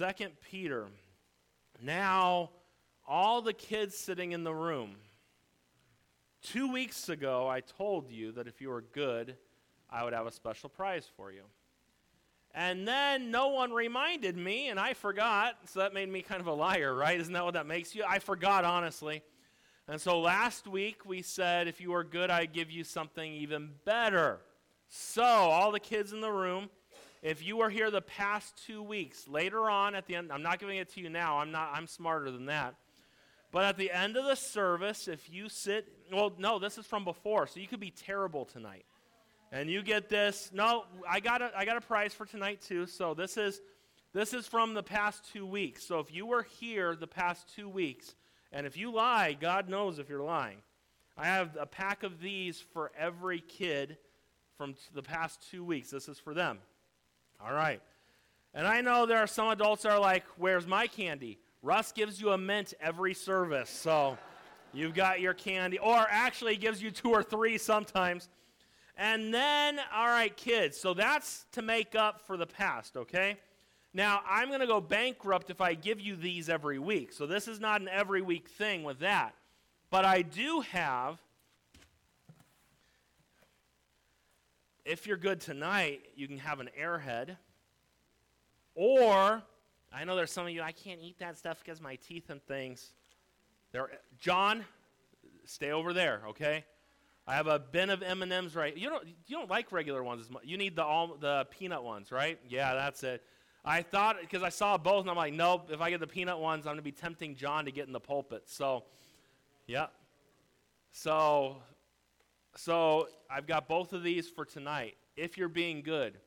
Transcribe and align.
Second 0.00 0.32
Peter. 0.50 0.86
Now, 1.82 2.48
all 3.06 3.42
the 3.42 3.52
kids 3.52 3.94
sitting 3.94 4.32
in 4.32 4.44
the 4.44 4.54
room. 4.54 4.96
Two 6.42 6.72
weeks 6.72 7.10
ago, 7.10 7.46
I 7.46 7.60
told 7.60 8.10
you 8.10 8.32
that 8.32 8.48
if 8.48 8.62
you 8.62 8.70
were 8.70 8.80
good, 8.80 9.36
I 9.90 10.02
would 10.02 10.14
have 10.14 10.26
a 10.26 10.32
special 10.32 10.70
prize 10.70 11.06
for 11.18 11.30
you. 11.30 11.42
And 12.54 12.88
then 12.88 13.30
no 13.30 13.48
one 13.48 13.72
reminded 13.72 14.38
me, 14.38 14.70
and 14.70 14.80
I 14.80 14.94
forgot. 14.94 15.56
So 15.66 15.80
that 15.80 15.92
made 15.92 16.08
me 16.08 16.22
kind 16.22 16.40
of 16.40 16.46
a 16.46 16.54
liar, 16.54 16.94
right? 16.94 17.20
Isn't 17.20 17.34
that 17.34 17.44
what 17.44 17.52
that 17.52 17.66
makes 17.66 17.94
you? 17.94 18.02
I 18.08 18.20
forgot, 18.20 18.64
honestly. 18.64 19.20
And 19.86 20.00
so 20.00 20.18
last 20.18 20.66
week 20.66 21.04
we 21.04 21.20
said, 21.20 21.68
if 21.68 21.78
you 21.78 21.92
are 21.92 22.04
good, 22.04 22.30
I'd 22.30 22.54
give 22.54 22.70
you 22.70 22.84
something 22.84 23.34
even 23.34 23.72
better. 23.84 24.40
So, 24.88 25.22
all 25.22 25.70
the 25.70 25.78
kids 25.78 26.14
in 26.14 26.22
the 26.22 26.32
room, 26.32 26.70
if 27.22 27.44
you 27.44 27.58
were 27.58 27.70
here 27.70 27.90
the 27.90 28.00
past 28.00 28.62
two 28.66 28.82
weeks, 28.82 29.28
later 29.28 29.68
on 29.68 29.94
at 29.94 30.06
the 30.06 30.16
end, 30.16 30.32
I'm 30.32 30.42
not 30.42 30.58
giving 30.58 30.78
it 30.78 30.88
to 30.94 31.00
you 31.00 31.10
now, 31.10 31.38
I'm 31.38 31.50
not 31.50 31.70
I'm 31.74 31.86
smarter 31.86 32.30
than 32.30 32.46
that. 32.46 32.74
But 33.52 33.64
at 33.64 33.76
the 33.76 33.90
end 33.90 34.16
of 34.16 34.24
the 34.24 34.36
service, 34.36 35.08
if 35.08 35.28
you 35.28 35.48
sit, 35.48 35.88
well, 36.12 36.32
no, 36.38 36.60
this 36.60 36.78
is 36.78 36.86
from 36.86 37.04
before, 37.04 37.48
so 37.48 37.58
you 37.58 37.66
could 37.66 37.80
be 37.80 37.90
terrible 37.90 38.44
tonight 38.44 38.84
and 39.52 39.68
you 39.68 39.82
get 39.82 40.08
this. 40.08 40.50
No, 40.52 40.84
I 41.08 41.20
got 41.20 41.42
a, 41.42 41.50
I 41.56 41.64
got 41.64 41.76
a 41.76 41.80
prize 41.80 42.14
for 42.14 42.26
tonight 42.26 42.60
too. 42.60 42.86
So 42.86 43.14
this 43.14 43.36
is 43.36 43.60
this 44.12 44.34
is 44.34 44.46
from 44.46 44.74
the 44.74 44.82
past 44.82 45.24
two 45.32 45.46
weeks. 45.46 45.84
So 45.84 45.98
if 46.00 46.12
you 46.12 46.26
were 46.26 46.42
here 46.42 46.96
the 46.96 47.06
past 47.06 47.54
two 47.54 47.68
weeks, 47.68 48.14
and 48.52 48.66
if 48.66 48.76
you 48.76 48.92
lie, 48.92 49.36
God 49.38 49.68
knows 49.68 49.98
if 49.98 50.08
you're 50.08 50.22
lying. 50.22 50.58
I 51.16 51.26
have 51.26 51.56
a 51.60 51.66
pack 51.66 52.02
of 52.02 52.20
these 52.20 52.60
for 52.72 52.90
every 52.98 53.40
kid 53.40 53.98
from 54.56 54.74
the 54.94 55.02
past 55.02 55.46
two 55.50 55.64
weeks. 55.64 55.90
This 55.90 56.08
is 56.08 56.18
for 56.18 56.34
them. 56.34 56.58
All 57.44 57.52
right. 57.52 57.80
And 58.54 58.66
I 58.66 58.80
know 58.80 59.06
there 59.06 59.18
are 59.18 59.26
some 59.26 59.48
adults 59.48 59.82
that 59.82 59.92
are 59.92 60.00
like, 60.00 60.24
Where's 60.36 60.66
my 60.66 60.86
candy? 60.86 61.38
Russ 61.62 61.92
gives 61.92 62.20
you 62.20 62.30
a 62.30 62.38
mint 62.38 62.74
every 62.80 63.14
service. 63.14 63.70
So 63.70 64.16
you've 64.72 64.94
got 64.94 65.20
your 65.20 65.34
candy. 65.34 65.78
Or 65.78 66.06
actually, 66.08 66.56
gives 66.56 66.82
you 66.82 66.90
two 66.90 67.10
or 67.10 67.22
three 67.22 67.58
sometimes. 67.58 68.28
And 68.96 69.32
then, 69.32 69.78
all 69.94 70.08
right, 70.08 70.36
kids, 70.36 70.78
so 70.78 70.92
that's 70.92 71.46
to 71.52 71.62
make 71.62 71.94
up 71.94 72.20
for 72.26 72.36
the 72.36 72.46
past, 72.46 72.98
okay? 72.98 73.38
Now, 73.94 74.20
I'm 74.28 74.48
going 74.48 74.60
to 74.60 74.66
go 74.66 74.80
bankrupt 74.80 75.48
if 75.48 75.62
I 75.62 75.72
give 75.72 76.00
you 76.00 76.16
these 76.16 76.50
every 76.50 76.78
week. 76.78 77.12
So 77.12 77.26
this 77.26 77.48
is 77.48 77.60
not 77.60 77.80
an 77.80 77.88
every 77.88 78.20
week 78.20 78.48
thing 78.48 78.82
with 78.82 78.98
that. 78.98 79.34
But 79.90 80.04
I 80.04 80.22
do 80.22 80.60
have, 80.60 81.18
if 84.84 85.06
you're 85.06 85.16
good 85.16 85.40
tonight, 85.40 86.02
you 86.14 86.26
can 86.26 86.38
have 86.38 86.60
an 86.60 86.70
airhead. 86.80 87.36
Or, 88.74 89.42
I 89.92 90.04
know 90.04 90.16
there's 90.16 90.32
some 90.32 90.46
of 90.46 90.52
you, 90.52 90.62
I 90.62 90.72
can't 90.72 91.00
eat 91.02 91.18
that 91.18 91.38
stuff 91.38 91.62
because 91.64 91.80
my 91.80 91.96
teeth 91.96 92.30
and 92.30 92.42
things. 92.44 92.92
There, 93.72 93.88
John, 94.18 94.64
stay 95.44 95.72
over 95.72 95.92
there, 95.92 96.22
okay? 96.28 96.64
I 97.26 97.34
have 97.34 97.46
a 97.46 97.58
bin 97.58 97.90
of 97.90 98.02
M&Ms 98.02 98.56
right. 98.56 98.76
You 98.76 98.88
don't 98.88 99.06
you 99.06 99.36
don't 99.36 99.48
like 99.48 99.70
regular 99.70 100.02
ones 100.02 100.22
as 100.22 100.30
much. 100.30 100.42
You 100.44 100.56
need 100.56 100.74
the 100.74 100.84
all 100.84 101.16
the 101.20 101.46
peanut 101.50 101.84
ones, 101.84 102.10
right? 102.10 102.40
Yeah, 102.48 102.74
that's 102.74 103.04
it. 103.04 103.22
I 103.64 103.82
thought 103.82 104.16
because 104.20 104.42
I 104.42 104.48
saw 104.48 104.76
both 104.78 105.02
and 105.02 105.10
I'm 105.10 105.16
like, 105.16 105.34
nope. 105.34 105.68
If 105.70 105.80
I 105.80 105.90
get 105.90 106.00
the 106.00 106.06
peanut 106.08 106.40
ones, 106.40 106.66
I'm 106.66 106.72
gonna 106.72 106.82
be 106.82 106.90
tempting 106.90 107.36
John 107.36 107.66
to 107.66 107.70
get 107.70 107.86
in 107.86 107.92
the 107.92 108.00
pulpit. 108.00 108.44
So, 108.46 108.84
yeah. 109.66 109.86
So, 110.92 111.58
so 112.56 113.08
I've 113.30 113.46
got 113.46 113.68
both 113.68 113.92
of 113.92 114.02
these 114.02 114.28
for 114.28 114.44
tonight. 114.44 114.96
If 115.16 115.38
you're 115.38 115.48
being 115.48 115.82
good, 115.82 116.18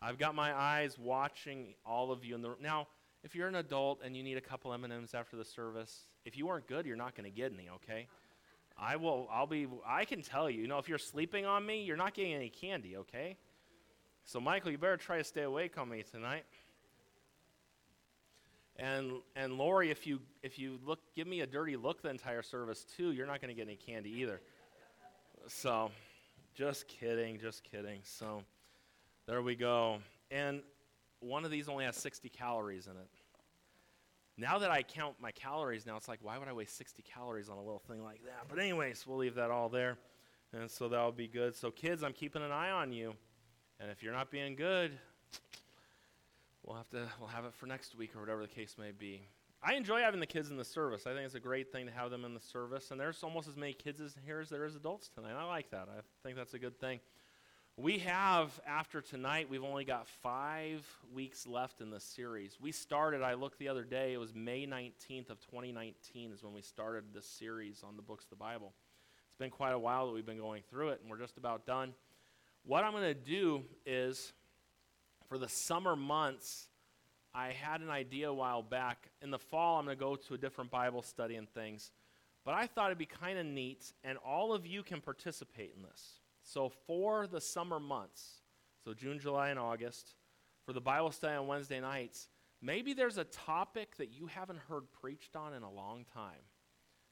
I've 0.00 0.18
got 0.18 0.34
my 0.34 0.54
eyes 0.54 0.98
watching 0.98 1.74
all 1.84 2.12
of 2.12 2.24
you 2.24 2.34
in 2.34 2.42
the 2.42 2.50
room. 2.50 2.58
now. 2.60 2.88
If 3.22 3.34
you're 3.34 3.48
an 3.48 3.54
adult 3.54 4.00
and 4.04 4.14
you 4.14 4.22
need 4.22 4.36
a 4.36 4.40
couple 4.42 4.70
M&Ms 4.74 5.14
after 5.14 5.34
the 5.34 5.46
service, 5.46 6.08
if 6.26 6.36
you 6.36 6.48
aren't 6.48 6.66
good, 6.68 6.84
you're 6.84 6.94
not 6.94 7.14
going 7.14 7.24
to 7.24 7.34
get 7.34 7.54
any. 7.54 7.70
Okay. 7.70 8.06
I 8.76 8.96
will, 8.96 9.28
I'll 9.32 9.46
be, 9.46 9.66
I 9.86 10.04
can 10.04 10.20
tell 10.20 10.50
you, 10.50 10.60
you 10.60 10.68
know, 10.68 10.78
if 10.78 10.88
you're 10.88 10.98
sleeping 10.98 11.46
on 11.46 11.64
me, 11.64 11.84
you're 11.84 11.96
not 11.96 12.12
getting 12.12 12.34
any 12.34 12.50
candy, 12.50 12.96
okay? 12.98 13.36
So, 14.24 14.40
Michael, 14.40 14.72
you 14.72 14.78
better 14.78 14.96
try 14.96 15.18
to 15.18 15.24
stay 15.24 15.42
awake 15.42 15.78
on 15.78 15.88
me 15.88 16.02
tonight. 16.02 16.44
And, 18.76 19.12
and 19.36 19.56
Lori, 19.56 19.90
if 19.90 20.06
you, 20.06 20.20
if 20.42 20.58
you 20.58 20.78
look, 20.84 20.98
give 21.14 21.28
me 21.28 21.42
a 21.42 21.46
dirty 21.46 21.76
look 21.76 22.02
the 22.02 22.10
entire 22.10 22.42
service 22.42 22.84
too, 22.84 23.12
you're 23.12 23.26
not 23.26 23.40
going 23.40 23.48
to 23.48 23.54
get 23.54 23.68
any 23.68 23.76
candy 23.76 24.10
either. 24.20 24.40
So, 25.46 25.90
just 26.54 26.88
kidding, 26.88 27.38
just 27.38 27.64
kidding. 27.64 28.00
So, 28.02 28.42
there 29.26 29.42
we 29.42 29.54
go. 29.54 29.98
And 30.30 30.62
one 31.20 31.44
of 31.44 31.50
these 31.50 31.68
only 31.68 31.84
has 31.84 31.96
60 31.96 32.28
calories 32.30 32.86
in 32.86 32.92
it. 32.92 33.08
Now 34.36 34.58
that 34.58 34.70
I 34.70 34.82
count 34.82 35.14
my 35.20 35.30
calories 35.30 35.86
now, 35.86 35.96
it's 35.96 36.08
like, 36.08 36.18
why 36.22 36.38
would 36.38 36.48
I 36.48 36.52
waste 36.52 36.76
60 36.76 37.02
calories 37.02 37.48
on 37.48 37.56
a 37.56 37.62
little 37.62 37.82
thing 37.86 38.02
like 38.02 38.22
that? 38.24 38.46
But, 38.48 38.58
anyways, 38.58 39.06
we'll 39.06 39.18
leave 39.18 39.34
that 39.34 39.50
all 39.50 39.68
there. 39.68 39.98
And 40.52 40.70
so 40.70 40.88
that'll 40.88 41.12
be 41.12 41.28
good. 41.28 41.54
So, 41.54 41.70
kids, 41.70 42.02
I'm 42.02 42.12
keeping 42.12 42.42
an 42.42 42.52
eye 42.52 42.70
on 42.70 42.92
you. 42.92 43.14
And 43.80 43.90
if 43.90 44.02
you're 44.02 44.12
not 44.12 44.30
being 44.30 44.54
good, 44.56 44.98
we'll 46.62 46.76
have 46.76 46.88
to 46.90 47.06
we'll 47.20 47.28
have 47.28 47.44
it 47.44 47.54
for 47.54 47.66
next 47.66 47.96
week 47.96 48.16
or 48.16 48.20
whatever 48.20 48.40
the 48.42 48.48
case 48.48 48.76
may 48.78 48.92
be. 48.92 49.22
I 49.66 49.76
enjoy 49.76 50.00
having 50.00 50.20
the 50.20 50.26
kids 50.26 50.50
in 50.50 50.58
the 50.58 50.64
service. 50.64 51.06
I 51.06 51.14
think 51.14 51.24
it's 51.24 51.34
a 51.34 51.40
great 51.40 51.72
thing 51.72 51.86
to 51.86 51.92
have 51.92 52.10
them 52.10 52.26
in 52.26 52.34
the 52.34 52.40
service. 52.40 52.90
And 52.90 53.00
there's 53.00 53.22
almost 53.22 53.48
as 53.48 53.56
many 53.56 53.72
kids 53.72 53.98
here 54.26 54.40
as 54.40 54.50
there 54.50 54.66
is 54.66 54.76
adults 54.76 55.08
tonight. 55.08 55.32
I 55.38 55.44
like 55.46 55.70
that. 55.70 55.88
I 55.88 56.02
think 56.22 56.36
that's 56.36 56.52
a 56.52 56.58
good 56.58 56.78
thing. 56.78 57.00
We 57.78 57.98
have, 58.00 58.60
after 58.68 59.00
tonight, 59.00 59.48
we've 59.48 59.64
only 59.64 59.86
got 59.86 60.06
five 60.06 60.86
weeks 61.14 61.46
left 61.46 61.80
in 61.80 61.88
the 61.88 61.98
series. 61.98 62.58
We 62.60 62.72
started, 62.72 63.22
I 63.22 63.34
looked 63.34 63.58
the 63.58 63.68
other 63.68 63.84
day, 63.84 64.12
it 64.12 64.18
was 64.18 64.34
May 64.34 64.66
19th 64.66 65.30
of 65.30 65.40
2019 65.40 66.30
is 66.32 66.44
when 66.44 66.52
we 66.52 66.60
started 66.60 67.04
this 67.14 67.26
series 67.26 67.82
on 67.82 67.96
the 67.96 68.02
books 68.02 68.24
of 68.24 68.30
the 68.30 68.36
Bible. 68.36 68.74
It's 69.28 69.38
been 69.38 69.50
quite 69.50 69.72
a 69.72 69.78
while 69.78 70.06
that 70.06 70.12
we've 70.12 70.26
been 70.26 70.38
going 70.38 70.62
through 70.70 70.90
it, 70.90 71.00
and 71.00 71.10
we're 71.10 71.18
just 71.18 71.38
about 71.38 71.66
done. 71.66 71.94
What 72.64 72.84
I'm 72.84 72.92
going 72.92 73.02
to 73.02 73.14
do 73.14 73.62
is, 73.86 74.34
for 75.28 75.38
the 75.38 75.48
summer 75.48 75.96
months, 75.96 76.68
I 77.34 77.50
had 77.50 77.80
an 77.80 77.90
idea 77.90 78.30
a 78.30 78.34
while 78.34 78.62
back. 78.62 79.10
In 79.20 79.30
the 79.30 79.38
fall, 79.38 79.78
I'm 79.78 79.86
going 79.86 79.96
to 79.96 80.00
go 80.00 80.14
to 80.14 80.34
a 80.34 80.38
different 80.38 80.70
Bible 80.70 81.02
study 81.02 81.34
and 81.34 81.48
things. 81.48 81.90
But 82.44 82.54
I 82.54 82.66
thought 82.66 82.86
it'd 82.86 82.98
be 82.98 83.06
kind 83.06 83.38
of 83.38 83.46
neat, 83.46 83.92
and 84.04 84.18
all 84.18 84.52
of 84.52 84.66
you 84.66 84.82
can 84.82 85.00
participate 85.00 85.72
in 85.76 85.82
this. 85.82 86.20
So, 86.42 86.70
for 86.86 87.26
the 87.26 87.40
summer 87.40 87.80
months, 87.80 88.42
so 88.84 88.92
June, 88.92 89.18
July, 89.18 89.48
and 89.48 89.58
August, 89.58 90.14
for 90.64 90.74
the 90.74 90.80
Bible 90.80 91.10
study 91.10 91.34
on 91.34 91.46
Wednesday 91.46 91.80
nights, 91.80 92.28
maybe 92.60 92.92
there's 92.92 93.18
a 93.18 93.24
topic 93.24 93.96
that 93.96 94.12
you 94.12 94.26
haven't 94.26 94.58
heard 94.68 94.92
preached 94.92 95.34
on 95.34 95.54
in 95.54 95.62
a 95.62 95.70
long 95.70 96.04
time. 96.12 96.44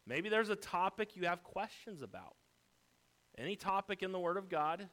Maybe 0.06 0.28
there's 0.28 0.50
a 0.50 0.56
topic 0.56 1.16
you 1.16 1.27
have 1.27 1.43
questions 1.43 2.03
about. 2.03 2.37
Any 3.39 3.56
topic 3.56 4.03
in 4.03 4.12
the 4.12 4.21
Word 4.21 4.37
of 4.37 4.49
God. 4.50 4.89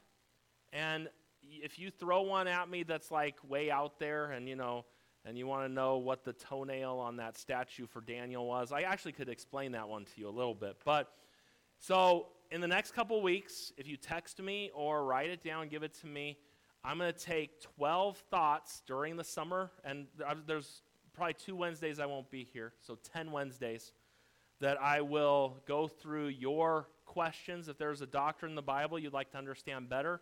And 0.72 1.08
if 1.42 1.78
you 1.78 1.90
throw 1.90 2.22
one 2.22 2.48
at 2.48 2.68
me 2.70 2.82
that's 2.82 3.10
like 3.10 3.36
way 3.46 3.70
out 3.70 3.98
there 3.98 4.30
and, 4.30 4.48
you 4.48 4.56
know, 4.56 4.86
and 5.24 5.36
you 5.36 5.46
want 5.46 5.66
to 5.66 5.72
know 5.72 5.98
what 5.98 6.24
the 6.24 6.32
toenail 6.32 6.94
on 6.94 7.16
that 7.16 7.36
statue 7.36 7.86
for 7.86 8.00
Daniel 8.00 8.46
was, 8.46 8.72
I 8.72 8.82
actually 8.82 9.12
could 9.12 9.28
explain 9.28 9.72
that 9.72 9.88
one 9.88 10.04
to 10.04 10.10
you 10.16 10.28
a 10.28 10.30
little 10.30 10.54
bit. 10.54 10.76
But 10.84 11.12
so 11.78 12.28
in 12.50 12.60
the 12.60 12.68
next 12.68 12.92
couple 12.92 13.20
weeks, 13.22 13.72
if 13.76 13.86
you 13.86 13.96
text 13.96 14.40
me 14.40 14.70
or 14.74 15.04
write 15.04 15.30
it 15.30 15.42
down, 15.42 15.68
give 15.68 15.82
it 15.82 15.94
to 16.00 16.06
me, 16.06 16.38
I'm 16.82 16.98
going 16.98 17.12
to 17.12 17.18
take 17.18 17.60
12 17.76 18.16
thoughts 18.30 18.82
during 18.86 19.16
the 19.16 19.24
summer, 19.24 19.70
and 19.84 20.06
there's 20.46 20.82
probably 21.12 21.34
two 21.34 21.54
Wednesdays 21.54 22.00
I 22.00 22.06
won't 22.06 22.30
be 22.30 22.44
here, 22.44 22.72
so 22.80 22.98
10 23.12 23.30
Wednesdays, 23.30 23.92
that 24.60 24.80
I 24.80 25.02
will 25.02 25.58
go 25.66 25.86
through 25.86 26.28
your 26.28 26.88
questions. 27.04 27.68
If 27.68 27.76
there's 27.76 28.00
a 28.00 28.06
doctrine 28.06 28.52
in 28.52 28.56
the 28.56 28.62
Bible 28.62 28.98
you'd 28.98 29.12
like 29.12 29.30
to 29.32 29.38
understand 29.38 29.88
better, 29.90 30.20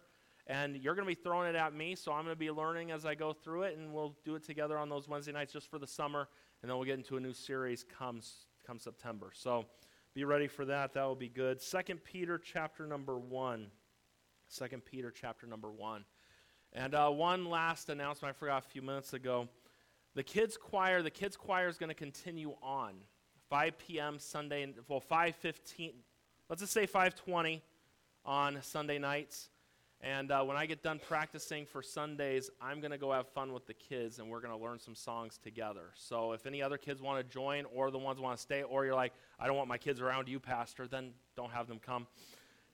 and 0.48 0.76
you're 0.76 0.94
going 0.94 1.06
to 1.06 1.14
be 1.14 1.20
throwing 1.20 1.48
it 1.48 1.54
at 1.54 1.74
me, 1.74 1.94
so 1.94 2.12
I'm 2.12 2.24
going 2.24 2.34
to 2.34 2.38
be 2.38 2.50
learning 2.50 2.90
as 2.90 3.04
I 3.04 3.14
go 3.14 3.32
through 3.32 3.64
it, 3.64 3.76
and 3.76 3.92
we'll 3.92 4.16
do 4.24 4.34
it 4.34 4.42
together 4.42 4.78
on 4.78 4.88
those 4.88 5.06
Wednesday 5.06 5.32
nights 5.32 5.52
just 5.52 5.70
for 5.70 5.78
the 5.78 5.86
summer, 5.86 6.28
and 6.62 6.70
then 6.70 6.76
we'll 6.76 6.86
get 6.86 6.98
into 6.98 7.16
a 7.16 7.20
new 7.20 7.34
series 7.34 7.84
come, 7.98 8.20
come 8.66 8.78
September. 8.78 9.30
So, 9.34 9.66
be 10.14 10.24
ready 10.24 10.48
for 10.48 10.64
that. 10.64 10.94
That 10.94 11.04
will 11.04 11.14
be 11.14 11.28
good. 11.28 11.60
Second 11.60 12.02
Peter 12.02 12.38
chapter 12.38 12.86
number 12.86 13.18
1. 13.18 13.68
Second 14.48 14.84
Peter 14.84 15.12
chapter 15.12 15.46
number 15.46 15.70
1. 15.70 16.04
And 16.72 16.94
uh, 16.94 17.08
one 17.10 17.44
last 17.44 17.88
announcement 17.88 18.34
I 18.34 18.38
forgot 18.38 18.64
a 18.64 18.68
few 18.68 18.82
minutes 18.82 19.12
ago. 19.12 19.48
The 20.14 20.22
kids 20.22 20.56
choir, 20.56 21.02
the 21.02 21.10
kids 21.10 21.36
choir 21.36 21.68
is 21.68 21.78
going 21.78 21.90
to 21.90 21.94
continue 21.94 22.54
on. 22.62 22.94
5 23.48 23.78
p.m. 23.78 24.18
Sunday, 24.18 24.74
well, 24.88 25.00
5.15, 25.08 25.92
let's 26.48 26.62
just 26.62 26.72
say 26.72 26.86
5.20 26.86 27.60
on 28.24 28.58
Sunday 28.62 28.98
nights. 28.98 29.50
And 30.00 30.30
uh, 30.30 30.44
when 30.44 30.56
I 30.56 30.66
get 30.66 30.82
done 30.82 31.00
practicing 31.08 31.66
for 31.66 31.82
Sundays, 31.82 32.50
I'm 32.62 32.80
going 32.80 32.92
to 32.92 32.98
go 32.98 33.12
have 33.12 33.26
fun 33.28 33.52
with 33.52 33.66
the 33.66 33.74
kids 33.74 34.20
and 34.20 34.30
we're 34.30 34.40
going 34.40 34.56
to 34.56 34.62
learn 34.62 34.78
some 34.78 34.94
songs 34.94 35.38
together. 35.42 35.90
So 35.94 36.32
if 36.32 36.46
any 36.46 36.62
other 36.62 36.78
kids 36.78 37.02
want 37.02 37.18
to 37.18 37.34
join 37.34 37.64
or 37.74 37.90
the 37.90 37.98
ones 37.98 38.20
want 38.20 38.36
to 38.36 38.40
stay, 38.40 38.62
or 38.62 38.84
you're 38.84 38.94
like, 38.94 39.12
I 39.40 39.48
don't 39.48 39.56
want 39.56 39.68
my 39.68 39.78
kids 39.78 40.00
around 40.00 40.28
you, 40.28 40.38
Pastor, 40.38 40.86
then 40.86 41.10
don't 41.36 41.50
have 41.50 41.66
them 41.66 41.80
come. 41.84 42.06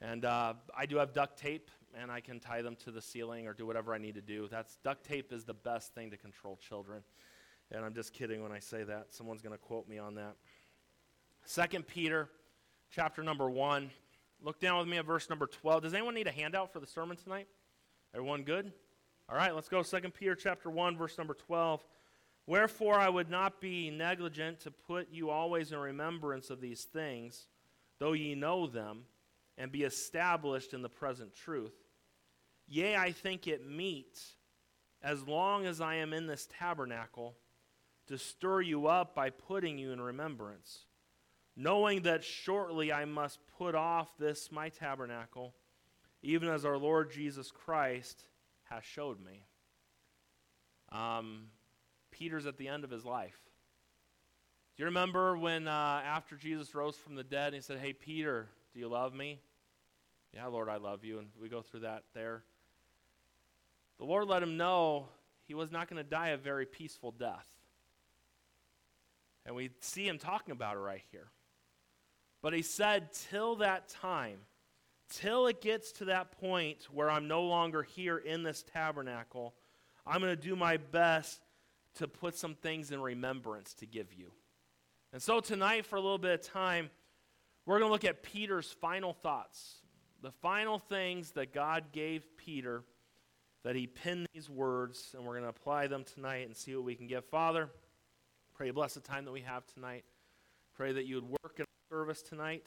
And 0.02 0.26
uh, 0.26 0.52
I 0.76 0.84
do 0.84 0.96
have 0.96 1.14
duct 1.14 1.38
tape 1.38 1.70
and 1.98 2.10
I 2.10 2.20
can 2.20 2.40
tie 2.40 2.60
them 2.60 2.76
to 2.84 2.90
the 2.90 3.00
ceiling 3.00 3.46
or 3.46 3.54
do 3.54 3.64
whatever 3.64 3.94
I 3.94 3.98
need 3.98 4.16
to 4.16 4.22
do. 4.22 4.46
That's 4.50 4.76
duct 4.84 5.04
tape 5.06 5.32
is 5.32 5.44
the 5.44 5.54
best 5.54 5.94
thing 5.94 6.10
to 6.10 6.18
control 6.18 6.56
children. 6.56 7.02
And 7.70 7.86
I'm 7.86 7.94
just 7.94 8.12
kidding 8.12 8.42
when 8.42 8.52
I 8.52 8.58
say 8.58 8.84
that. 8.84 9.14
Someone's 9.14 9.40
going 9.40 9.54
to 9.54 9.58
quote 9.58 9.88
me 9.88 9.96
on 9.96 10.16
that. 10.16 10.36
Second 11.46 11.86
Peter, 11.86 12.28
chapter 12.90 13.22
number 13.22 13.48
1. 13.48 13.90
Look 14.44 14.60
down 14.60 14.78
with 14.78 14.86
me 14.86 14.98
at 14.98 15.06
verse 15.06 15.30
number 15.30 15.46
12. 15.46 15.84
Does 15.84 15.94
anyone 15.94 16.12
need 16.12 16.26
a 16.26 16.32
handout 16.32 16.70
for 16.70 16.78
the 16.78 16.86
sermon 16.86 17.16
tonight? 17.16 17.48
Everyone 18.14 18.42
good? 18.42 18.70
All 19.26 19.36
right, 19.36 19.54
let's 19.54 19.70
go. 19.70 19.82
Second 19.82 20.12
Peter 20.12 20.34
chapter 20.34 20.68
1, 20.68 20.98
verse 20.98 21.16
number 21.16 21.32
12. 21.32 21.82
Wherefore 22.46 22.98
I 22.98 23.08
would 23.08 23.30
not 23.30 23.58
be 23.58 23.88
negligent 23.88 24.60
to 24.60 24.70
put 24.70 25.08
you 25.10 25.30
always 25.30 25.72
in 25.72 25.78
remembrance 25.78 26.50
of 26.50 26.60
these 26.60 26.84
things, 26.84 27.46
though 27.98 28.12
ye 28.12 28.34
know 28.34 28.66
them, 28.66 29.04
and 29.56 29.72
be 29.72 29.82
established 29.82 30.74
in 30.74 30.82
the 30.82 30.90
present 30.90 31.34
truth. 31.34 31.72
Yea, 32.68 32.96
I 32.96 33.12
think 33.12 33.46
it 33.46 33.66
meet, 33.66 34.20
as 35.02 35.26
long 35.26 35.64
as 35.64 35.80
I 35.80 35.94
am 35.94 36.12
in 36.12 36.26
this 36.26 36.46
tabernacle, 36.58 37.34
to 38.08 38.18
stir 38.18 38.60
you 38.60 38.88
up 38.88 39.14
by 39.14 39.30
putting 39.30 39.78
you 39.78 39.92
in 39.92 40.02
remembrance, 40.02 40.80
knowing 41.56 42.02
that 42.02 42.24
shortly 42.24 42.92
I 42.92 43.04
must 43.04 43.38
put 43.58 43.74
off 43.74 44.16
this 44.18 44.50
my 44.50 44.68
tabernacle, 44.68 45.54
even 46.22 46.48
as 46.48 46.64
our 46.64 46.78
Lord 46.78 47.12
Jesus 47.12 47.50
Christ 47.50 48.24
has 48.64 48.84
showed 48.84 49.18
me. 49.24 49.44
Um, 50.90 51.46
Peter's 52.10 52.46
at 52.46 52.56
the 52.56 52.68
end 52.68 52.84
of 52.84 52.90
his 52.90 53.04
life. 53.04 53.38
Do 54.76 54.82
you 54.82 54.86
remember 54.86 55.36
when, 55.36 55.68
uh, 55.68 56.02
after 56.04 56.36
Jesus 56.36 56.74
rose 56.74 56.96
from 56.96 57.14
the 57.14 57.22
dead, 57.22 57.54
he 57.54 57.60
said, 57.60 57.78
Hey, 57.78 57.92
Peter, 57.92 58.48
do 58.72 58.80
you 58.80 58.88
love 58.88 59.14
me? 59.14 59.40
Yeah, 60.32 60.46
Lord, 60.46 60.68
I 60.68 60.76
love 60.76 61.04
you. 61.04 61.20
And 61.20 61.28
we 61.40 61.48
go 61.48 61.62
through 61.62 61.80
that 61.80 62.02
there. 62.12 62.42
The 63.98 64.04
Lord 64.04 64.26
let 64.26 64.42
him 64.42 64.56
know 64.56 65.06
he 65.44 65.54
was 65.54 65.70
not 65.70 65.88
going 65.88 66.02
to 66.02 66.08
die 66.08 66.30
a 66.30 66.36
very 66.36 66.66
peaceful 66.66 67.12
death. 67.12 67.46
And 69.46 69.54
we 69.54 69.70
see 69.80 70.08
him 70.08 70.18
talking 70.18 70.52
about 70.52 70.76
it 70.76 70.80
right 70.80 71.02
here. 71.12 71.28
But 72.44 72.52
he 72.52 72.60
said, 72.60 73.10
Till 73.30 73.56
that 73.56 73.88
time, 73.88 74.40
till 75.08 75.46
it 75.46 75.62
gets 75.62 75.92
to 75.92 76.04
that 76.04 76.30
point 76.30 76.86
where 76.92 77.10
I'm 77.10 77.26
no 77.26 77.44
longer 77.44 77.82
here 77.82 78.18
in 78.18 78.42
this 78.42 78.62
tabernacle, 78.62 79.54
I'm 80.06 80.20
going 80.20 80.36
to 80.36 80.40
do 80.40 80.54
my 80.54 80.76
best 80.76 81.40
to 81.94 82.06
put 82.06 82.36
some 82.36 82.54
things 82.54 82.90
in 82.90 83.00
remembrance 83.00 83.72
to 83.76 83.86
give 83.86 84.12
you. 84.12 84.30
And 85.14 85.22
so 85.22 85.40
tonight, 85.40 85.86
for 85.86 85.96
a 85.96 86.02
little 86.02 86.18
bit 86.18 86.32
of 86.32 86.42
time, 86.42 86.90
we're 87.64 87.78
going 87.78 87.88
to 87.88 87.92
look 87.94 88.04
at 88.04 88.22
Peter's 88.22 88.70
final 88.70 89.14
thoughts, 89.14 89.76
the 90.20 90.30
final 90.30 90.78
things 90.78 91.30
that 91.30 91.54
God 91.54 91.92
gave 91.92 92.26
Peter 92.36 92.84
that 93.62 93.74
he 93.74 93.86
penned 93.86 94.26
these 94.34 94.50
words, 94.50 95.14
and 95.16 95.24
we're 95.24 95.32
going 95.32 95.44
to 95.44 95.48
apply 95.48 95.86
them 95.86 96.04
tonight 96.04 96.46
and 96.46 96.54
see 96.54 96.76
what 96.76 96.84
we 96.84 96.94
can 96.94 97.06
get. 97.06 97.24
Father, 97.24 97.70
pray 98.54 98.70
bless 98.70 98.92
the 98.92 99.00
time 99.00 99.24
that 99.24 99.32
we 99.32 99.40
have 99.40 99.64
tonight. 99.64 100.04
Pray 100.76 100.92
that 100.92 101.06
you 101.06 101.14
would 101.14 101.30
work 101.30 101.54
in 101.58 101.64
service 101.94 102.22
tonight. 102.22 102.66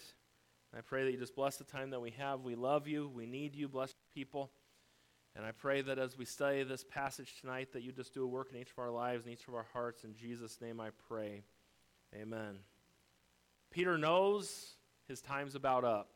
I 0.74 0.79
pray 0.79 1.03
that 1.03 1.12
you 1.12 1.18
just 1.18 1.35
bless 1.35 1.57
the 1.57 1.65
time 1.65 1.89
that 1.89 2.00
we 2.00 2.12
have. 2.12 2.45
We 2.45 2.56
love 2.56 2.88
you. 2.88 3.12
We 3.13 3.25
need 3.25 3.57
you. 3.57 3.68
Bless 3.68 3.94
people. 4.13 4.51
And 5.35 5.45
I 5.45 5.51
pray 5.51 5.81
that 5.81 6.00
as 6.00 6.18
we 6.18 6.24
study 6.24 6.63
this 6.63 6.85
passage 6.85 7.35
tonight, 7.41 7.74
that 7.74 7.83
you 7.83 7.91
just 7.91 8.13
do 8.13 8.24
a 8.24 8.25
work 8.25 8.51
in 8.53 8.57
each 8.57 8.71
of 8.71 8.79
our 8.79 8.89
lives, 8.89 9.25
in 9.25 9.33
each 9.33 9.45
of 9.50 9.53
our 9.53 9.65
hearts. 9.74 10.06
In 10.06 10.15
Jesus' 10.15 10.62
name 10.62 10.79
I 10.79 10.91
pray. 11.09 11.44
Amen. 12.15 12.59
Peter 13.69 13.97
knows 13.97 14.75
his 15.09 15.19
time's 15.19 15.56
about 15.56 15.83
up. 15.83 16.07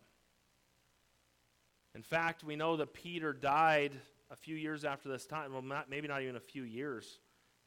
In 1.93 2.01
fact, 2.01 2.45
we 2.45 2.55
know 2.55 2.77
that 2.77 2.93
Peter 2.93 3.33
died 3.33 3.91
a 4.29 4.37
few 4.37 4.55
years 4.55 4.85
after 4.85 5.09
this 5.09 5.25
time. 5.25 5.51
Well, 5.51 5.61
not, 5.61 5.89
maybe 5.89 6.07
not 6.07 6.21
even 6.21 6.37
a 6.37 6.39
few 6.39 6.63
years. 6.63 7.19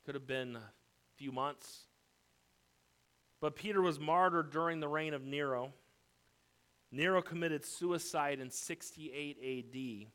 Could 0.06 0.14
have 0.14 0.26
been 0.26 0.56
a 0.56 0.70
few 1.18 1.32
months. 1.32 1.82
But 3.44 3.56
Peter 3.56 3.82
was 3.82 4.00
martyred 4.00 4.52
during 4.52 4.80
the 4.80 4.88
reign 4.88 5.12
of 5.12 5.22
Nero. 5.22 5.74
Nero 6.90 7.20
committed 7.20 7.62
suicide 7.62 8.40
in 8.40 8.48
68 8.48 9.36
AD. 9.68 10.06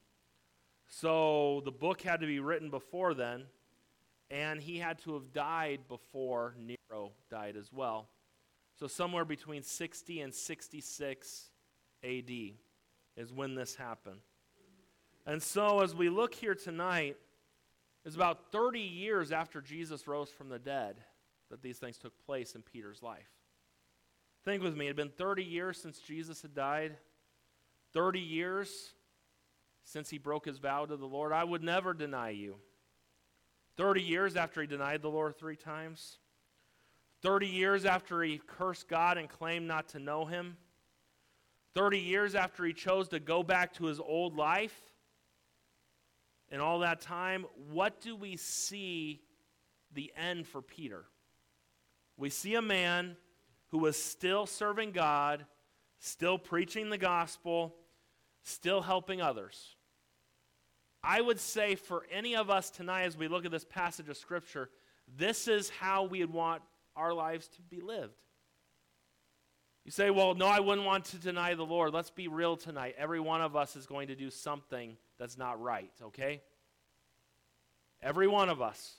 So 0.87 1.61
the 1.63 1.71
book 1.71 2.01
had 2.01 2.21
to 2.21 2.25
be 2.25 2.39
written 2.39 2.71
before 2.71 3.13
then, 3.13 3.43
and 4.31 4.59
he 4.59 4.79
had 4.79 4.97
to 5.03 5.13
have 5.13 5.31
died 5.31 5.81
before 5.87 6.55
Nero 6.57 7.11
died 7.29 7.55
as 7.55 7.71
well. 7.71 8.09
So 8.79 8.87
somewhere 8.87 9.25
between 9.25 9.61
60 9.61 10.21
and 10.21 10.33
66 10.33 11.51
AD 12.03 12.31
is 13.15 13.31
when 13.31 13.53
this 13.53 13.75
happened. 13.75 14.21
And 15.27 15.39
so 15.43 15.81
as 15.81 15.93
we 15.93 16.09
look 16.09 16.33
here 16.33 16.55
tonight, 16.55 17.15
it's 18.03 18.15
about 18.15 18.51
30 18.51 18.79
years 18.79 19.31
after 19.31 19.61
Jesus 19.61 20.07
rose 20.07 20.31
from 20.31 20.49
the 20.49 20.57
dead 20.57 20.95
that 21.49 21.61
these 21.61 21.77
things 21.77 21.97
took 21.97 22.17
place 22.25 22.55
in 22.55 22.61
Peter's 22.61 23.01
life. 23.01 23.29
Think 24.45 24.63
with 24.63 24.75
me, 24.75 24.85
it 24.85 24.89
had 24.89 24.95
been 24.95 25.09
30 25.09 25.43
years 25.43 25.81
since 25.81 25.99
Jesus 25.99 26.41
had 26.41 26.53
died, 26.53 26.97
30 27.93 28.19
years 28.19 28.93
since 29.83 30.09
he 30.09 30.17
broke 30.17 30.45
his 30.45 30.59
vow 30.59 30.85
to 30.85 30.95
the 30.95 31.05
Lord. 31.05 31.33
I 31.33 31.43
would 31.43 31.63
never 31.63 31.93
deny 31.93 32.29
you. 32.29 32.55
30 33.77 34.01
years 34.01 34.35
after 34.35 34.61
he 34.61 34.67
denied 34.67 35.01
the 35.01 35.09
Lord 35.09 35.37
three 35.37 35.55
times, 35.55 36.17
30 37.21 37.47
years 37.47 37.85
after 37.85 38.21
he 38.21 38.41
cursed 38.45 38.87
God 38.87 39.17
and 39.17 39.29
claimed 39.29 39.67
not 39.67 39.89
to 39.89 39.99
know 39.99 40.25
him, 40.25 40.57
30 41.75 41.99
years 41.99 42.35
after 42.35 42.65
he 42.65 42.73
chose 42.73 43.09
to 43.09 43.19
go 43.19 43.43
back 43.43 43.73
to 43.75 43.85
his 43.85 43.99
old 43.99 44.35
life, 44.35 44.77
and 46.51 46.61
all 46.61 46.79
that 46.79 47.01
time, 47.01 47.45
what 47.71 48.01
do 48.01 48.15
we 48.15 48.35
see 48.35 49.21
the 49.93 50.11
end 50.17 50.47
for 50.47 50.61
Peter? 50.61 51.05
We 52.19 52.29
see 52.29 52.55
a 52.55 52.61
man 52.61 53.15
who 53.69 53.77
was 53.77 53.95
still 53.95 54.45
serving 54.45 54.91
God, 54.91 55.45
still 55.99 56.37
preaching 56.37 56.89
the 56.89 56.97
gospel, 56.97 57.73
still 58.43 58.81
helping 58.81 59.21
others. 59.21 59.75
I 61.01 61.21
would 61.21 61.39
say 61.39 61.75
for 61.75 62.05
any 62.11 62.35
of 62.35 62.49
us 62.49 62.69
tonight, 62.69 63.03
as 63.03 63.15
we 63.15 63.29
look 63.29 63.45
at 63.45 63.51
this 63.51 63.63
passage 63.63 64.09
of 64.09 64.17
Scripture, 64.17 64.69
this 65.17 65.47
is 65.47 65.69
how 65.69 66.03
we 66.03 66.19
would 66.19 66.33
want 66.33 66.61
our 66.93 67.13
lives 67.13 67.47
to 67.55 67.61
be 67.61 67.79
lived. 67.79 68.17
You 69.85 69.91
say, 69.91 70.09
well, 70.09 70.35
no, 70.35 70.45
I 70.45 70.59
wouldn't 70.59 70.85
want 70.85 71.05
to 71.05 71.17
deny 71.17 71.55
the 71.55 71.65
Lord. 71.65 71.93
Let's 71.93 72.11
be 72.11 72.27
real 72.27 72.57
tonight. 72.57 72.95
Every 72.97 73.21
one 73.21 73.41
of 73.41 73.55
us 73.55 73.77
is 73.77 73.85
going 73.85 74.09
to 74.09 74.15
do 74.15 74.29
something 74.29 74.97
that's 75.17 75.37
not 75.37 75.61
right, 75.61 75.91
okay? 76.03 76.41
Every 78.01 78.27
one 78.27 78.49
of 78.49 78.61
us. 78.61 78.95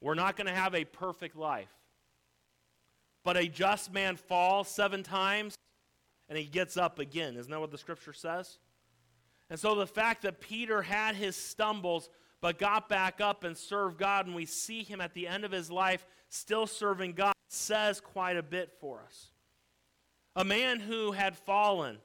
We're 0.00 0.14
not 0.14 0.36
going 0.36 0.46
to 0.46 0.54
have 0.54 0.76
a 0.76 0.84
perfect 0.84 1.34
life. 1.34 1.68
But 3.26 3.36
a 3.36 3.48
just 3.48 3.92
man 3.92 4.14
falls 4.14 4.68
seven 4.68 5.02
times 5.02 5.56
and 6.28 6.38
he 6.38 6.44
gets 6.44 6.76
up 6.76 7.00
again. 7.00 7.36
Isn't 7.36 7.50
that 7.50 7.58
what 7.58 7.72
the 7.72 7.76
scripture 7.76 8.12
says? 8.12 8.58
And 9.50 9.58
so 9.58 9.74
the 9.74 9.84
fact 9.84 10.22
that 10.22 10.40
Peter 10.40 10.80
had 10.80 11.16
his 11.16 11.34
stumbles 11.34 12.08
but 12.40 12.56
got 12.56 12.88
back 12.88 13.20
up 13.20 13.42
and 13.42 13.56
served 13.56 13.98
God, 13.98 14.26
and 14.26 14.36
we 14.36 14.46
see 14.46 14.84
him 14.84 15.00
at 15.00 15.12
the 15.12 15.26
end 15.26 15.44
of 15.44 15.50
his 15.50 15.72
life 15.72 16.06
still 16.28 16.68
serving 16.68 17.14
God, 17.14 17.32
says 17.48 18.00
quite 18.00 18.36
a 18.36 18.44
bit 18.44 18.72
for 18.80 19.02
us. 19.04 19.30
A 20.36 20.44
man 20.44 20.78
who 20.78 21.10
had 21.10 21.36
fallen 21.36 21.98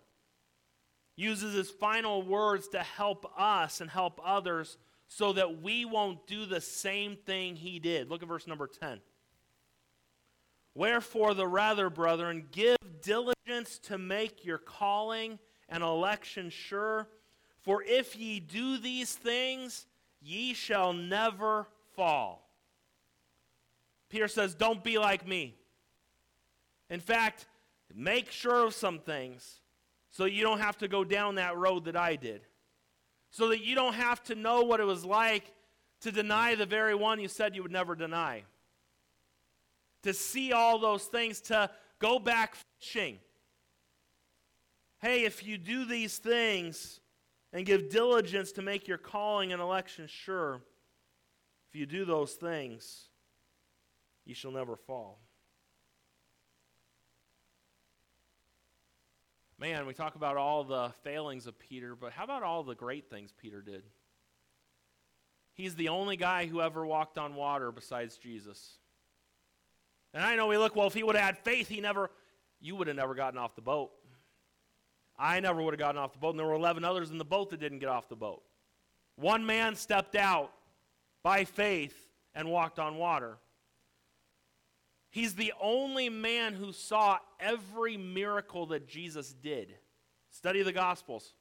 uses 1.16 1.54
his 1.54 1.70
final 1.70 2.24
words 2.24 2.68
to 2.70 2.80
help 2.80 3.32
us 3.38 3.80
and 3.80 3.92
help 3.92 4.20
others 4.26 4.76
so 5.08 5.34
that 5.34 5.62
we 5.62 5.86
won't 5.86 6.26
do 6.26 6.48
the 6.48 6.62
same 6.62 7.16
thing 7.16 7.56
he 7.56 7.78
did. 7.78 8.10
Look 8.10 8.24
at 8.24 8.28
verse 8.28 8.48
number 8.48 8.66
10. 8.66 9.02
Wherefore, 10.74 11.34
the 11.34 11.48
rather, 11.48 11.90
brethren, 11.90 12.48
give 12.52 12.78
diligence 13.02 13.78
to 13.80 13.98
make 13.98 14.46
your 14.46 14.58
calling 14.58 15.40
and 15.68 15.84
election 15.84 16.50
sure. 16.50 17.08
For 17.60 17.84
if 17.84 18.16
ye 18.16 18.40
do 18.40 18.78
these 18.78 19.14
things, 19.14 19.86
ye 20.22 20.54
shall 20.54 20.94
never 20.94 21.68
fall. 21.96 22.50
Peter 24.10 24.28
says, 24.28 24.56
Don't 24.56 24.84
be 24.84 24.98
like 24.98 25.28
me. 25.28 25.56
In 26.90 27.00
fact, 27.00 27.48
make 27.94 28.32
sure 28.32 28.66
of 28.66 28.74
some 28.74 29.00
things 29.00 29.60
so 30.10 30.26
you 30.26 30.44
don't 30.44 30.60
have 30.60 30.78
to 30.80 30.88
go 30.88 31.04
down 31.04 31.36
that 31.36 31.58
road 31.58 31.86
that 31.86 31.96
I 31.96 32.16
did. 32.16 32.42
So 33.30 33.50
that 33.50 33.64
you 33.64 33.76
don't 33.76 33.94
have 33.94 34.22
to 34.24 34.36
know 34.36 34.64
what 34.64 34.82
it 34.82 34.86
was 34.86 35.06
like 35.06 35.54
to 36.02 36.12
deny 36.12 36.56
the 36.56 36.66
very 36.66 36.96
one 36.96 37.20
you 37.20 37.30
said 37.30 37.56
you 37.56 37.64
would 37.64 37.72
never 37.72 37.96
deny 37.96 38.44
to 40.04 40.14
see 40.14 40.52
all 40.52 40.80
those 40.80 41.06
things, 41.06 41.42
to 41.42 41.70
go 42.00 42.20
back 42.20 42.56
fishing. 42.80 43.20
Hey, 45.00 45.24
if 45.24 45.46
you 45.46 45.58
do 45.58 45.86
these 45.86 46.18
things 46.18 47.00
and 47.54 47.66
give 47.66 47.90
diligence 47.90 48.52
to 48.54 48.62
make 48.62 48.88
your 48.88 48.98
calling 48.98 49.52
and 49.52 49.62
election 49.62 50.08
sure, 50.08 50.62
if 51.70 51.76
you 51.80 51.86
do 51.86 52.06
those 52.06 52.34
things, 52.34 53.06
you 54.26 54.36
shall 54.36 54.52
never 54.52 54.76
fall. 54.76 55.20
Man, 59.58 59.86
we 59.86 59.94
talk 59.94 60.16
about 60.16 60.38
all 60.38 60.64
the 60.64 60.92
failings 61.04 61.46
of 61.46 61.58
Peter, 61.60 61.96
but 61.96 62.12
how 62.12 62.24
about 62.24 62.42
all 62.42 62.64
the 62.64 62.74
great 62.74 63.10
things 63.12 63.32
Peter 63.32 63.62
did? 63.62 63.84
He's 65.54 65.76
the 65.76 65.90
only 65.90 66.18
guy 66.18 66.48
who 66.48 66.62
ever 66.62 66.84
walked 66.84 67.20
on 67.20 67.36
water 67.36 67.72
besides 67.72 68.18
Jesus. 68.18 68.80
And 70.14 70.24
I 70.24 70.36
know 70.36 70.48
we 70.48 70.58
look, 70.58 70.76
well, 70.76 70.88
if 70.88 70.94
he 70.94 71.04
would 71.04 71.16
have 71.16 71.24
had 71.24 71.38
faith, 71.38 71.68
he 71.68 71.80
never, 71.82 72.12
you 72.60 72.76
would 72.76 72.88
have 72.88 72.96
never 72.96 73.16
gotten 73.16 73.40
off 73.40 73.56
the 73.56 73.62
boat. 73.62 73.92
I 75.18 75.40
never 75.40 75.62
would 75.62 75.74
have 75.74 75.80
gotten 75.80 76.02
off 76.02 76.14
the 76.14 76.20
boat, 76.20 76.32
and 76.32 76.40
there 76.40 76.48
were 76.48 76.54
11 76.54 76.84
others 76.84 77.12
in 77.12 77.18
the 77.18 77.26
boat 77.26 77.52
that 77.52 77.60
didn't 77.60 77.80
get 77.80 77.90
off 77.90 78.10
the 78.10 78.16
boat. 78.16 78.42
One 79.16 79.46
man 79.46 79.76
stepped 79.76 80.16
out 80.16 80.52
by 81.24 81.46
faith 81.46 81.96
and 82.34 82.50
walked 82.50 82.80
on 82.80 82.98
water. 82.98 83.38
He's 85.12 85.36
the 85.36 85.54
only 85.62 86.10
man 86.10 86.54
who 86.54 86.72
saw 86.72 87.20
every 87.40 87.98
miracle 87.98 88.66
that 88.68 88.88
Jesus 88.88 89.34
did. 89.34 89.76
Study 90.30 90.64
the 90.64 90.72
Gospels. 90.72 91.34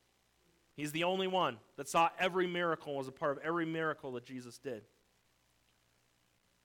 He's 0.75 0.93
the 0.93 1.05
only 1.05 1.27
one 1.27 1.59
that 1.77 1.89
saw 1.89 2.11
every 2.19 2.47
miracle, 2.47 2.91
and 2.91 2.99
was 2.99 3.09
a 3.09 3.13
part 3.13 3.37
of 3.37 3.45
every 3.45 3.67
miracle 3.67 4.13
that 4.13 4.25
Jesus 4.25 4.59
did. 4.59 4.83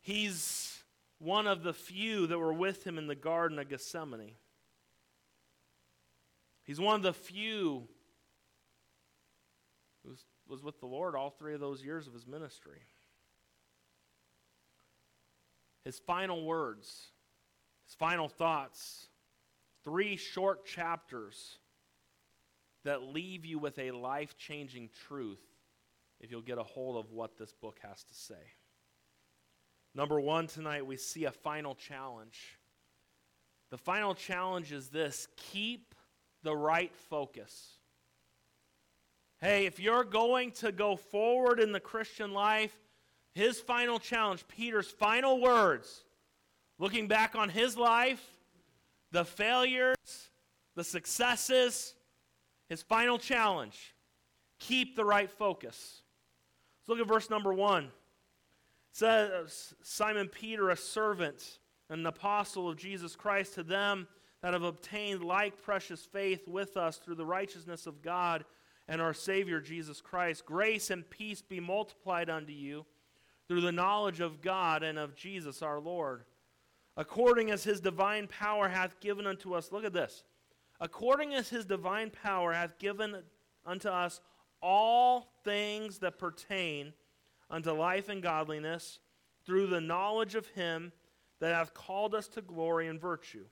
He's 0.02 0.75
one 1.20 1.48
of 1.48 1.64
the 1.64 1.74
few 1.74 2.28
that 2.28 2.38
were 2.38 2.54
with 2.54 2.86
him 2.86 2.98
in 2.98 3.08
the 3.08 3.16
Garden 3.16 3.60
of 3.60 3.70
Gethsemane. 3.70 4.34
He's 6.64 6.80
one 6.80 6.96
of 6.96 7.04
the 7.04 7.14
few 7.14 7.88
who 10.04 10.16
was 10.48 10.64
with 10.64 10.80
the 10.80 10.86
Lord 10.86 11.16
all 11.16 11.30
three 11.30 11.54
of 11.54 11.60
those 11.60 11.84
years 11.84 12.08
of 12.08 12.14
his 12.14 12.28
ministry. 12.28 12.82
His 15.84 16.00
final 16.00 16.44
words, 16.46 17.12
his 17.86 17.96
final 17.96 18.28
thoughts, 18.28 19.08
three 19.84 20.16
short 20.16 20.66
chapters 20.66 21.60
that 22.84 23.04
leave 23.04 23.46
you 23.46 23.60
with 23.60 23.78
a 23.78 23.92
life 23.92 24.38
changing 24.38 24.90
truth 25.08 25.44
if 26.20 26.32
you'll 26.32 26.42
get 26.42 26.58
a 26.58 26.64
hold 26.64 27.04
of 27.04 27.12
what 27.12 27.38
this 27.38 27.54
book 27.54 27.80
has 27.84 28.04
to 28.04 28.14
say. 28.14 28.34
Number 29.96 30.20
one, 30.20 30.48
tonight 30.48 30.86
we 30.86 30.98
see 30.98 31.24
a 31.24 31.32
final 31.32 31.74
challenge. 31.74 32.60
The 33.72 33.78
final 33.78 34.14
challenge 34.14 34.72
is 34.74 34.90
this 34.90 35.28
keep 35.38 35.96
the 36.44 36.56
right 36.56 36.94
focus. 37.10 37.78
Hey, 39.40 39.66
if 39.66 39.80
you're 39.80 40.04
going 40.04 40.52
to 40.52 40.72
go 40.72 40.98
forward 40.98 41.60
in 41.60 41.72
the 41.72 41.80
Christian 41.80 42.34
life, 42.34 42.76
his 43.34 43.60
final 43.60 43.98
challenge, 43.98 44.46
Peter's 44.48 44.90
final 44.90 45.42
words, 45.42 46.04
looking 46.78 47.08
back 47.08 47.36
on 47.36 47.50
his 47.50 47.78
life, 47.78 48.24
the 49.12 49.26
failures, 49.26 50.30
the 50.76 50.84
successes, 50.84 51.96
his 52.68 52.82
final 52.82 53.18
challenge 53.18 53.96
keep 54.60 54.96
the 54.96 55.06
right 55.06 55.30
focus. 55.30 56.02
Let's 56.82 56.90
look 56.90 57.00
at 57.00 57.08
verse 57.08 57.30
number 57.30 57.54
one. 57.54 57.92
Says, 58.96 59.30
uh, 59.30 59.76
Simon 59.82 60.30
Peter, 60.30 60.70
a 60.70 60.78
servant 60.78 61.60
and 61.90 62.00
an 62.00 62.06
apostle 62.06 62.70
of 62.70 62.78
Jesus 62.78 63.14
Christ, 63.14 63.56
to 63.56 63.64
them 63.64 64.08
that 64.42 64.54
have 64.54 64.64
obtained 64.64 65.22
like 65.22 65.62
precious 65.62 66.06
faith 66.06 66.48
with 66.48 66.78
us 66.78 66.96
through 66.96 67.16
the 67.16 67.26
righteousness 67.26 67.88
of 67.88 68.02
God 68.02 68.46
and 68.88 69.02
our 69.02 69.14
Savior 69.14 69.60
Jesus 69.60 70.00
Christ. 70.00 70.46
Grace 70.46 70.92
and 70.92 71.10
peace 71.10 71.42
be 71.42 71.60
multiplied 71.60 72.30
unto 72.30 72.54
you 72.54 72.86
through 73.50 73.60
the 73.60 73.72
knowledge 73.74 74.22
of 74.22 74.42
God 74.42 74.82
and 74.82 74.98
of 74.98 75.14
Jesus 75.14 75.62
our 75.62 75.82
Lord, 75.82 76.24
according 76.96 77.52
as 77.52 77.66
his 77.66 77.82
divine 77.82 78.28
power 78.28 78.70
hath 78.70 79.02
given 79.02 79.28
unto 79.28 79.56
us. 79.56 79.74
Look 79.74 79.84
at 79.84 79.92
this. 79.92 80.24
According 80.80 81.34
as 81.34 81.50
his 81.50 81.66
divine 81.66 82.12
power 82.12 82.54
hath 82.54 82.80
given 82.80 83.24
unto 83.66 83.90
us 83.90 84.22
all 84.62 85.34
things 85.44 86.00
that 86.00 86.18
pertain 86.18 86.94
unto 87.56 87.72
life 87.72 88.10
and 88.10 88.22
godliness 88.22 89.00
through 89.46 89.68
the 89.68 89.82
knowledge 89.82 90.36
of 90.36 90.48
him 90.50 90.92
that 91.40 91.56
hath 91.56 91.74
called 91.74 92.14
us 92.14 92.28
to 92.28 92.42
glory 92.42 92.88
and 92.88 93.00
virtue 93.00 93.46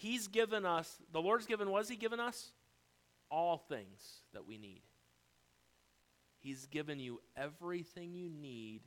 He's 0.00 0.28
given 0.28 0.64
us, 0.64 0.96
the 1.12 1.20
Lord's 1.20 1.44
given, 1.44 1.70
has 1.70 1.90
He 1.90 1.96
given 1.96 2.20
us? 2.20 2.52
All 3.30 3.58
things 3.58 4.22
that 4.32 4.46
we 4.46 4.56
need. 4.56 4.80
He's 6.38 6.64
given 6.64 6.98
you 6.98 7.20
everything 7.36 8.14
you 8.14 8.30
need 8.30 8.80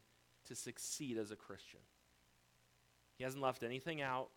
to 0.47 0.55
succeed 0.55 1.19
as 1.19 1.29
a 1.29 1.35
Christian. 1.35 1.81
He 3.19 3.23
hasn't 3.23 3.43
left 3.43 3.61
anything 3.61 4.01
out. 4.01 4.29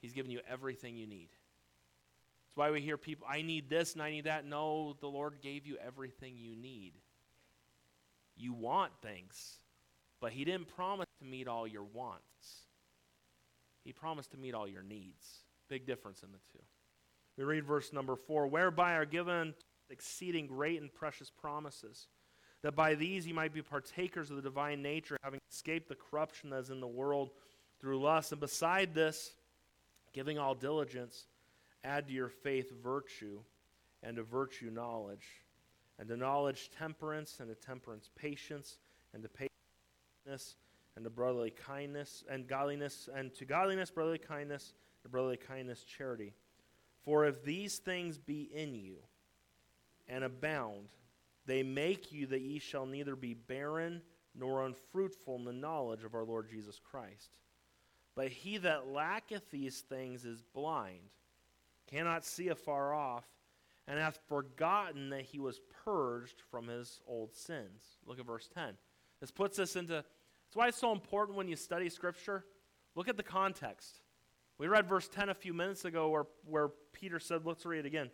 He's 0.00 0.12
given 0.12 0.32
you 0.32 0.40
everything 0.50 0.96
you 0.96 1.06
need. 1.06 1.28
That's 1.30 2.56
why 2.56 2.72
we 2.72 2.80
hear 2.80 2.96
people, 2.96 3.28
I 3.30 3.42
need 3.42 3.70
this 3.70 3.92
and 3.92 4.02
I 4.02 4.10
need 4.10 4.24
that. 4.24 4.44
No, 4.44 4.96
the 4.98 5.06
Lord 5.06 5.34
gave 5.40 5.68
you 5.68 5.76
everything 5.86 6.34
you 6.36 6.56
need. 6.56 6.94
You 8.36 8.52
want 8.52 8.92
things, 9.02 9.58
but 10.20 10.32
He 10.32 10.44
didn't 10.44 10.68
promise 10.68 11.06
to 11.20 11.26
meet 11.26 11.48
all 11.48 11.66
your 11.66 11.84
wants, 11.84 12.66
He 13.84 13.92
promised 13.92 14.32
to 14.32 14.36
meet 14.36 14.54
all 14.54 14.68
your 14.68 14.82
needs. 14.82 15.40
Big 15.68 15.86
difference 15.86 16.22
in 16.22 16.30
the 16.30 16.38
two. 16.52 16.62
We 17.36 17.44
read 17.44 17.64
verse 17.64 17.92
number 17.92 18.16
four 18.16 18.46
whereby 18.46 18.94
are 18.94 19.04
given 19.04 19.54
exceeding 19.90 20.46
great 20.46 20.80
and 20.80 20.92
precious 20.92 21.30
promises, 21.30 22.08
that 22.62 22.74
by 22.74 22.94
these 22.94 23.26
ye 23.26 23.32
might 23.32 23.52
be 23.52 23.62
partakers 23.62 24.30
of 24.30 24.36
the 24.36 24.42
divine 24.42 24.82
nature, 24.82 25.16
having 25.22 25.40
escaped 25.50 25.88
the 25.88 25.94
corruption 25.94 26.50
that 26.50 26.58
is 26.58 26.70
in 26.70 26.80
the 26.80 26.86
world 26.86 27.30
through 27.80 28.00
lust. 28.00 28.32
And 28.32 28.40
beside 28.40 28.94
this, 28.94 29.34
giving 30.12 30.38
all 30.38 30.54
diligence, 30.54 31.26
add 31.84 32.08
to 32.08 32.12
your 32.12 32.28
faith 32.28 32.72
virtue, 32.82 33.40
and 34.02 34.16
to 34.16 34.22
virtue 34.22 34.70
knowledge, 34.70 35.26
and 35.98 36.08
to 36.08 36.16
knowledge 36.16 36.70
temperance, 36.76 37.38
and 37.40 37.48
to 37.48 37.54
temperance 37.54 38.10
patience, 38.16 38.78
and 39.14 39.22
to 39.22 39.28
patience 39.28 40.56
and 40.96 41.04
to 41.04 41.10
brotherly 41.10 41.50
kindness, 41.50 42.24
and 42.28 42.48
godliness, 42.48 43.08
and 43.14 43.32
to 43.34 43.44
godliness 43.44 43.90
brotherly 43.90 44.18
kindness 44.18 44.72
and 45.04 45.12
brotherly 45.12 45.36
kindness, 45.36 45.84
charity. 45.84 46.32
For 47.04 47.26
if 47.26 47.44
these 47.44 47.78
things 47.78 48.18
be 48.18 48.50
in 48.52 48.74
you 48.74 48.96
and 50.08 50.24
abound, 50.24 50.88
they 51.44 51.62
make 51.62 52.10
you 52.10 52.26
that 52.28 52.40
ye 52.40 52.58
shall 52.58 52.86
neither 52.86 53.14
be 53.14 53.34
barren 53.34 54.02
nor 54.34 54.66
unfruitful 54.66 55.36
in 55.36 55.44
the 55.44 55.52
knowledge 55.52 56.02
of 56.02 56.14
our 56.14 56.24
Lord 56.24 56.48
Jesus 56.50 56.80
Christ. 56.82 57.36
But 58.14 58.28
he 58.28 58.56
that 58.58 58.88
lacketh 58.88 59.50
these 59.50 59.80
things 59.80 60.24
is 60.24 60.42
blind, 60.54 61.10
cannot 61.86 62.24
see 62.24 62.48
afar 62.48 62.94
off, 62.94 63.26
and 63.88 63.98
hath 63.98 64.18
forgotten 64.28 65.10
that 65.10 65.22
he 65.22 65.38
was 65.38 65.60
purged 65.84 66.42
from 66.50 66.68
his 66.68 67.00
old 67.06 67.34
sins. 67.34 67.98
Look 68.04 68.18
at 68.18 68.26
verse 68.26 68.48
10. 68.52 68.74
This 69.20 69.30
puts 69.30 69.58
us 69.58 69.76
into, 69.76 69.94
that's 69.94 70.54
why 70.54 70.68
it's 70.68 70.78
so 70.78 70.92
important 70.92 71.38
when 71.38 71.48
you 71.48 71.56
study 71.56 71.88
Scripture. 71.88 72.44
Look 72.94 73.08
at 73.08 73.16
the 73.16 73.22
context. 73.22 74.00
We 74.58 74.66
read 74.68 74.88
verse 74.88 75.08
10 75.08 75.28
a 75.28 75.34
few 75.34 75.52
minutes 75.52 75.84
ago 75.84 76.08
where, 76.08 76.26
where 76.44 76.68
Peter 76.92 77.18
said, 77.18 77.44
let's 77.44 77.66
read 77.66 77.80
it 77.80 77.86
again. 77.86 78.10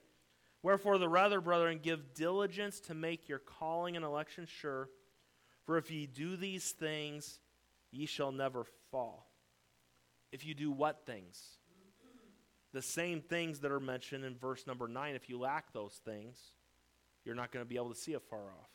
Wherefore, 0.63 0.99
the 0.99 1.09
rather, 1.09 1.41
brethren, 1.41 1.81
give 1.83 2.15
diligence 2.15 2.81
to 2.81 2.95
make 2.95 3.29
your 3.29 3.39
calling 3.39 3.97
and 3.97 4.05
election 4.05 4.47
sure. 4.47 4.89
For 5.65 5.77
if 5.77 5.91
ye 5.91 6.07
do 6.07 6.37
these 6.37 6.71
things, 6.71 7.41
ye 7.91 8.07
shall 8.07 8.33
never 8.33 8.65
fall. 8.91 9.29
If 10.31 10.47
you 10.47 10.55
do 10.55 10.71
what 10.71 11.05
things? 11.05 11.41
The 12.73 12.83
same 12.83 13.21
things 13.21 13.61
that 13.61 13.71
are 13.71 13.81
mentioned 13.81 14.25
in 14.25 14.37
verse 14.37 14.67
number 14.67 14.89
9. 14.89 15.15
If 15.15 15.29
you 15.29 15.39
lack 15.39 15.73
those 15.73 16.01
things, 16.05 16.39
you're 17.25 17.35
not 17.35 17.53
going 17.53 17.65
to 17.65 17.69
be 17.69 17.77
able 17.77 17.91
to 17.91 17.99
see 17.99 18.13
it 18.13 18.23
far 18.23 18.41
off. 18.41 18.71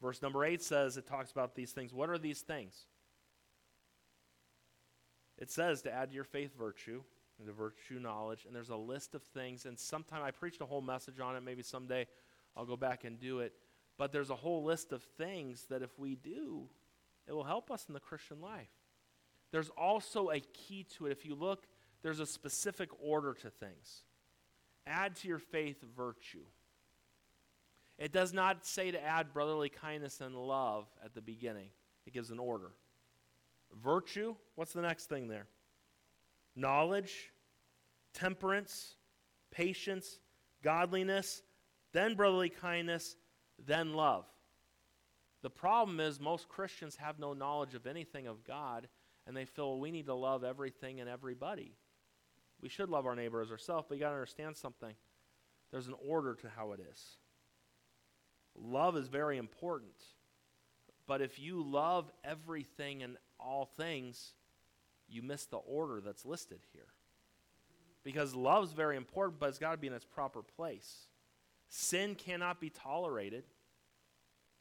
Verse 0.00 0.20
number 0.20 0.44
8 0.44 0.60
says, 0.60 0.96
it 0.96 1.06
talks 1.06 1.30
about 1.30 1.54
these 1.54 1.70
things. 1.70 1.94
What 1.94 2.10
are 2.10 2.18
these 2.18 2.40
things? 2.40 2.86
It 5.38 5.50
says 5.50 5.82
to 5.82 5.92
add 5.92 6.10
to 6.10 6.14
your 6.14 6.24
faith 6.24 6.56
virtue, 6.58 7.02
and 7.38 7.54
virtue 7.54 7.98
knowledge, 7.98 8.44
and 8.46 8.54
there's 8.54 8.70
a 8.70 8.76
list 8.76 9.14
of 9.14 9.22
things. 9.22 9.66
And 9.66 9.78
sometime 9.78 10.22
I 10.22 10.30
preached 10.30 10.60
a 10.60 10.66
whole 10.66 10.80
message 10.80 11.20
on 11.20 11.36
it. 11.36 11.42
Maybe 11.42 11.62
someday 11.62 12.06
I'll 12.56 12.66
go 12.66 12.76
back 12.76 13.04
and 13.04 13.18
do 13.18 13.40
it. 13.40 13.52
But 13.98 14.12
there's 14.12 14.30
a 14.30 14.36
whole 14.36 14.64
list 14.64 14.92
of 14.92 15.02
things 15.02 15.66
that 15.68 15.82
if 15.82 15.98
we 15.98 16.14
do, 16.14 16.68
it 17.26 17.32
will 17.32 17.44
help 17.44 17.70
us 17.70 17.84
in 17.88 17.94
the 17.94 18.00
Christian 18.00 18.40
life. 18.40 18.70
There's 19.50 19.70
also 19.70 20.30
a 20.30 20.40
key 20.40 20.86
to 20.96 21.06
it. 21.06 21.12
If 21.12 21.26
you 21.26 21.34
look, 21.34 21.66
there's 22.02 22.20
a 22.20 22.26
specific 22.26 22.88
order 23.00 23.34
to 23.34 23.50
things. 23.50 24.02
Add 24.86 25.16
to 25.16 25.28
your 25.28 25.38
faith 25.38 25.82
virtue. 25.96 26.44
It 27.98 28.12
does 28.12 28.32
not 28.32 28.66
say 28.66 28.90
to 28.90 29.02
add 29.02 29.32
brotherly 29.32 29.68
kindness 29.68 30.20
and 30.20 30.34
love 30.34 30.86
at 31.04 31.14
the 31.14 31.20
beginning, 31.20 31.68
it 32.06 32.12
gives 32.12 32.30
an 32.30 32.38
order. 32.38 32.72
Virtue, 33.82 34.34
what's 34.56 34.72
the 34.72 34.82
next 34.82 35.06
thing 35.06 35.28
there? 35.28 35.46
Knowledge, 36.56 37.32
temperance, 38.12 38.96
patience, 39.50 40.18
godliness, 40.62 41.42
then 41.92 42.14
brotherly 42.14 42.48
kindness, 42.48 43.16
then 43.64 43.92
love. 43.94 44.24
The 45.42 45.50
problem 45.50 46.00
is 46.00 46.20
most 46.20 46.48
Christians 46.48 46.96
have 46.96 47.18
no 47.18 47.32
knowledge 47.32 47.74
of 47.74 47.86
anything 47.86 48.26
of 48.26 48.44
God, 48.44 48.88
and 49.26 49.36
they 49.36 49.44
feel 49.44 49.78
we 49.78 49.90
need 49.90 50.06
to 50.06 50.14
love 50.14 50.44
everything 50.44 51.00
and 51.00 51.08
everybody. 51.08 51.72
We 52.62 52.68
should 52.68 52.88
love 52.88 53.06
our 53.06 53.16
neighbor 53.16 53.42
as 53.42 53.50
ourselves, 53.50 53.86
but 53.88 53.96
you 53.96 54.00
got 54.00 54.10
to 54.10 54.14
understand 54.14 54.56
something. 54.56 54.94
There's 55.70 55.88
an 55.88 55.94
order 56.06 56.34
to 56.36 56.48
how 56.48 56.72
it 56.72 56.80
is. 56.80 57.16
Love 58.54 58.96
is 58.96 59.08
very 59.08 59.38
important. 59.38 59.96
But 61.06 61.20
if 61.20 61.38
you 61.38 61.62
love 61.62 62.10
everything 62.22 63.02
and 63.02 63.16
all 63.40 63.64
things, 63.64 64.34
you 65.08 65.22
miss 65.22 65.46
the 65.46 65.56
order 65.56 66.00
that's 66.00 66.24
listed 66.24 66.60
here. 66.72 66.86
Because 68.04 68.34
love's 68.34 68.72
very 68.72 68.96
important, 68.96 69.40
but 69.40 69.48
it's 69.48 69.58
got 69.58 69.72
to 69.72 69.76
be 69.76 69.86
in 69.86 69.92
its 69.92 70.04
proper 70.04 70.42
place. 70.42 71.06
Sin 71.68 72.14
cannot 72.14 72.60
be 72.60 72.70
tolerated. 72.70 73.44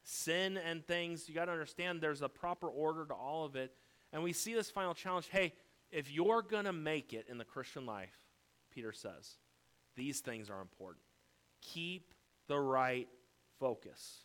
Sin 0.03 0.57
and 0.57 0.85
things, 0.85 1.27
you 1.27 1.35
got 1.35 1.45
to 1.45 1.51
understand 1.51 2.01
there's 2.01 2.21
a 2.21 2.29
proper 2.29 2.67
order 2.67 3.05
to 3.05 3.13
all 3.13 3.45
of 3.45 3.55
it. 3.55 3.73
And 4.13 4.23
we 4.23 4.33
see 4.33 4.53
this 4.53 4.69
final 4.69 4.93
challenge 4.93 5.27
hey, 5.31 5.53
if 5.91 6.11
you're 6.11 6.41
going 6.41 6.65
to 6.65 6.73
make 6.73 7.13
it 7.13 7.27
in 7.29 7.37
the 7.37 7.45
Christian 7.45 7.85
life, 7.85 8.17
Peter 8.71 8.91
says, 8.91 9.37
these 9.95 10.19
things 10.21 10.49
are 10.49 10.61
important. 10.61 11.03
Keep 11.61 12.13
the 12.47 12.59
right 12.59 13.07
focus. 13.59 14.23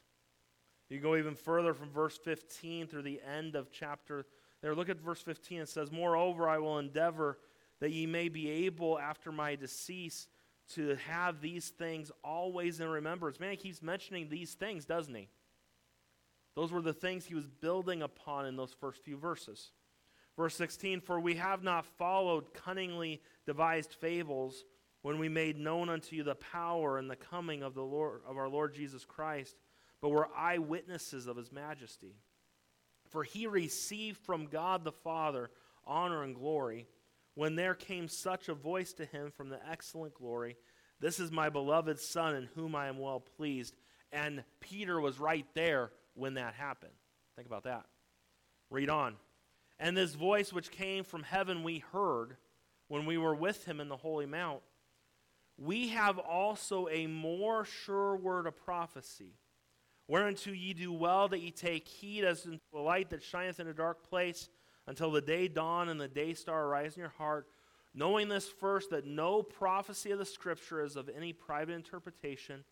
You 0.89 1.01
go 1.01 1.17
even 1.17 1.35
further 1.35 1.75
from 1.75 1.91
verse 1.91 2.17
15 2.19 2.87
through 2.87 3.03
the 3.03 3.21
end 3.21 3.57
of 3.57 3.71
chapter 3.73 4.27
there. 4.63 4.75
Look 4.75 4.89
at 4.89 5.01
verse 5.01 5.21
15. 5.21 5.61
It 5.61 5.69
says, 5.69 5.91
Moreover, 5.91 6.49
I 6.49 6.59
will 6.59 6.79
endeavor 6.79 7.39
that 7.81 7.91
ye 7.91 8.07
may 8.07 8.29
be 8.29 8.49
able 8.49 8.99
after 8.99 9.33
my 9.33 9.57
decease 9.57 10.29
to 10.75 10.97
have 11.09 11.41
these 11.41 11.69
things 11.71 12.11
always 12.25 12.81
in 12.81 12.89
remembrance. 12.89 13.39
Man, 13.39 13.51
he 13.51 13.57
keeps 13.57 13.83
mentioning 13.83 14.29
these 14.29 14.55
things, 14.55 14.85
doesn't 14.85 15.15
he? 15.15 15.29
Those 16.55 16.73
were 16.73 16.81
the 16.81 16.93
things 16.93 17.27
he 17.27 17.35
was 17.35 17.47
building 17.47 18.03
upon 18.03 18.47
in 18.47 18.57
those 18.57 18.75
first 18.81 19.05
few 19.05 19.19
verses. 19.19 19.73
Verse 20.37 20.55
16 20.55 21.01
For 21.01 21.19
we 21.19 21.35
have 21.37 21.63
not 21.63 21.87
followed 21.99 22.53
cunningly 22.53 23.23
devised 23.47 23.93
fables 23.93 24.65
when 25.03 25.19
we 25.19 25.29
made 25.29 25.59
known 25.59 25.89
unto 25.89 26.17
you 26.17 26.25
the 26.25 26.35
power 26.35 26.99
and 26.99 27.11
the 27.11 27.17
coming 27.17 27.63
of, 27.63 27.75
the 27.75 27.83
Lord, 27.83 28.23
of 28.27 28.37
our 28.37 28.49
Lord 28.49 28.75
Jesus 28.75 29.05
Christ, 29.05 29.57
but 30.01 30.11
were 30.11 30.29
eyewitnesses 30.37 31.27
of 31.27 31.37
his 31.37 31.53
majesty. 31.53 32.17
For 33.11 33.23
he 33.23 33.47
received 33.47 34.19
from 34.19 34.47
God 34.47 34.85
the 34.85 34.93
Father 34.93 35.51
honor 35.87 36.23
and 36.23 36.35
glory 36.35 36.89
when 37.35 37.55
there 37.55 37.75
came 37.75 38.09
such 38.09 38.49
a 38.49 38.55
voice 38.55 38.93
to 38.95 39.05
him 39.05 39.31
from 39.31 39.49
the 39.49 39.61
excellent 39.71 40.15
glory 40.15 40.57
This 40.99 41.21
is 41.21 41.31
my 41.31 41.51
beloved 41.51 42.01
Son, 42.01 42.35
in 42.35 42.49
whom 42.55 42.75
I 42.75 42.89
am 42.89 42.99
well 42.99 43.21
pleased. 43.21 43.77
And 44.13 44.43
Peter 44.61 45.01
was 45.01 45.21
right 45.21 45.47
there 45.55 45.91
when 46.15 46.35
that 46.35 46.55
happened. 46.55 46.95
Think 47.37 47.47
about 47.47 47.65
that. 47.65 47.85
Read 48.71 48.89
on. 48.89 49.17
And 49.79 49.97
this 49.97 50.15
voice 50.15 50.53
which 50.53 50.71
came 50.71 51.05
from 51.05 51.23
heaven 51.23 51.63
we 51.63 51.81
heard 51.93 52.37
when 52.89 53.05
we 53.07 53.19
were 53.19 53.35
with 53.35 53.67
him 53.67 53.81
in 53.81 53.89
the 53.89 53.97
holy 53.97 54.27
mount. 54.27 54.63
We 55.59 55.89
have 55.89 56.19
also 56.19 56.89
a 56.89 57.07
more 57.07 57.65
sure 57.65 58.17
word 58.17 58.47
of 58.47 58.57
prophecy, 58.57 59.39
whereunto 60.07 60.51
ye 60.53 60.75
do 60.75 60.93
well 60.93 61.29
that 61.29 61.41
ye 61.41 61.51
take 61.51 61.89
heed 61.89 62.25
as 62.25 62.47
unto 62.47 62.59
a 62.75 62.79
light 62.79 63.11
that 63.11 63.23
shineth 63.23 63.59
in 63.59 63.67
a 63.67 63.75
dark 63.75 64.09
place 64.09 64.49
until 64.87 65.11
the 65.11 65.21
day 65.21 65.49
dawn 65.49 65.89
and 65.89 66.01
the 66.01 66.09
day 66.09 66.35
star 66.35 66.67
arise 66.67 66.95
in 66.95 67.01
your 67.01 67.15
heart, 67.17 67.49
knowing 67.95 68.29
this 68.29 68.49
first, 68.49 68.91
that 68.91 69.07
no 69.07 69.43
prophecy 69.43 70.11
of 70.11 70.19
the 70.19 70.25
Scripture 70.25 70.83
is 70.83 70.97
of 70.97 71.09
any 71.09 71.33
private 71.33 71.73
interpretation. 71.75 72.63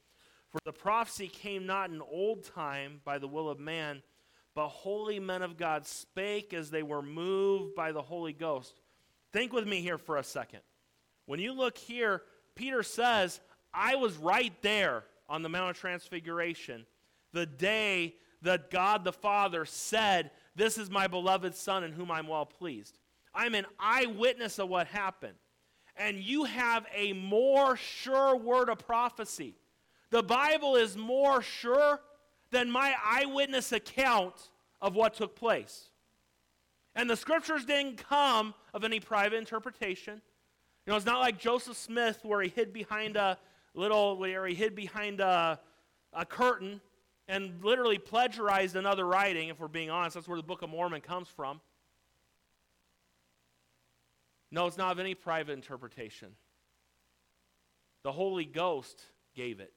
For 0.51 0.59
the 0.65 0.73
prophecy 0.73 1.27
came 1.27 1.67
not 1.67 1.91
in 1.91 2.01
old 2.01 2.45
time 2.45 3.01
by 3.05 3.19
the 3.19 3.27
will 3.27 3.49
of 3.49 3.59
man, 3.59 4.03
but 4.55 4.69
holy 4.69 5.19
men 5.19 5.43
of 5.43 5.57
God 5.57 5.87
spake 5.87 6.55
as 6.55 6.71
they 6.71 6.83
were 6.83 7.03
moved 7.03 7.75
by 7.75 7.93
the 7.93 8.03
Holy 8.03 8.33
Ghost. 8.33 8.81
Think 9.33 9.53
with 9.53 9.67
me 9.67 9.81
here 9.81 9.99
for 9.99 10.17
a 10.17 10.23
second. 10.23 10.61
When 11.27 11.41
you 11.41 11.53
look 11.53 11.77
here, 11.77 12.23
Peter 12.55 12.83
says, 12.83 13.41
I 13.73 13.97
was 13.97 14.17
right 14.17 14.55
there 14.63 15.05
on 15.29 15.43
the 15.43 15.49
Mount 15.49 15.71
of 15.71 15.79
Transfiguration 15.79 16.87
the 17.33 17.47
day 17.47 18.15
that 18.43 18.71
God 18.71 19.05
the 19.05 19.13
Father 19.13 19.65
said, 19.65 20.31
this 20.55 20.79
is 20.79 20.91
my 20.91 21.09
beloved 21.09 21.55
Son 21.55 21.83
in 21.83 21.93
whom 21.93 22.11
I'm 22.11 22.29
well 22.29 22.47
pleased. 22.47 22.99
I'm 23.35 23.55
an 23.55 23.67
eyewitness 23.81 24.59
of 24.59 24.69
what 24.69 24.87
happened. 24.87 25.35
And 25.97 26.19
you 26.19 26.45
have 26.45 26.87
a 26.95 27.12
more 27.12 27.77
sure 27.77 28.37
word 28.37 28.69
of 28.69 28.79
prophecy. 28.79 29.57
The 30.11 30.23
Bible 30.23 30.77
is 30.77 30.97
more 30.97 31.43
sure 31.43 32.01
than 32.55 32.71
my 32.71 32.95
eyewitness 33.05 33.73
account 33.73 34.35
of 34.81 34.95
what 34.95 35.14
took 35.14 35.35
place. 35.35 35.88
And 36.95 37.11
the 37.11 37.17
scriptures 37.17 37.64
didn't 37.64 37.97
come 37.97 38.55
of 38.73 38.85
any 38.85 39.01
private 39.01 39.37
interpretation. 39.37 40.23
You 40.87 40.90
know, 40.90 40.97
it's 40.97 41.05
not 41.05 41.19
like 41.19 41.38
Joseph 41.38 41.77
Smith 41.77 42.21
where 42.23 42.40
he 42.40 42.49
hid 42.49 42.73
behind 42.73 43.17
a 43.17 43.38
little, 43.75 44.17
where 44.17 44.47
he 44.47 44.55
hid 44.55 44.77
behind 44.77 45.19
a, 45.19 45.59
a 46.12 46.25
curtain 46.25 46.81
and 47.27 47.59
literally 47.64 47.99
plagiarized 47.99 48.77
another 48.77 49.05
writing, 49.05 49.49
if 49.49 49.59
we're 49.59 49.67
being 49.67 49.90
honest. 49.90 50.14
That's 50.14 50.29
where 50.29 50.37
the 50.37 50.45
Book 50.45 50.62
of 50.62 50.71
Mormon 50.71 51.01
comes 51.01 51.27
from. 51.27 51.61
No, 54.53 54.69
it's 54.69 54.79
not 54.79 54.93
of 54.93 55.01
any 55.01 55.17
private 55.17 55.55
interpretation. 55.55 56.29
The 58.05 58.12
Holy 58.12 58.45
Ghost 58.45 59.03
gave 59.35 59.59
it. 59.59 59.75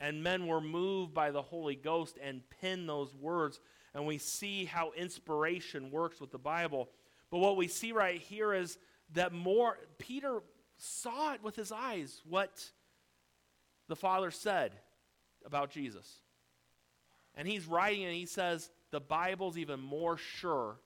And 0.00 0.22
men 0.22 0.46
were 0.46 0.60
moved 0.60 1.14
by 1.14 1.30
the 1.30 1.42
Holy 1.42 1.74
Ghost 1.74 2.18
and 2.22 2.42
penned 2.60 2.88
those 2.88 3.14
words. 3.14 3.60
And 3.94 4.06
we 4.06 4.18
see 4.18 4.66
how 4.66 4.92
inspiration 4.96 5.90
works 5.90 6.20
with 6.20 6.30
the 6.30 6.38
Bible. 6.38 6.90
But 7.30 7.38
what 7.38 7.56
we 7.56 7.66
see 7.66 7.92
right 7.92 8.20
here 8.20 8.52
is 8.52 8.78
that 9.14 9.32
more, 9.32 9.78
Peter 9.98 10.42
saw 10.76 11.32
it 11.32 11.42
with 11.42 11.56
his 11.56 11.72
eyes, 11.72 12.20
what 12.28 12.62
the 13.88 13.96
Father 13.96 14.30
said 14.30 14.72
about 15.44 15.70
Jesus. 15.70 16.20
And 17.34 17.46
he's 17.46 17.66
writing 17.66 18.04
and 18.04 18.14
he 18.14 18.26
says, 18.26 18.70
The 18.90 19.00
Bible's 19.00 19.58
even 19.58 19.80
more 19.80 20.16
sure 20.16 20.76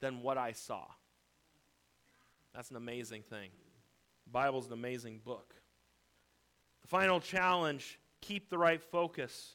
than 0.00 0.22
what 0.22 0.38
I 0.38 0.52
saw. 0.52 0.84
That's 2.54 2.70
an 2.70 2.76
amazing 2.76 3.22
thing. 3.22 3.50
The 4.26 4.30
Bible's 4.30 4.66
an 4.66 4.72
amazing 4.72 5.20
book. 5.24 5.54
The 6.82 6.88
final 6.88 7.20
challenge 7.20 7.98
keep 8.20 8.50
the 8.50 8.58
right 8.58 8.82
focus. 8.82 9.54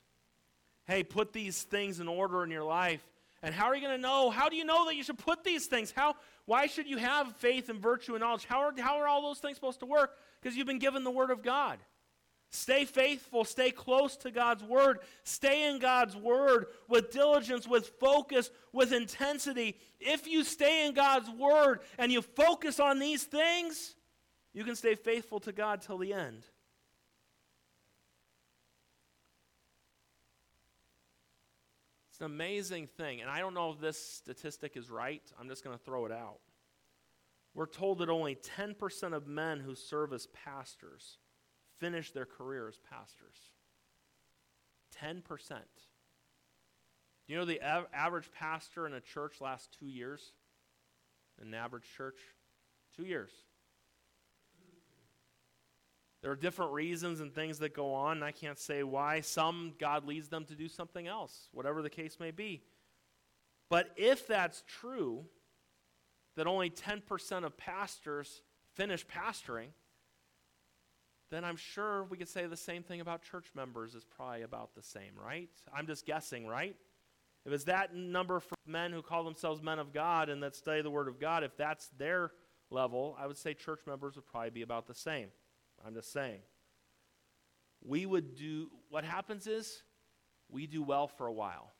Hey, 0.86 1.04
put 1.04 1.34
these 1.34 1.63
things 1.63 1.99
in 1.99 2.08
order 2.08 2.43
in 2.43 2.52
your 2.52 2.63
life. 2.63 3.04
And 3.41 3.54
how 3.54 3.65
are 3.65 3.76
you 3.76 3.82
going 3.82 3.95
to 3.95 4.02
know? 4.02 4.30
How 4.30 4.49
do 4.49 4.56
you 4.56 4.65
know 4.65 4.86
that 4.86 4.95
you 4.95 5.04
should 5.04 5.17
put 5.17 5.43
these 5.43 5.65
things? 5.65 5.91
How, 5.91 6.15
why 6.45 6.67
should 6.67 6.88
you 6.88 6.97
have 6.97 7.36
faith 7.38 7.69
and 7.69 7.80
virtue 7.80 8.13
and 8.13 8.21
knowledge? 8.21 8.45
How 8.45 8.62
are, 8.62 8.73
how 8.78 8.99
are 8.99 9.08
all 9.08 9.21
those 9.21 9.39
things 9.39 9.56
supposed 9.56 9.82
to 9.82 9.86
work? 9.86 10.17
Because 10.41 10.56
you've 10.58 10.67
been 10.67 10.80
given 10.80 11.04
the 11.04 11.12
Word 11.12 11.30
of 11.30 11.43
God. 11.43 11.80
Stay 12.54 12.86
faithful, 12.86 13.45
stay 13.45 13.71
close 13.71 14.15
to 14.17 14.30
God's 14.30 14.63
word, 14.63 14.99
stay 15.23 15.67
in 15.67 15.80
God's 15.80 16.15
word 16.15 16.67
with 16.88 17.12
diligence, 17.12 17.67
with 17.67 17.88
focus, 17.99 18.52
with 18.71 18.93
intensity. 18.93 19.76
If 19.99 20.28
you 20.28 20.43
stay 20.43 20.86
in 20.86 20.93
God's 20.93 21.32
word 21.32 21.80
and 21.97 22.12
you 22.12 22.21
focus 22.21 22.80
on 22.80 22.99
these 22.99 23.23
things, 23.23 23.95
you 24.54 24.63
can 24.63 24.76
stay 24.76 24.93
faithful 24.93 25.39
to 25.39 25.52
God 25.52 25.82
till 25.82 25.97
the 25.97 26.13
end. 26.13 26.43
It's 32.13 32.19
an 32.19 32.28
amazing 32.28 32.88
thing, 32.95 33.21
and 33.21 33.30
I 33.30 33.39
don't 33.39 33.56
know 33.56 33.71
if 33.71 33.80
this 33.80 33.97
statistic 33.97 34.78
is 34.78 34.91
right. 34.91 35.23
I'm 35.39 35.49
just 35.49 35.63
going 35.63 35.76
to 35.76 35.84
throw 35.84 36.06
it 36.06 36.12
out. 36.12 36.41
We're 37.56 37.65
told 37.65 37.97
that 37.97 38.10
only 38.10 38.36
10% 38.36 39.13
of 39.13 39.26
men 39.26 39.60
who 39.60 39.73
serve 39.73 40.13
as 40.13 40.28
pastors 40.28 41.17
finish 41.80 42.12
their 42.12 42.28
career 42.28 42.67
as 42.67 42.78
pastors. 42.78 43.38
10%. 45.04 45.23
Do 45.26 47.34
you 47.34 47.36
know 47.36 47.45
the 47.45 47.63
av- 47.63 47.88
average 47.91 48.30
pastor 48.32 48.86
in 48.86 48.93
a 48.93 49.02
church 49.02 49.41
lasts 49.41 49.69
two 49.80 49.88
years? 49.88 50.34
An 51.41 51.52
average 51.56 51.86
church? 51.97 52.19
Two 52.95 53.06
years. 53.06 53.32
There 56.23 56.31
are 56.31 56.38
different 56.38 56.71
reasons 56.71 57.19
and 57.19 57.36
things 57.36 57.59
that 57.59 57.75
go 57.75 57.93
on, 57.93 58.17
and 58.17 58.23
I 58.23 58.31
can't 58.31 58.57
say 58.57 58.81
why. 58.81 59.19
Some, 59.19 59.73
God 59.77 60.07
leads 60.07 60.29
them 60.29 60.45
to 60.45 60.55
do 60.55 60.69
something 60.69 61.05
else, 61.05 61.49
whatever 61.51 61.81
the 61.81 61.89
case 61.89 62.17
may 62.17 62.31
be. 62.31 62.63
But 63.69 63.91
if 63.97 64.25
that's 64.25 64.63
true, 64.65 65.25
that 66.38 66.47
only 66.47 66.69
10% 66.69 67.43
of 67.43 67.57
pastors 67.57 68.41
finish 68.73 69.05
pastoring, 69.05 69.67
then 71.29 71.43
I'm 71.43 71.57
sure 71.57 72.05
we 72.05 72.15
could 72.15 72.29
say 72.29 72.45
the 72.45 72.55
same 72.55 72.83
thing 72.83 73.01
about 73.01 73.21
church 73.23 73.47
members 73.53 73.93
is 73.93 74.05
probably 74.05 74.43
about 74.43 74.75
the 74.75 74.81
same, 74.81 75.12
right? 75.21 75.49
I'm 75.75 75.88
just 75.88 76.05
guessing, 76.05 76.47
right? 76.47 76.75
If 77.45 77.51
it's 77.51 77.65
that 77.65 77.93
number 77.93 78.39
for 78.39 78.55
men 78.65 78.93
who 78.93 79.01
call 79.01 79.25
themselves 79.25 79.62
men 79.62 79.77
of 79.77 79.91
God 79.91 80.29
and 80.29 80.41
that 80.41 80.55
study 80.55 80.81
the 80.81 80.89
Word 80.89 81.09
of 81.09 81.19
God, 81.19 81.43
if 81.43 81.57
that's 81.57 81.89
their 81.97 82.31
level, 82.69 83.17
I 83.19 83.27
would 83.27 83.38
say 83.38 83.53
church 83.53 83.81
members 83.86 84.15
would 84.15 84.25
probably 84.25 84.51
be 84.51 84.62
about 84.62 84.88
the 84.88 84.95
same. 84.95 85.27
I'm 85.86 85.93
just 85.93 86.12
saying. 86.12 86.39
We 87.86 88.06
would 88.06 88.36
do, 88.36 88.69
what 88.89 89.04
happens 89.04 89.48
is 89.48 89.84
we 90.50 90.67
do 90.67 90.82
well 90.82 91.08
for 91.08 91.28
a 91.28 91.34
while 91.34 91.74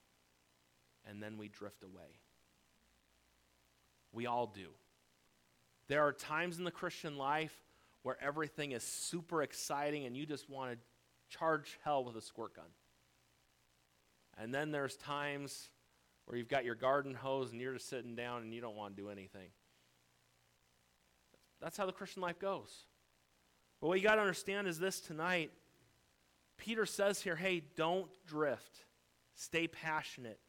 and 1.08 1.22
then 1.22 1.38
we 1.38 1.48
drift 1.48 1.84
away. 1.84 2.20
We 4.12 4.26
all 4.26 4.48
do. 4.48 4.68
There 5.88 6.06
are 6.06 6.13
times 6.13 6.58
in 6.58 6.63
the 6.63 6.72
Christian 6.72 7.18
life 7.18 7.54
where 8.04 8.18
everything 8.22 8.74
is 8.74 8.84
super 8.84 9.42
exciting 9.42 10.06
and 10.06 10.16
you 10.16 10.26
just 10.26 10.50
want 10.50 10.72
to 10.72 11.38
charge 11.38 11.80
hell 11.84 12.04
with 12.04 12.16
a 12.16 12.22
squirt 12.22 12.56
gun. 12.56 12.66
And 14.38 14.54
then 14.54 14.72
there's 14.72 14.98
times 14.98 15.70
where 16.26 16.38
you've 16.38 16.50
got 16.50 16.66
your 16.66 16.76
garden 16.76 17.13
hose 17.13 17.52
and 17.52 17.62
you're 17.62 17.74
just 17.74 17.89
sitting 17.89 18.16
down 18.16 18.42
and 18.42 18.54
you 18.54 18.62
don't 18.62 18.76
want 18.76 18.96
to 18.96 19.02
do 19.02 19.10
anything. 19.10 19.50
That's 21.62 21.78
how 21.78 21.86
the 21.86 21.92
Christian 21.92 22.22
life 22.22 22.39
goes. 22.39 22.86
But 23.84 23.89
what 23.89 23.98
you 23.98 24.04
got 24.06 24.15
to 24.15 24.22
understand 24.22 24.65
is 24.65 24.80
this 24.80 25.02
tonight 25.02 25.52
Peter 26.56 26.86
says 26.86 27.22
here, 27.22 27.36
hey, 27.36 27.62
don't 27.76 28.10
drift. 28.26 28.86
Stay 29.36 29.67
passionate. 29.67 30.39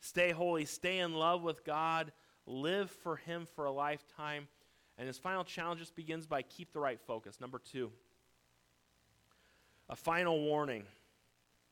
Stay 0.00 0.32
holy. 0.32 0.64
Stay 0.64 0.98
in 0.98 1.14
love 1.14 1.44
with 1.44 1.64
God. 1.64 2.10
Live 2.46 2.90
for 2.90 3.14
Him 3.14 3.46
for 3.54 3.66
a 3.66 3.70
lifetime. 3.70 4.48
And 4.98 5.06
his 5.06 5.18
final 5.18 5.44
challenge 5.44 5.78
just 5.78 5.94
begins 5.94 6.26
by 6.26 6.42
keep 6.42 6.72
the 6.72 6.80
right 6.80 7.00
focus. 7.00 7.40
Number 7.40 7.60
two, 7.60 7.92
a 9.88 9.94
final 9.94 10.40
warning. 10.40 10.82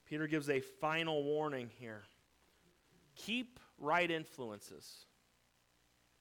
Peter 0.09 0.29
gives 0.29 0.49
a 0.49 0.61
final 0.61 1.25
warning 1.25 1.69
here. 1.81 2.05
Keep 3.17 3.59
right 3.77 4.09
influences. 4.09 5.07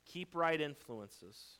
Keep 0.07 0.33
right 0.33 0.59
influences. 0.59 1.59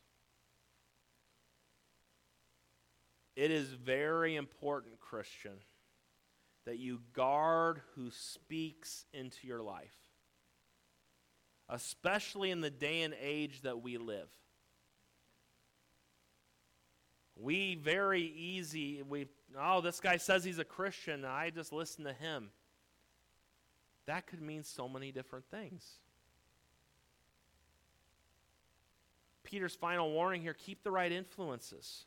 It 3.38 3.52
is 3.52 3.68
very 3.68 4.34
important, 4.34 4.98
Christian, 4.98 5.52
that 6.64 6.80
you 6.80 7.02
guard 7.12 7.80
who 7.94 8.10
speaks 8.10 9.04
into 9.12 9.46
your 9.46 9.62
life, 9.62 9.94
especially 11.68 12.50
in 12.50 12.62
the 12.62 12.68
day 12.68 13.02
and 13.02 13.14
age 13.22 13.60
that 13.62 13.80
we 13.80 13.96
live. 13.96 14.26
We 17.36 17.76
very 17.76 18.22
easy, 18.22 19.04
we, 19.08 19.28
oh, 19.56 19.82
this 19.82 20.00
guy 20.00 20.16
says 20.16 20.42
he's 20.42 20.58
a 20.58 20.64
Christian, 20.64 21.24
I 21.24 21.50
just 21.50 21.72
listen 21.72 22.02
to 22.06 22.12
him. 22.12 22.50
That 24.06 24.26
could 24.26 24.42
mean 24.42 24.64
so 24.64 24.88
many 24.88 25.12
different 25.12 25.44
things. 25.48 25.84
Peter's 29.44 29.76
final 29.76 30.10
warning 30.10 30.42
here 30.42 30.54
keep 30.54 30.82
the 30.82 30.90
right 30.90 31.12
influences. 31.12 32.06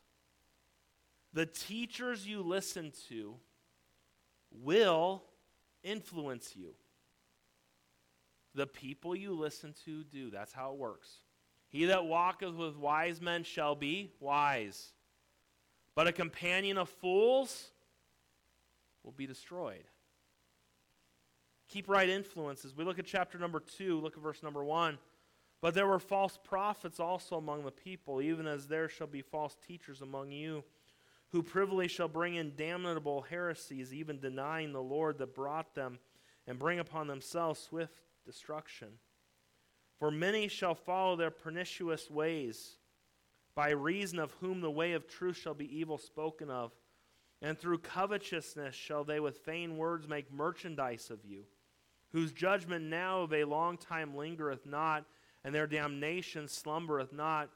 The 1.32 1.46
teachers 1.46 2.26
you 2.26 2.42
listen 2.42 2.92
to 3.08 3.36
will 4.50 5.22
influence 5.82 6.54
you. 6.54 6.74
The 8.54 8.66
people 8.66 9.16
you 9.16 9.32
listen 9.32 9.74
to 9.86 10.04
do. 10.04 10.30
That's 10.30 10.52
how 10.52 10.72
it 10.72 10.78
works. 10.78 11.08
He 11.68 11.86
that 11.86 12.04
walketh 12.04 12.54
with 12.54 12.76
wise 12.76 13.22
men 13.22 13.44
shall 13.44 13.74
be 13.74 14.12
wise, 14.20 14.92
but 15.94 16.06
a 16.06 16.12
companion 16.12 16.76
of 16.76 16.90
fools 16.90 17.70
will 19.02 19.12
be 19.12 19.26
destroyed. 19.26 19.84
Keep 21.68 21.88
right 21.88 22.10
influences. 22.10 22.76
We 22.76 22.84
look 22.84 22.98
at 22.98 23.06
chapter 23.06 23.38
number 23.38 23.60
2, 23.60 23.98
look 24.00 24.18
at 24.18 24.22
verse 24.22 24.42
number 24.42 24.62
1. 24.62 24.98
But 25.62 25.72
there 25.72 25.86
were 25.86 25.98
false 25.98 26.38
prophets 26.44 27.00
also 27.00 27.36
among 27.38 27.64
the 27.64 27.70
people, 27.70 28.20
even 28.20 28.46
as 28.46 28.66
there 28.66 28.88
shall 28.88 29.06
be 29.06 29.22
false 29.22 29.56
teachers 29.66 30.02
among 30.02 30.30
you 30.30 30.64
who 31.32 31.42
privily 31.42 31.88
shall 31.88 32.08
bring 32.08 32.34
in 32.34 32.54
damnable 32.56 33.22
heresies, 33.22 33.92
even 33.92 34.20
denying 34.20 34.72
the 34.72 34.82
Lord 34.82 35.18
that 35.18 35.34
brought 35.34 35.74
them, 35.74 35.98
and 36.46 36.58
bring 36.58 36.78
upon 36.78 37.06
themselves 37.06 37.58
swift 37.58 38.02
destruction. 38.26 38.88
For 39.98 40.10
many 40.10 40.48
shall 40.48 40.74
follow 40.74 41.16
their 41.16 41.30
pernicious 41.30 42.10
ways, 42.10 42.76
by 43.54 43.70
reason 43.70 44.18
of 44.18 44.32
whom 44.40 44.60
the 44.60 44.70
way 44.70 44.92
of 44.92 45.06
truth 45.06 45.36
shall 45.36 45.54
be 45.54 45.78
evil 45.78 45.98
spoken 45.98 46.50
of. 46.50 46.72
And 47.40 47.58
through 47.58 47.78
covetousness 47.78 48.74
shall 48.74 49.04
they 49.04 49.18
with 49.18 49.44
vain 49.44 49.76
words 49.76 50.06
make 50.06 50.32
merchandise 50.32 51.10
of 51.10 51.24
you, 51.24 51.44
whose 52.12 52.32
judgment 52.32 52.84
now 52.84 53.22
of 53.22 53.32
a 53.32 53.44
long 53.44 53.78
time 53.78 54.16
lingereth 54.16 54.66
not, 54.66 55.06
and 55.44 55.54
their 55.54 55.66
damnation 55.66 56.46
slumbereth 56.46 57.12
not. 57.12 57.50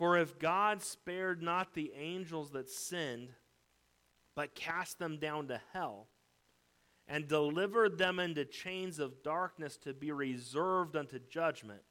For 0.00 0.16
if 0.16 0.38
God 0.38 0.82
spared 0.82 1.42
not 1.42 1.74
the 1.74 1.92
angels 1.94 2.52
that 2.52 2.70
sinned, 2.70 3.34
but 4.34 4.54
cast 4.54 4.98
them 4.98 5.18
down 5.18 5.48
to 5.48 5.60
hell, 5.74 6.08
and 7.06 7.28
delivered 7.28 7.98
them 7.98 8.18
into 8.18 8.46
chains 8.46 8.98
of 8.98 9.22
darkness 9.22 9.76
to 9.82 9.92
be 9.92 10.10
reserved 10.10 10.96
unto 10.96 11.18
judgment, 11.18 11.82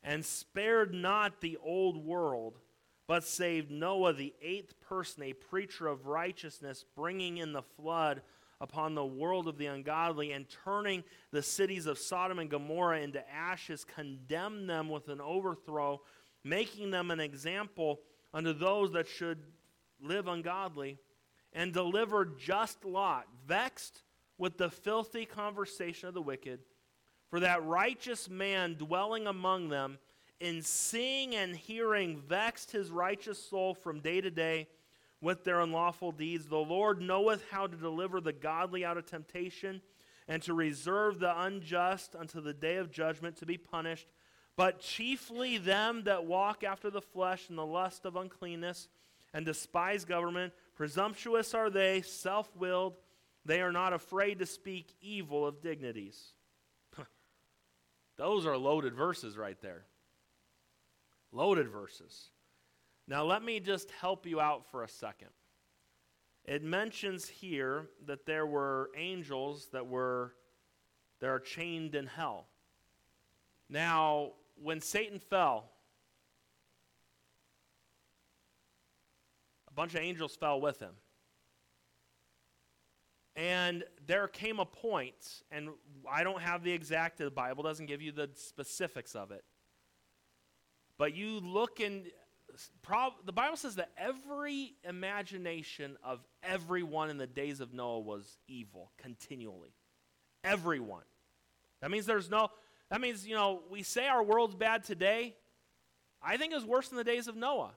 and 0.00 0.24
spared 0.24 0.94
not 0.94 1.40
the 1.40 1.58
old 1.60 1.96
world, 1.96 2.60
but 3.08 3.24
saved 3.24 3.68
Noah, 3.68 4.12
the 4.12 4.32
eighth 4.40 4.80
person, 4.80 5.24
a 5.24 5.32
preacher 5.32 5.88
of 5.88 6.06
righteousness, 6.06 6.84
bringing 6.94 7.38
in 7.38 7.52
the 7.52 7.62
flood 7.62 8.22
upon 8.60 8.94
the 8.94 9.04
world 9.04 9.48
of 9.48 9.58
the 9.58 9.66
ungodly, 9.66 10.30
and 10.30 10.46
turning 10.64 11.02
the 11.32 11.42
cities 11.42 11.86
of 11.86 11.98
Sodom 11.98 12.38
and 12.38 12.48
Gomorrah 12.48 13.00
into 13.00 13.28
ashes, 13.28 13.84
condemned 13.84 14.70
them 14.70 14.88
with 14.88 15.08
an 15.08 15.20
overthrow 15.20 16.00
making 16.48 16.90
them 16.90 17.10
an 17.10 17.20
example 17.20 18.00
unto 18.32 18.52
those 18.52 18.92
that 18.92 19.08
should 19.08 19.38
live 20.00 20.28
ungodly, 20.28 20.98
and 21.52 21.72
delivered 21.72 22.38
just 22.38 22.84
Lot, 22.84 23.26
vexed 23.46 24.02
with 24.36 24.58
the 24.58 24.70
filthy 24.70 25.24
conversation 25.24 26.08
of 26.08 26.14
the 26.14 26.22
wicked. 26.22 26.60
For 27.30 27.40
that 27.40 27.64
righteous 27.64 28.28
man 28.28 28.74
dwelling 28.74 29.26
among 29.26 29.68
them, 29.68 29.98
in 30.40 30.62
seeing 30.62 31.34
and 31.34 31.56
hearing, 31.56 32.20
vexed 32.20 32.70
his 32.70 32.90
righteous 32.90 33.42
soul 33.42 33.74
from 33.74 34.00
day 34.00 34.20
to 34.20 34.30
day 34.30 34.68
with 35.20 35.42
their 35.42 35.60
unlawful 35.60 36.12
deeds. 36.12 36.46
The 36.46 36.56
Lord 36.56 37.00
knoweth 37.00 37.44
how 37.50 37.66
to 37.66 37.76
deliver 37.76 38.20
the 38.20 38.32
godly 38.32 38.84
out 38.84 38.96
of 38.96 39.06
temptation, 39.06 39.82
and 40.28 40.42
to 40.42 40.54
reserve 40.54 41.18
the 41.18 41.40
unjust 41.42 42.14
unto 42.14 42.40
the 42.40 42.54
day 42.54 42.76
of 42.76 42.92
judgment 42.92 43.36
to 43.36 43.46
be 43.46 43.56
punished 43.56 44.06
but 44.58 44.80
chiefly 44.80 45.56
them 45.56 46.02
that 46.02 46.24
walk 46.24 46.64
after 46.64 46.90
the 46.90 47.00
flesh 47.00 47.48
and 47.48 47.56
the 47.56 47.64
lust 47.64 48.04
of 48.04 48.16
uncleanness 48.16 48.88
and 49.32 49.46
despise 49.46 50.04
government. 50.04 50.52
Presumptuous 50.74 51.54
are 51.54 51.70
they, 51.70 52.02
self 52.02 52.50
willed. 52.56 52.96
They 53.44 53.60
are 53.60 53.70
not 53.70 53.92
afraid 53.92 54.40
to 54.40 54.46
speak 54.46 54.92
evil 55.00 55.46
of 55.46 55.62
dignities. 55.62 56.32
Those 58.16 58.46
are 58.46 58.56
loaded 58.56 58.94
verses 58.94 59.38
right 59.38 59.60
there. 59.62 59.84
Loaded 61.30 61.68
verses. 61.68 62.30
Now, 63.06 63.22
let 63.22 63.44
me 63.44 63.60
just 63.60 63.92
help 63.92 64.26
you 64.26 64.40
out 64.40 64.68
for 64.72 64.82
a 64.82 64.88
second. 64.88 65.28
It 66.44 66.64
mentions 66.64 67.28
here 67.28 67.86
that 68.06 68.26
there 68.26 68.44
were 68.44 68.90
angels 68.96 69.68
that 69.72 69.86
were 69.86 70.34
that 71.20 71.28
are 71.28 71.38
chained 71.38 71.94
in 71.94 72.08
hell. 72.08 72.48
Now, 73.68 74.32
when 74.62 74.80
Satan 74.80 75.18
fell, 75.18 75.70
a 79.68 79.72
bunch 79.72 79.94
of 79.94 80.00
angels 80.00 80.36
fell 80.36 80.60
with 80.60 80.80
him. 80.80 80.94
And 83.36 83.84
there 84.04 84.26
came 84.26 84.58
a 84.58 84.64
point, 84.64 85.42
and 85.52 85.68
I 86.10 86.24
don't 86.24 86.42
have 86.42 86.64
the 86.64 86.72
exact, 86.72 87.18
the 87.18 87.30
Bible 87.30 87.62
doesn't 87.62 87.86
give 87.86 88.02
you 88.02 88.10
the 88.10 88.28
specifics 88.34 89.14
of 89.14 89.30
it. 89.30 89.44
But 90.98 91.14
you 91.14 91.38
look 91.38 91.78
in, 91.78 92.06
the 93.24 93.32
Bible 93.32 93.56
says 93.56 93.76
that 93.76 93.90
every 93.96 94.74
imagination 94.82 95.96
of 96.02 96.18
everyone 96.42 97.10
in 97.10 97.18
the 97.18 97.28
days 97.28 97.60
of 97.60 97.72
Noah 97.72 98.00
was 98.00 98.38
evil 98.48 98.90
continually. 98.98 99.74
Everyone. 100.42 101.04
That 101.80 101.92
means 101.92 102.06
there's 102.06 102.28
no, 102.28 102.48
that 102.90 103.00
means, 103.00 103.26
you 103.26 103.34
know, 103.34 103.62
we 103.70 103.82
say 103.82 104.06
our 104.08 104.22
world's 104.22 104.54
bad 104.54 104.84
today. 104.84 105.34
I 106.22 106.36
think 106.36 106.52
it's 106.52 106.64
worse 106.64 106.88
than 106.88 106.98
the 106.98 107.04
days 107.04 107.28
of 107.28 107.36
Noah. 107.36 107.72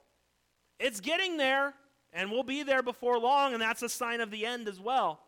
It's 0.79 0.99
getting 0.99 1.37
there, 1.37 1.73
and 2.11 2.31
we'll 2.31 2.43
be 2.43 2.63
there 2.63 2.81
before 2.81 3.19
long, 3.19 3.53
and 3.53 3.61
that's 3.61 3.83
a 3.83 3.89
sign 3.89 4.21
of 4.21 4.31
the 4.31 4.45
end 4.45 4.67
as 4.67 4.79
well. 4.79 5.19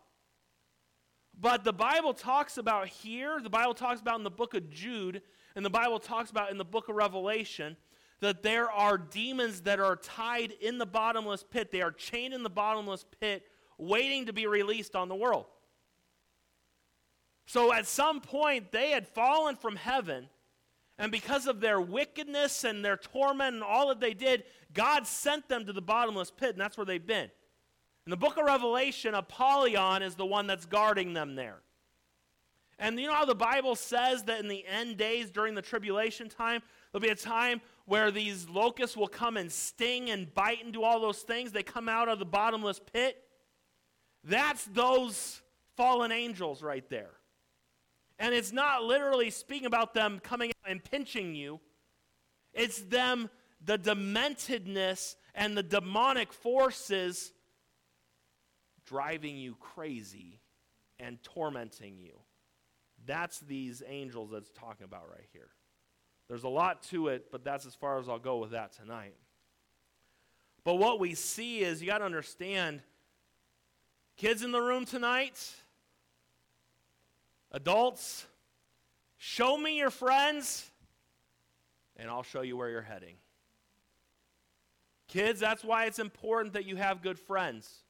But 1.38 1.64
the 1.64 1.72
Bible 1.72 2.14
talks 2.14 2.58
about 2.58 2.88
here, 2.88 3.40
the 3.40 3.50
Bible 3.50 3.74
talks 3.74 4.00
about 4.00 4.18
in 4.18 4.24
the 4.24 4.30
book 4.30 4.54
of 4.54 4.70
Jude, 4.70 5.22
and 5.56 5.64
the 5.64 5.70
Bible 5.70 5.98
talks 5.98 6.30
about 6.30 6.50
in 6.50 6.58
the 6.58 6.64
book 6.64 6.88
of 6.88 6.96
Revelation 6.96 7.76
that 8.20 8.42
there 8.42 8.70
are 8.70 8.96
demons 8.96 9.62
that 9.62 9.80
are 9.80 9.96
tied 9.96 10.52
in 10.60 10.78
the 10.78 10.86
bottomless 10.86 11.44
pit. 11.48 11.70
They 11.70 11.82
are 11.82 11.92
chained 11.92 12.32
in 12.32 12.42
the 12.42 12.50
bottomless 12.50 13.04
pit, 13.20 13.44
waiting 13.76 14.26
to 14.26 14.32
be 14.32 14.46
released 14.46 14.96
on 14.96 15.08
the 15.08 15.14
world. 15.14 15.46
So 17.46 17.72
at 17.72 17.86
some 17.86 18.20
point, 18.20 18.72
they 18.72 18.90
had 18.90 19.06
fallen 19.06 19.56
from 19.56 19.76
heaven, 19.76 20.28
and 20.98 21.12
because 21.12 21.46
of 21.46 21.60
their 21.60 21.80
wickedness 21.80 22.64
and 22.64 22.84
their 22.84 22.96
torment 22.96 23.54
and 23.54 23.62
all 23.62 23.88
that 23.88 24.00
they 24.00 24.14
did, 24.14 24.44
God 24.72 25.06
sent 25.06 25.48
them 25.48 25.66
to 25.66 25.72
the 25.72 25.82
bottomless 25.82 26.30
pit, 26.30 26.50
and 26.50 26.60
that's 26.60 26.76
where 26.76 26.86
they've 26.86 27.06
been. 27.06 27.30
In 28.06 28.10
the 28.10 28.16
book 28.16 28.36
of 28.36 28.44
Revelation, 28.44 29.14
Apollyon 29.14 30.02
is 30.02 30.14
the 30.14 30.26
one 30.26 30.46
that's 30.46 30.66
guarding 30.66 31.14
them 31.14 31.34
there. 31.34 31.60
And 32.78 32.98
you 32.98 33.06
know 33.06 33.14
how 33.14 33.24
the 33.24 33.34
Bible 33.34 33.76
says 33.76 34.24
that 34.24 34.40
in 34.40 34.48
the 34.48 34.64
end 34.66 34.96
days 34.96 35.30
during 35.30 35.54
the 35.54 35.62
tribulation 35.62 36.28
time, 36.28 36.60
there'll 36.92 37.02
be 37.02 37.08
a 37.08 37.14
time 37.14 37.60
where 37.86 38.10
these 38.10 38.48
locusts 38.48 38.96
will 38.96 39.08
come 39.08 39.36
and 39.36 39.50
sting 39.50 40.10
and 40.10 40.32
bite 40.34 40.64
and 40.64 40.72
do 40.72 40.82
all 40.82 41.00
those 41.00 41.20
things. 41.20 41.52
They 41.52 41.62
come 41.62 41.88
out 41.88 42.08
of 42.08 42.18
the 42.18 42.24
bottomless 42.24 42.80
pit. 42.92 43.22
That's 44.24 44.64
those 44.64 45.40
fallen 45.76 46.10
angels 46.12 46.62
right 46.62 46.88
there. 46.88 47.12
And 48.18 48.34
it's 48.34 48.52
not 48.52 48.84
literally 48.84 49.30
speaking 49.30 49.66
about 49.66 49.94
them 49.94 50.20
coming 50.22 50.50
out 50.50 50.70
and 50.70 50.82
pinching 50.82 51.34
you, 51.34 51.60
it's 52.52 52.80
them 52.82 53.28
the 53.64 53.78
dementedness 53.78 55.16
and 55.34 55.56
the 55.56 55.62
demonic 55.62 56.32
forces 56.32 57.32
driving 58.86 59.36
you 59.36 59.56
crazy 59.56 60.40
and 61.00 61.22
tormenting 61.22 61.98
you. 61.98 62.12
That's 63.06 63.40
these 63.40 63.82
angels 63.86 64.30
that's 64.30 64.50
talking 64.50 64.84
about 64.84 65.08
right 65.10 65.26
here. 65.32 65.48
There's 66.28 66.44
a 66.44 66.48
lot 66.48 66.82
to 66.84 67.08
it, 67.08 67.30
but 67.30 67.44
that's 67.44 67.66
as 67.66 67.74
far 67.74 67.98
as 67.98 68.08
I'll 68.08 68.18
go 68.18 68.38
with 68.38 68.52
that 68.52 68.72
tonight. 68.72 69.14
But 70.64 70.76
what 70.76 70.98
we 70.98 71.14
see 71.14 71.60
is 71.60 71.82
you 71.82 71.86
got 71.86 71.98
to 71.98 72.04
understand 72.04 72.80
kids 74.16 74.42
in 74.42 74.52
the 74.52 74.60
room 74.60 74.86
tonight, 74.86 75.52
adults, 77.54 78.26
show 79.16 79.56
me 79.56 79.78
your 79.78 79.90
friends, 79.90 80.68
and 81.96 82.10
I'll 82.10 82.24
show 82.24 82.42
you 82.42 82.56
where 82.56 82.68
you're 82.68 82.82
heading. 82.82 83.14
Kids, 85.06 85.38
that's 85.38 85.62
why 85.62 85.84
it's 85.84 86.00
important 86.00 86.54
that 86.54 86.66
you 86.66 86.74
have 86.76 87.00
good 87.00 87.18
friends. 87.18 87.84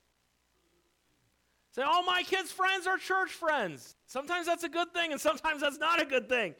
Say, 1.72 1.82
all 1.82 2.04
my 2.04 2.22
kids' 2.22 2.52
friends 2.52 2.86
are 2.86 2.98
church 2.98 3.30
friends. 3.30 3.96
Sometimes 4.06 4.46
that's 4.46 4.62
a 4.62 4.68
good 4.68 4.92
thing, 4.92 5.12
and 5.12 5.20
sometimes 5.20 5.62
that's 5.62 5.78
not 5.78 6.00
a 6.00 6.04
good 6.04 6.28
thing. 6.28 6.54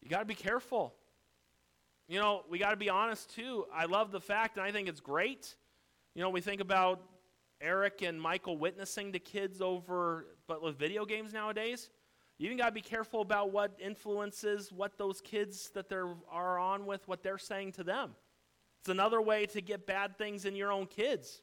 You 0.00 0.08
got 0.08 0.20
to 0.20 0.24
be 0.24 0.34
careful. 0.34 0.94
You 2.06 2.20
know, 2.20 2.44
we 2.48 2.58
got 2.58 2.70
to 2.70 2.76
be 2.76 2.88
honest 2.88 3.34
too. 3.34 3.66
I 3.74 3.86
love 3.86 4.12
the 4.12 4.20
fact, 4.20 4.56
and 4.56 4.64
I 4.64 4.70
think 4.70 4.88
it's 4.88 5.00
great. 5.00 5.56
You 6.14 6.22
know, 6.22 6.30
we 6.30 6.40
think 6.40 6.60
about 6.60 7.02
Eric 7.60 8.02
and 8.02 8.20
Michael 8.20 8.56
witnessing 8.56 9.12
to 9.12 9.18
kids 9.18 9.60
over, 9.60 10.26
but 10.46 10.62
with 10.62 10.78
video 10.78 11.04
games 11.04 11.32
nowadays. 11.32 11.90
You 12.38 12.46
even 12.46 12.58
got 12.58 12.66
to 12.66 12.72
be 12.72 12.80
careful 12.80 13.20
about 13.20 13.50
what 13.50 13.76
influences 13.80 14.70
what 14.72 14.96
those 14.96 15.20
kids 15.20 15.70
that 15.74 15.88
they 15.88 15.96
are 16.30 16.58
on 16.58 16.86
with, 16.86 17.06
what 17.08 17.22
they're 17.22 17.38
saying 17.38 17.72
to 17.72 17.84
them. 17.84 18.12
It's 18.80 18.88
another 18.88 19.20
way 19.20 19.46
to 19.46 19.60
get 19.60 19.86
bad 19.86 20.16
things 20.16 20.44
in 20.44 20.54
your 20.54 20.70
own 20.70 20.86
kids. 20.86 21.42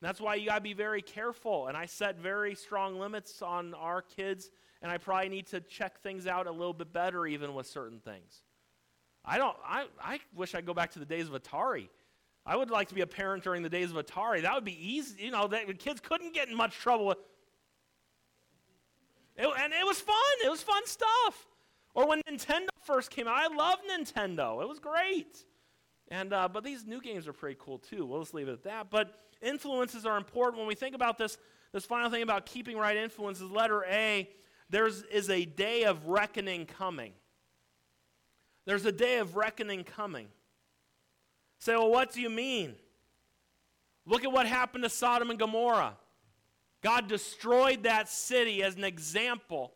That's 0.00 0.20
why 0.20 0.34
you 0.36 0.46
got 0.46 0.56
to 0.56 0.60
be 0.60 0.74
very 0.74 1.02
careful. 1.02 1.68
And 1.68 1.76
I 1.76 1.86
set 1.86 2.18
very 2.18 2.54
strong 2.54 2.98
limits 2.98 3.42
on 3.42 3.74
our 3.74 4.02
kids, 4.02 4.50
and 4.82 4.90
I 4.90 4.98
probably 4.98 5.28
need 5.28 5.46
to 5.48 5.60
check 5.60 6.00
things 6.00 6.26
out 6.26 6.46
a 6.46 6.52
little 6.52 6.72
bit 6.72 6.92
better 6.92 7.26
even 7.26 7.54
with 7.54 7.66
certain 7.66 8.00
things. 8.00 8.42
I 9.24 9.38
don't 9.38 9.56
I, 9.64 9.86
I 10.02 10.20
wish 10.34 10.54
I'd 10.54 10.66
go 10.66 10.74
back 10.74 10.92
to 10.92 10.98
the 10.98 11.04
days 11.04 11.28
of 11.28 11.34
Atari. 11.34 11.88
I 12.48 12.56
would 12.56 12.70
like 12.70 12.88
to 12.88 12.94
be 12.94 13.02
a 13.02 13.06
parent 13.06 13.44
during 13.44 13.62
the 13.62 13.68
days 13.68 13.90
of 13.90 13.96
Atari. 13.96 14.40
That 14.40 14.54
would 14.54 14.64
be 14.64 14.78
easy. 14.80 15.24
You 15.24 15.30
know, 15.30 15.46
that 15.48 15.78
kids 15.78 16.00
couldn't 16.00 16.32
get 16.32 16.48
in 16.48 16.56
much 16.56 16.74
trouble 16.78 17.04
with 17.04 17.18
it, 19.36 19.46
and 19.60 19.72
it 19.72 19.84
was 19.84 20.00
fun. 20.00 20.16
It 20.42 20.48
was 20.48 20.62
fun 20.62 20.84
stuff. 20.86 21.46
Or 21.94 22.08
when 22.08 22.22
Nintendo 22.22 22.68
first 22.84 23.10
came 23.10 23.28
out, 23.28 23.36
I 23.36 23.54
loved 23.54 23.82
Nintendo. 23.90 24.62
It 24.62 24.68
was 24.68 24.78
great. 24.78 25.44
And 26.10 26.32
uh, 26.32 26.48
but 26.48 26.64
these 26.64 26.86
new 26.86 27.02
games 27.02 27.28
are 27.28 27.34
pretty 27.34 27.58
cool 27.60 27.78
too. 27.78 28.06
We'll 28.06 28.22
just 28.22 28.32
leave 28.32 28.48
it 28.48 28.52
at 28.52 28.64
that. 28.64 28.90
But 28.90 29.14
influences 29.42 30.06
are 30.06 30.16
important 30.16 30.58
when 30.58 30.66
we 30.66 30.74
think 30.74 30.94
about 30.94 31.18
this. 31.18 31.36
This 31.72 31.84
final 31.84 32.10
thing 32.10 32.22
about 32.22 32.46
keeping 32.46 32.78
right 32.78 32.96
influences. 32.96 33.50
Letter 33.50 33.84
A. 33.84 34.26
There's 34.70 35.02
is 35.02 35.28
a 35.28 35.44
day 35.44 35.84
of 35.84 36.06
reckoning 36.06 36.64
coming. 36.64 37.12
There's 38.64 38.86
a 38.86 38.92
day 38.92 39.18
of 39.18 39.36
reckoning 39.36 39.84
coming. 39.84 40.28
Say, 41.58 41.74
well, 41.74 41.90
what 41.90 42.12
do 42.12 42.20
you 42.20 42.30
mean? 42.30 42.74
Look 44.06 44.24
at 44.24 44.32
what 44.32 44.46
happened 44.46 44.84
to 44.84 44.90
Sodom 44.90 45.30
and 45.30 45.38
Gomorrah. 45.38 45.96
God 46.82 47.08
destroyed 47.08 47.82
that 47.82 48.08
city 48.08 48.62
as 48.62 48.76
an 48.76 48.84
example. 48.84 49.72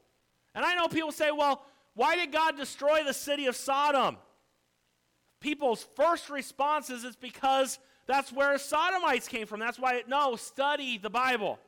And 0.54 0.64
I 0.64 0.74
know 0.74 0.88
people 0.88 1.12
say, 1.12 1.30
well, 1.30 1.64
why 1.94 2.16
did 2.16 2.32
God 2.32 2.56
destroy 2.56 3.02
the 3.04 3.12
city 3.12 3.46
of 3.46 3.56
Sodom? 3.56 4.16
People's 5.40 5.84
first 5.96 6.30
response 6.30 6.88
is 6.88 7.04
it's 7.04 7.16
because 7.16 7.78
that's 8.06 8.32
where 8.32 8.56
Sodomites 8.58 9.28
came 9.28 9.46
from. 9.46 9.60
That's 9.60 9.78
why, 9.78 10.02
no, 10.06 10.36
study 10.36 10.98
the 10.98 11.10
Bible. 11.10 11.58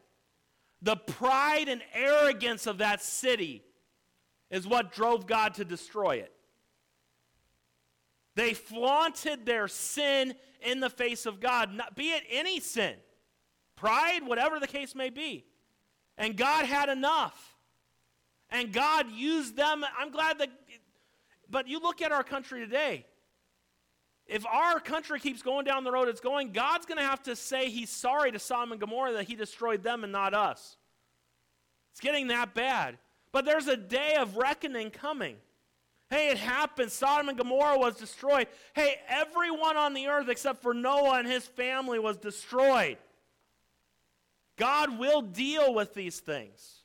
The 0.80 0.96
pride 0.96 1.68
and 1.68 1.82
arrogance 1.92 2.66
of 2.66 2.78
that 2.78 3.02
city 3.02 3.62
is 4.50 4.66
what 4.66 4.92
drove 4.92 5.26
God 5.26 5.54
to 5.54 5.64
destroy 5.64 6.16
it. 6.16 6.32
They 8.34 8.54
flaunted 8.54 9.46
their 9.46 9.68
sin 9.68 10.34
in 10.60 10.80
the 10.80 10.90
face 10.90 11.26
of 11.26 11.40
God, 11.40 11.72
not, 11.72 11.94
be 11.94 12.10
it 12.10 12.24
any 12.30 12.60
sin 12.60 12.94
pride, 13.76 14.26
whatever 14.26 14.58
the 14.58 14.66
case 14.66 14.94
may 14.94 15.10
be. 15.10 15.44
And 16.16 16.36
God 16.36 16.64
had 16.64 16.88
enough. 16.88 17.56
And 18.50 18.72
God 18.72 19.10
used 19.10 19.56
them. 19.56 19.84
I'm 19.98 20.10
glad 20.10 20.38
that, 20.38 20.48
but 21.50 21.68
you 21.68 21.80
look 21.80 22.00
at 22.00 22.12
our 22.12 22.22
country 22.22 22.60
today. 22.60 23.04
If 24.26 24.46
our 24.46 24.80
country 24.80 25.20
keeps 25.20 25.42
going 25.42 25.66
down 25.66 25.84
the 25.84 25.92
road 25.92 26.08
it's 26.08 26.20
going, 26.20 26.52
God's 26.52 26.86
going 26.86 26.98
to 26.98 27.04
have 27.04 27.22
to 27.24 27.36
say 27.36 27.68
he's 27.68 27.90
sorry 27.90 28.32
to 28.32 28.38
Sodom 28.38 28.72
and 28.72 28.80
Gomorrah 28.80 29.12
that 29.12 29.24
he 29.24 29.34
destroyed 29.34 29.82
them 29.82 30.02
and 30.02 30.12
not 30.12 30.32
us. 30.32 30.76
It's 31.92 32.00
getting 32.00 32.28
that 32.28 32.54
bad. 32.54 32.98
But 33.32 33.44
there's 33.44 33.66
a 33.66 33.76
day 33.76 34.14
of 34.18 34.36
reckoning 34.36 34.90
coming. 34.90 35.36
Hey, 36.14 36.28
it 36.28 36.38
happened. 36.38 36.92
Sodom 36.92 37.28
and 37.28 37.36
Gomorrah 37.36 37.76
was 37.76 37.96
destroyed. 37.96 38.46
Hey, 38.72 39.00
everyone 39.08 39.76
on 39.76 39.94
the 39.94 40.06
earth 40.06 40.28
except 40.28 40.62
for 40.62 40.72
Noah 40.72 41.18
and 41.18 41.26
his 41.26 41.44
family 41.44 41.98
was 41.98 42.16
destroyed. 42.16 42.98
God 44.56 44.96
will 44.96 45.22
deal 45.22 45.74
with 45.74 45.92
these 45.92 46.20
things. 46.20 46.82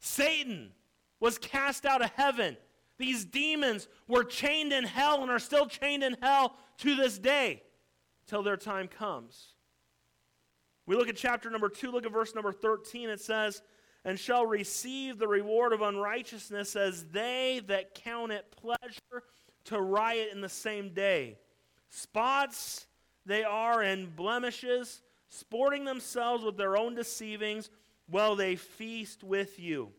Satan 0.00 0.72
was 1.18 1.38
cast 1.38 1.86
out 1.86 2.04
of 2.04 2.10
heaven. 2.10 2.58
These 2.98 3.24
demons 3.24 3.88
were 4.06 4.22
chained 4.22 4.70
in 4.70 4.84
hell 4.84 5.22
and 5.22 5.30
are 5.30 5.38
still 5.38 5.64
chained 5.64 6.02
in 6.02 6.14
hell 6.20 6.56
to 6.80 6.94
this 6.94 7.18
day 7.18 7.62
till 8.26 8.42
their 8.42 8.58
time 8.58 8.86
comes. 8.86 9.54
We 10.84 10.94
look 10.94 11.08
at 11.08 11.16
chapter 11.16 11.48
number 11.48 11.70
2, 11.70 11.90
look 11.90 12.04
at 12.04 12.12
verse 12.12 12.34
number 12.34 12.52
13. 12.52 13.08
It 13.08 13.20
says, 13.22 13.62
And 14.06 14.18
shall 14.18 14.46
receive 14.46 15.18
the 15.18 15.28
reward 15.28 15.74
of 15.74 15.82
unrighteousness 15.82 16.76
as 16.76 17.04
they 17.06 17.60
that 17.66 17.94
count 17.94 18.32
it 18.32 18.50
pleasure 18.52 19.24
to 19.64 19.80
riot 19.80 20.30
in 20.32 20.40
the 20.40 20.48
same 20.48 20.94
day. 20.94 21.36
Spots 21.90 22.86
they 23.26 23.42
are 23.42 23.82
and 23.82 24.14
blemishes 24.14 25.02
sporting 25.28 25.84
themselves 25.84 26.44
with 26.44 26.56
their 26.56 26.76
own 26.76 26.94
deceivings 26.94 27.68
while 28.08 28.36
they 28.36 28.56
feast 28.56 29.24
with 29.24 29.58
you. 29.58 29.90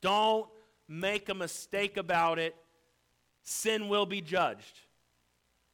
Don't 0.00 0.46
make 0.86 1.28
a 1.28 1.34
mistake 1.34 1.96
about 1.96 2.38
it. 2.38 2.54
Sin 3.42 3.88
will 3.88 4.06
be 4.06 4.20
judged. 4.20 4.80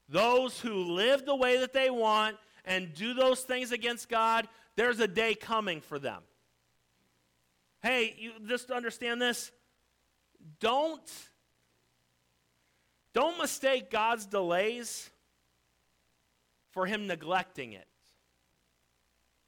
Those 0.08 0.60
who 0.60 0.94
live 0.94 1.24
the 1.24 1.36
way 1.36 1.58
that 1.58 1.72
they 1.72 1.90
want 1.90 2.36
and 2.64 2.94
do 2.94 3.14
those 3.14 3.40
things 3.42 3.72
against 3.72 4.08
God, 4.08 4.48
there's 4.76 5.00
a 5.00 5.08
day 5.08 5.34
coming 5.34 5.80
for 5.80 5.98
them. 5.98 6.22
Hey, 7.82 8.14
you 8.18 8.32
just 8.46 8.70
understand 8.70 9.20
this. 9.20 9.50
Don't 10.58 11.00
don't 13.12 13.38
mistake 13.38 13.90
God's 13.90 14.26
delays 14.26 15.10
for 16.70 16.86
him 16.86 17.06
neglecting 17.06 17.72
it. 17.72 17.86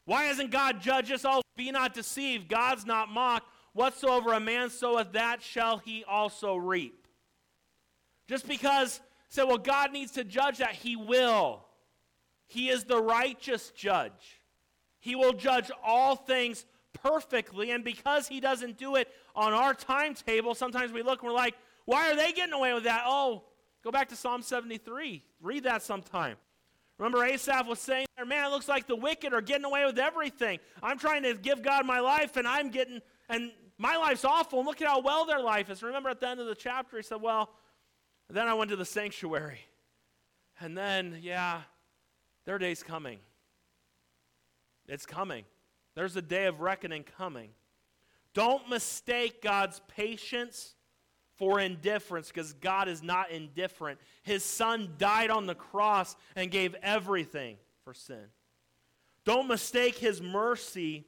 Why 0.05 0.25
hasn't 0.25 0.51
God 0.51 0.81
judged 0.81 1.13
us? 1.13 1.25
all? 1.25 1.43
be 1.57 1.71
not 1.71 1.95
deceived. 1.95 2.49
God's 2.49 2.87
not 2.87 3.09
mocked. 3.11 3.47
Whatsoever 3.73 4.33
a 4.33 4.41
man 4.41 4.71
soweth, 4.71 5.13
that 5.13 5.43
shall 5.43 5.79
he 5.79 6.05
also 6.05 6.57
reap. 6.57 7.07
Just 8.29 8.47
because, 8.47 9.01
say, 9.29 9.45
well, 9.45 9.59
God 9.59 9.93
needs 9.93 10.13
to 10.13 10.25
judge 10.25 10.59
that, 10.59 10.73
he 10.73 10.97
will. 10.97 11.65
He 12.47 12.69
is 12.69 12.85
the 12.85 13.01
righteous 13.01 13.71
judge. 13.71 14.41
He 14.99 15.15
will 15.15 15.33
judge 15.33 15.71
all 15.85 16.17
things 16.17 16.67
perfectly. 16.93 17.71
And 17.71 17.85
because 17.85 18.29
he 18.29 18.41
doesn't 18.41 18.79
do 18.79 18.97
it 18.97 19.09
on 19.35 19.53
our 19.53 19.75
timetable, 19.75 20.55
sometimes 20.55 20.93
we 20.93 21.03
look 21.03 21.23
and 21.23 21.31
we're 21.31 21.37
like, 21.37 21.55
why 21.85 22.11
are 22.11 22.17
they 22.17 22.33
getting 22.33 22.53
away 22.53 22.73
with 22.75 22.85
that? 22.85 23.05
Oh, 23.07 23.45
go 23.83 23.91
back 23.91 24.09
to 24.11 24.17
Psalm 24.17 24.43
73. 24.43 25.23
Read 25.41 25.65
that 25.65 25.83
sometime. 25.83 26.37
Remember, 26.99 27.25
Asaph 27.25 27.67
was 27.67 27.81
saying 27.81 28.07
there, 28.17 28.25
man, 28.25 28.47
it 28.47 28.51
looks 28.51 28.69
like 28.69 28.87
the 28.87 28.95
wicked 28.95 29.33
are 29.33 29.41
getting 29.41 29.65
away 29.65 29.85
with 29.85 29.99
everything. 29.99 30.61
I'm 30.83 30.99
trying 30.99 31.25
to 31.25 31.35
give 31.35 31.63
God 31.63 31.85
my 31.85 31.99
life, 31.99 32.37
and 32.37 32.47
I'm 32.47 32.71
getting, 32.71 33.01
and 33.29 33.51
my 33.79 33.97
life's 33.97 34.25
awful, 34.25 34.61
and 34.61 34.69
look 34.69 34.81
at 34.81 34.87
how 34.87 35.01
well 35.01 35.25
their 35.25 35.41
life 35.41 35.69
is. 35.71 35.83
Remember 35.83 36.11
at 36.11 36.21
the 36.21 36.29
end 36.29 36.39
of 36.39 36.47
the 36.47 36.55
chapter, 36.55 36.97
he 36.97 37.03
said, 37.03 37.21
well, 37.21 37.51
then 38.31 38.47
I 38.47 38.55
went 38.55 38.71
to 38.71 38.77
the 38.77 38.85
sanctuary. 38.85 39.61
And 40.61 40.79
then, 40.79 41.19
yeah, 41.21 41.63
their 42.45 42.59
day's 42.59 42.83
coming. 42.85 43.19
It's 44.87 45.07
coming. 45.07 45.45
There's 45.95 46.17
a 46.17 46.23
day 46.23 46.47
of 46.47 46.61
reckoning 46.61 47.05
coming. 47.05 47.51
Don't 48.35 48.69
mistake 48.69 49.43
God's 49.43 49.81
patience 49.89 50.75
for 51.37 51.61
indifference 51.61 52.29
because 52.29 52.53
God 52.55 52.89
is 52.89 53.03
not 53.03 53.31
indifferent. 53.31 53.99
His 54.23 54.45
son 54.45 54.95
died 54.99 55.31
on 55.31 55.47
the 55.47 55.55
cross 55.55 56.17
and 56.37 56.51
gave 56.51 56.75
everything 56.83 57.57
for 57.85 57.93
sin. 57.93 58.25
Don't 59.25 59.49
mistake 59.49 59.97
his 59.99 60.21
mercy 60.21 61.05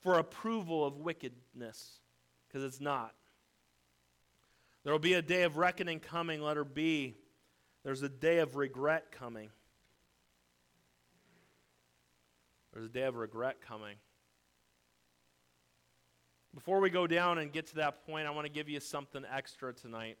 for 0.00 0.18
approval 0.18 0.84
of 0.84 0.98
wickedness 0.98 2.00
because 2.46 2.64
it's 2.64 2.80
not. 2.80 3.14
There 4.84 4.92
will 4.92 5.00
be 5.00 5.14
a 5.14 5.22
day 5.22 5.42
of 5.42 5.56
reckoning 5.56 5.98
coming, 5.98 6.42
letter 6.42 6.64
B. 6.64 7.16
There's 7.84 8.02
a 8.02 8.08
day 8.08 8.38
of 8.38 8.56
regret 8.56 9.12
coming. 9.12 9.50
There's 12.72 12.86
a 12.86 12.92
day 12.92 13.02
of 13.02 13.16
regret 13.16 13.60
coming. 13.66 13.96
Before 16.54 16.80
we 16.80 16.88
go 16.88 17.06
down 17.06 17.38
and 17.38 17.52
get 17.52 17.66
to 17.68 17.74
that 17.76 18.06
point, 18.06 18.26
I 18.28 18.30
want 18.30 18.46
to 18.46 18.52
give 18.52 18.68
you 18.68 18.78
something 18.78 19.24
extra 19.30 19.72
tonight. 19.72 20.16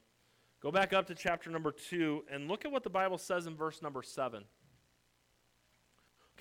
Go 0.60 0.72
back 0.72 0.92
up 0.92 1.06
to 1.06 1.14
chapter 1.14 1.48
number 1.48 1.70
2 1.70 2.24
and 2.30 2.48
look 2.48 2.64
at 2.64 2.72
what 2.72 2.82
the 2.82 2.90
Bible 2.90 3.18
says 3.18 3.46
in 3.46 3.54
verse 3.54 3.80
number 3.82 4.02
7. 4.02 4.42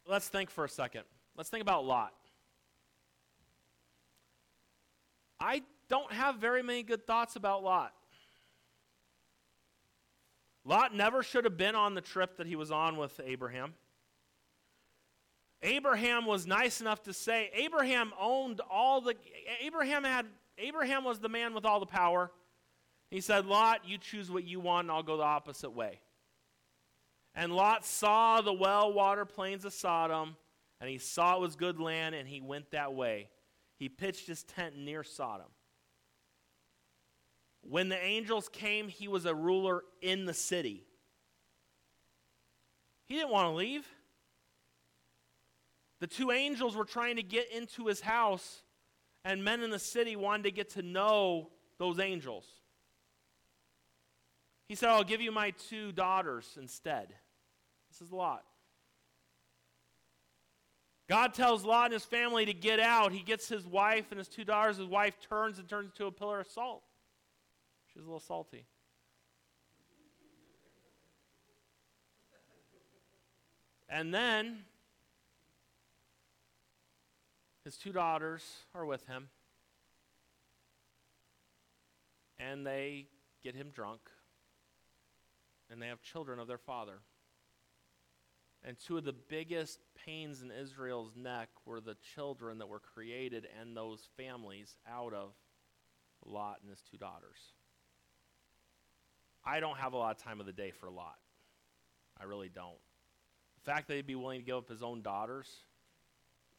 Let's 0.07 0.27
think 0.27 0.49
for 0.49 0.65
a 0.65 0.69
second. 0.69 1.03
Let's 1.37 1.49
think 1.49 1.61
about 1.61 1.85
Lot. 1.85 2.13
I 5.39 5.61
don't 5.89 6.11
have 6.11 6.37
very 6.37 6.63
many 6.63 6.83
good 6.83 7.05
thoughts 7.05 7.35
about 7.35 7.63
Lot. 7.63 7.93
Lot 10.65 10.95
never 10.95 11.21
should 11.21 11.43
have 11.43 11.57
been 11.57 11.75
on 11.75 11.93
the 11.93 12.01
trip 12.01 12.37
that 12.37 12.47
he 12.47 12.55
was 12.55 12.71
on 12.71 12.97
with 12.97 13.19
Abraham. 13.23 13.73
Abraham 15.63 16.25
was 16.25 16.45
nice 16.45 16.81
enough 16.81 17.01
to 17.03 17.13
say 17.13 17.49
Abraham 17.53 18.13
owned 18.19 18.61
all 18.69 19.01
the 19.01 19.15
Abraham 19.61 20.03
had 20.03 20.27
Abraham 20.57 21.03
was 21.03 21.19
the 21.19 21.29
man 21.29 21.53
with 21.53 21.65
all 21.65 21.79
the 21.79 21.85
power. 21.85 22.31
He 23.09 23.21
said, 23.21 23.45
"Lot, 23.45 23.87
you 23.87 23.97
choose 23.97 24.29
what 24.29 24.43
you 24.43 24.59
want, 24.59 24.85
and 24.85 24.91
I'll 24.91 25.03
go 25.03 25.17
the 25.17 25.23
opposite 25.23 25.71
way." 25.71 26.01
And 27.33 27.55
Lot 27.55 27.85
saw 27.85 28.41
the 28.41 28.53
well-watered 28.53 29.29
plains 29.29 29.65
of 29.65 29.73
Sodom, 29.73 30.37
and 30.79 30.89
he 30.89 30.97
saw 30.97 31.37
it 31.37 31.39
was 31.39 31.55
good 31.55 31.79
land, 31.79 32.13
and 32.13 32.27
he 32.27 32.41
went 32.41 32.71
that 32.71 32.93
way. 32.93 33.29
He 33.77 33.89
pitched 33.89 34.27
his 34.27 34.43
tent 34.43 34.75
near 34.75 35.03
Sodom. 35.03 35.49
When 37.61 37.89
the 37.89 37.97
angels 37.97 38.49
came, 38.49 38.89
he 38.89 39.07
was 39.07 39.25
a 39.25 39.33
ruler 39.33 39.85
in 40.01 40.25
the 40.25 40.33
city. 40.33 40.85
He 43.05 43.15
didn't 43.15 43.31
want 43.31 43.45
to 43.45 43.55
leave. 43.55 43.87
The 46.03 46.07
two 46.07 46.31
angels 46.31 46.75
were 46.75 46.83
trying 46.83 47.15
to 47.15 47.23
get 47.23 47.49
into 47.49 47.87
his 47.87 48.01
house, 48.01 48.61
and 49.23 49.41
men 49.41 49.63
in 49.63 49.69
the 49.69 49.79
city 49.79 50.17
wanted 50.17 50.43
to 50.43 50.51
get 50.51 50.71
to 50.71 50.81
know 50.81 51.47
those 51.77 51.97
angels. 51.97 52.43
He 54.67 54.75
said, 54.75 54.89
I'll 54.89 55.05
give 55.05 55.21
you 55.21 55.31
my 55.31 55.51
two 55.51 55.93
daughters 55.93 56.57
instead. 56.59 57.13
This 57.89 58.01
is 58.01 58.11
Lot. 58.11 58.43
God 61.07 61.33
tells 61.33 61.63
Lot 61.63 61.85
and 61.85 61.93
his 61.93 62.03
family 62.03 62.47
to 62.47 62.53
get 62.53 62.81
out. 62.81 63.13
He 63.13 63.21
gets 63.21 63.47
his 63.47 63.65
wife 63.65 64.07
and 64.11 64.17
his 64.17 64.27
two 64.27 64.43
daughters. 64.43 64.75
His 64.75 64.87
wife 64.87 65.15
turns 65.21 65.57
and 65.57 65.69
turns 65.69 65.91
into 65.93 66.07
a 66.07 66.11
pillar 66.11 66.41
of 66.41 66.47
salt. 66.47 66.83
She's 67.93 68.03
a 68.03 68.05
little 68.05 68.19
salty. 68.19 68.65
And 73.87 74.13
then 74.13 74.65
his 77.63 77.77
two 77.77 77.91
daughters 77.91 78.43
are 78.75 78.85
with 78.85 79.05
him, 79.07 79.29
and 82.37 82.65
they 82.65 83.07
get 83.43 83.55
him 83.55 83.69
drunk, 83.73 84.01
and 85.69 85.81
they 85.81 85.87
have 85.87 86.01
children 86.01 86.39
of 86.39 86.47
their 86.47 86.57
father. 86.57 86.99
And 88.65 88.77
two 88.79 88.97
of 88.97 89.03
the 89.03 89.13
biggest 89.13 89.79
pains 90.05 90.41
in 90.41 90.49
Israel's 90.49 91.11
neck 91.17 91.49
were 91.65 91.81
the 91.81 91.97
children 92.15 92.59
that 92.59 92.69
were 92.69 92.79
created 92.79 93.47
and 93.59 93.75
those 93.75 94.07
families 94.15 94.77
out 94.89 95.13
of 95.13 95.33
Lot 96.25 96.59
and 96.61 96.69
his 96.69 96.81
two 96.89 96.97
daughters. 96.97 97.37
I 99.45 99.59
don't 99.59 99.77
have 99.77 99.91
a 99.91 99.97
lot 99.97 100.15
of 100.15 100.23
time 100.23 100.39
of 100.39 100.45
the 100.45 100.53
day 100.53 100.71
for 100.71 100.89
Lot. 100.89 101.17
I 102.17 102.23
really 102.23 102.47
don't. 102.47 102.79
The 103.63 103.71
fact 103.71 103.89
that 103.89 103.95
he'd 103.95 104.07
be 104.07 104.15
willing 104.15 104.39
to 104.39 104.45
give 104.45 104.55
up 104.55 104.69
his 104.69 104.81
own 104.81 105.01
daughters, 105.01 105.47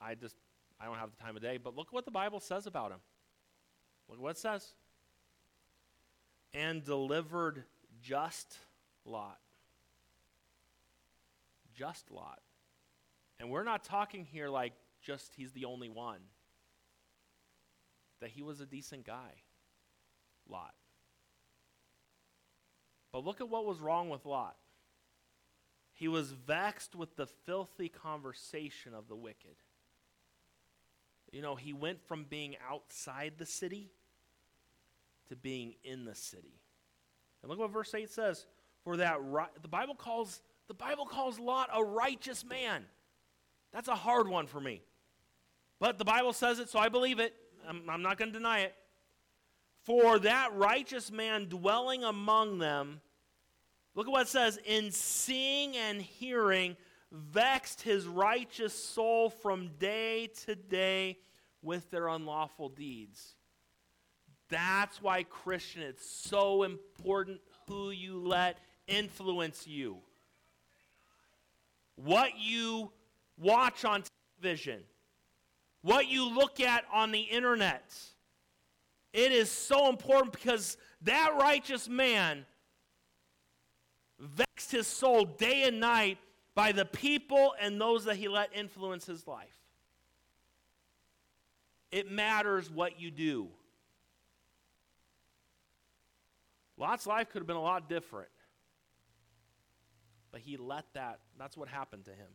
I 0.01 0.14
just 0.14 0.37
I 0.85 0.87
don't 0.87 0.99
have 0.99 1.11
the 1.16 1.23
time 1.23 1.35
of 1.35 1.40
day, 1.40 1.57
but 1.57 1.75
look 1.75 1.94
what 1.94 2.05
the 2.05 2.11
Bible 2.11 2.40
says 2.40 2.66
about 2.66 2.90
him. 2.90 2.99
Look 4.11 4.20
what 4.20 4.33
it 4.33 4.38
says. 4.38 4.75
And 6.53 6.85
delivered 6.85 7.64
just 8.03 8.59
Lot. 9.07 9.38
Just 11.75 12.11
Lot. 12.11 12.40
And 13.40 13.49
we're 13.49 13.64
not 13.64 13.83
talking 13.83 14.27
here 14.31 14.51
like 14.51 14.75
just 15.01 15.33
he's 15.37 15.53
the 15.53 15.64
only 15.64 15.88
one. 15.88 16.20
That 18.20 18.29
he 18.31 18.42
was 18.42 18.61
a 18.61 18.66
decent 18.66 19.07
guy. 19.07 19.40
Lot. 20.47 20.75
But 23.11 23.25
look 23.25 23.40
at 23.40 23.49
what 23.49 23.64
was 23.64 23.81
wrong 23.81 24.11
with 24.11 24.27
Lot. 24.27 24.57
He 25.94 26.09
was 26.09 26.33
vexed 26.33 26.94
with 26.94 27.16
the 27.16 27.27
filthy 27.27 27.88
conversation 27.88 28.92
of 28.92 29.09
the 29.09 29.16
wicked. 29.16 29.57
You 31.35 31.42
know, 31.42 31.57
he 31.57 31.73
went 31.73 32.01
from 32.07 32.27
being 32.31 32.55
outside 32.70 33.33
the 33.38 33.44
city 33.44 33.90
to 35.29 35.35
being 35.35 35.75
in 35.83 36.05
the 36.05 36.14
city. 36.14 36.61
And 37.42 37.51
look 37.51 37.59
what 37.59 37.73
verse 37.73 37.92
8 37.92 38.09
says. 38.09 38.47
For 38.85 38.99
that 38.99 39.18
right, 39.20 39.49
the 39.61 39.68
Bible 39.68 39.97
calls 39.97 40.42
the 40.68 40.75
Bible 40.75 41.07
calls 41.07 41.40
Lot 41.40 41.70
a 41.75 41.83
righteous 41.83 42.44
man. 42.44 42.85
That's 43.73 43.88
a 43.88 43.97
hard 43.97 44.29
one 44.29 44.47
for 44.47 44.61
me. 44.61 44.83
But 45.81 45.99
the 45.99 46.05
Bible 46.05 46.33
says 46.33 46.61
it, 46.61 46.68
so 46.68 46.79
I 46.79 46.88
believe 46.88 47.18
it. 47.18 47.35
I'm, 47.68 47.83
I'm 47.90 48.03
not 48.03 48.16
going 48.16 48.33
to 48.33 48.38
deny 48.38 48.61
it. 48.61 48.75
For 49.83 50.20
that 50.20 50.55
righteous 50.55 51.11
man 51.11 51.49
dwelling 51.49 52.05
among 52.05 52.59
them, 52.59 53.01
look 53.97 54.07
at 54.07 54.12
what 54.12 54.23
it 54.23 54.29
says, 54.29 54.59
in 54.64 54.92
seeing 54.92 55.77
and 55.77 56.01
hearing 56.01 56.77
vexed 57.14 57.83
his 57.83 58.07
righteous 58.07 58.74
soul 58.74 59.31
from 59.31 59.70
day 59.79 60.29
to 60.44 60.57
day 60.57 61.18
with 61.62 61.88
their 61.90 62.09
unlawful 62.09 62.68
deeds. 62.68 63.37
That's 64.50 65.00
why, 65.00 65.22
Christian, 65.22 65.83
it's 65.83 66.09
so 66.09 66.64
important 66.64 67.40
who 67.68 67.90
you 67.90 68.18
let 68.18 68.59
influence 68.88 69.66
you. 69.66 69.98
What 71.96 72.33
you 72.38 72.90
watch 73.38 73.85
on 73.85 74.03
television, 74.40 74.81
what 75.83 76.09
you 76.09 76.29
look 76.29 76.61
at 76.61 76.85
on 76.92 77.12
the 77.12 77.20
internet. 77.20 77.94
It 79.12 79.31
is 79.31 79.50
so 79.50 79.88
important 79.88 80.33
because 80.33 80.77
that 81.03 81.37
righteous 81.40 81.88
man 81.88 82.44
vexed 84.18 84.72
his 84.72 84.88
soul 84.88 85.24
day 85.24 85.62
and 85.68 85.79
night 85.79 86.18
by 86.55 86.73
the 86.73 86.85
people 86.85 87.55
and 87.61 87.81
those 87.81 88.05
that 88.05 88.17
he 88.17 88.29
let 88.29 88.51
influence 88.55 89.07
his 89.07 89.27
life. 89.27 89.57
It 91.90 92.11
matters 92.11 92.71
what 92.71 93.01
you 93.01 93.11
do. 93.11 93.49
Lot's 96.77 97.07
life 97.07 97.31
could 97.31 97.38
have 97.40 97.47
been 97.47 97.57
a 97.57 97.62
lot 97.62 97.88
different. 97.88 98.29
But 100.33 100.40
he 100.40 100.57
let 100.57 100.85
that, 100.95 101.21
that's 101.38 101.57
what 101.57 101.69
happened 101.69 102.07
to 102.07 102.11
him. 102.11 102.27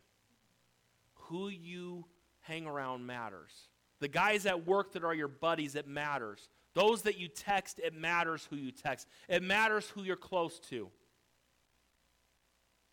Who 1.13 1.49
you 1.49 2.05
hang 2.39 2.65
around 2.65 3.05
matters. 3.05 3.51
The 3.99 4.07
guys 4.07 4.45
at 4.45 4.65
work 4.65 4.93
that 4.93 5.03
are 5.03 5.13
your 5.13 5.27
buddies, 5.27 5.75
it 5.75 5.87
matters. 5.87 6.47
Those 6.73 7.01
that 7.01 7.17
you 7.17 7.27
text, 7.27 7.79
it 7.83 7.93
matters 7.93 8.47
who 8.49 8.55
you 8.55 8.71
text. 8.71 9.07
It 9.27 9.43
matters 9.43 9.89
who 9.89 10.03
you're 10.03 10.15
close 10.15 10.59
to. 10.69 10.89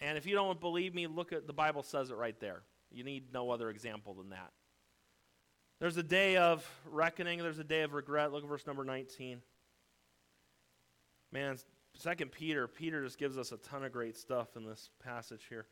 And 0.01 0.19
if 0.19 0.27
you 0.27 0.35
don't 0.35 0.61
believe 0.61 0.95
me, 0.95 1.07
look 1.07 1.33
at 1.33 1.47
the 1.47 1.53
Bible 1.53 1.83
says 1.83 2.11
it 2.11 2.17
right 2.17 2.39
there. 2.41 2.63
You 2.91 3.05
need 3.05 3.33
no 3.33 3.51
other 3.51 3.71
example 3.71 4.15
than 4.15 4.31
that. 4.31 4.53
There's 5.81 5.97
a 5.97 6.03
day 6.03 6.37
of 6.37 6.69
reckoning, 6.91 7.39
there's 7.39 7.59
a 7.59 7.65
day 7.65 7.83
of 7.83 7.93
regret. 7.93 8.33
Look 8.33 8.43
at 8.43 8.49
verse 8.49 8.67
number 8.67 8.85
19. 8.85 9.43
Man, 11.33 11.59
Second 11.99 12.31
Peter, 12.31 12.69
Peter 12.69 13.03
just 13.03 13.19
gives 13.19 13.39
us 13.39 13.53
a 13.53 13.57
ton 13.59 13.85
of 13.85 13.93
great 13.93 14.17
stuff 14.17 14.57
in 14.57 14.65
this 14.65 14.91
passage 15.03 15.47
here. 15.49 15.67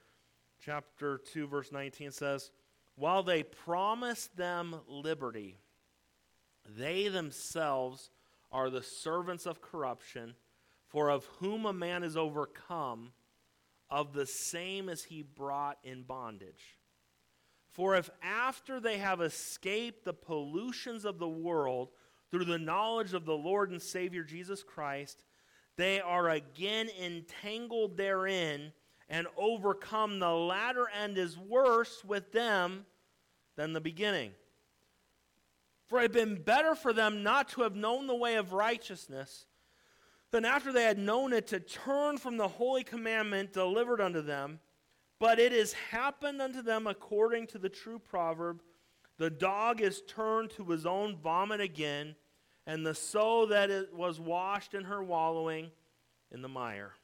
Chapter 0.64 1.18
2, 1.18 1.46
verse 1.46 1.70
19 1.70 2.10
says, 2.12 2.50
While 2.96 3.22
they 3.22 3.42
promised 3.42 4.36
them 4.36 4.76
liberty, 4.88 5.58
they 6.76 7.08
themselves 7.08 8.10
are 8.50 8.70
the 8.70 8.82
servants 8.82 9.44
of 9.44 9.60
corruption, 9.60 10.34
for 10.86 11.10
of 11.10 11.26
whom 11.40 11.66
a 11.66 11.72
man 11.72 12.02
is 12.02 12.16
overcome, 12.16 13.12
of 13.90 14.12
the 14.12 14.26
same 14.26 14.88
as 14.88 15.04
he 15.04 15.22
brought 15.22 15.78
in 15.84 16.02
bondage. 16.02 16.78
For 17.70 17.96
if 17.96 18.10
after 18.22 18.80
they 18.80 18.98
have 18.98 19.20
escaped 19.20 20.04
the 20.04 20.12
pollutions 20.12 21.04
of 21.04 21.18
the 21.18 21.28
world 21.28 21.90
through 22.30 22.44
the 22.44 22.58
knowledge 22.58 23.14
of 23.14 23.24
the 23.24 23.36
Lord 23.36 23.70
and 23.70 23.82
Savior 23.82 24.22
Jesus 24.22 24.62
Christ, 24.62 25.24
they 25.76 26.00
are 26.00 26.30
again 26.30 26.88
entangled 27.00 27.96
therein 27.96 28.72
and 29.08 29.26
overcome, 29.36 30.18
the 30.18 30.30
latter 30.30 30.88
end 30.88 31.18
is 31.18 31.36
worse 31.36 32.02
with 32.04 32.32
them 32.32 32.86
than 33.56 33.72
the 33.72 33.80
beginning. 33.80 34.32
For 35.86 35.98
it 35.98 36.02
had 36.02 36.12
been 36.12 36.42
better 36.42 36.74
for 36.74 36.92
them 36.92 37.22
not 37.22 37.50
to 37.50 37.62
have 37.62 37.76
known 37.76 38.06
the 38.06 38.14
way 38.14 38.36
of 38.36 38.52
righteousness 38.52 39.46
Then, 40.34 40.44
after 40.44 40.72
they 40.72 40.82
had 40.82 40.98
known 40.98 41.32
it, 41.32 41.46
to 41.46 41.60
turn 41.60 42.18
from 42.18 42.38
the 42.38 42.48
holy 42.48 42.82
commandment 42.82 43.52
delivered 43.52 44.00
unto 44.00 44.20
them. 44.20 44.58
But 45.20 45.38
it 45.38 45.52
has 45.52 45.74
happened 45.74 46.42
unto 46.42 46.60
them 46.60 46.88
according 46.88 47.46
to 47.48 47.58
the 47.58 47.68
true 47.68 48.00
proverb 48.00 48.60
the 49.16 49.30
dog 49.30 49.80
is 49.80 50.02
turned 50.08 50.50
to 50.56 50.64
his 50.64 50.86
own 50.86 51.18
vomit 51.18 51.60
again, 51.60 52.16
and 52.66 52.84
the 52.84 52.96
sow 52.96 53.46
that 53.46 53.70
it 53.70 53.94
was 53.94 54.18
washed 54.18 54.74
in 54.74 54.82
her 54.82 55.04
wallowing 55.04 55.70
in 56.32 56.42
the 56.42 56.48
mire. 56.48 56.94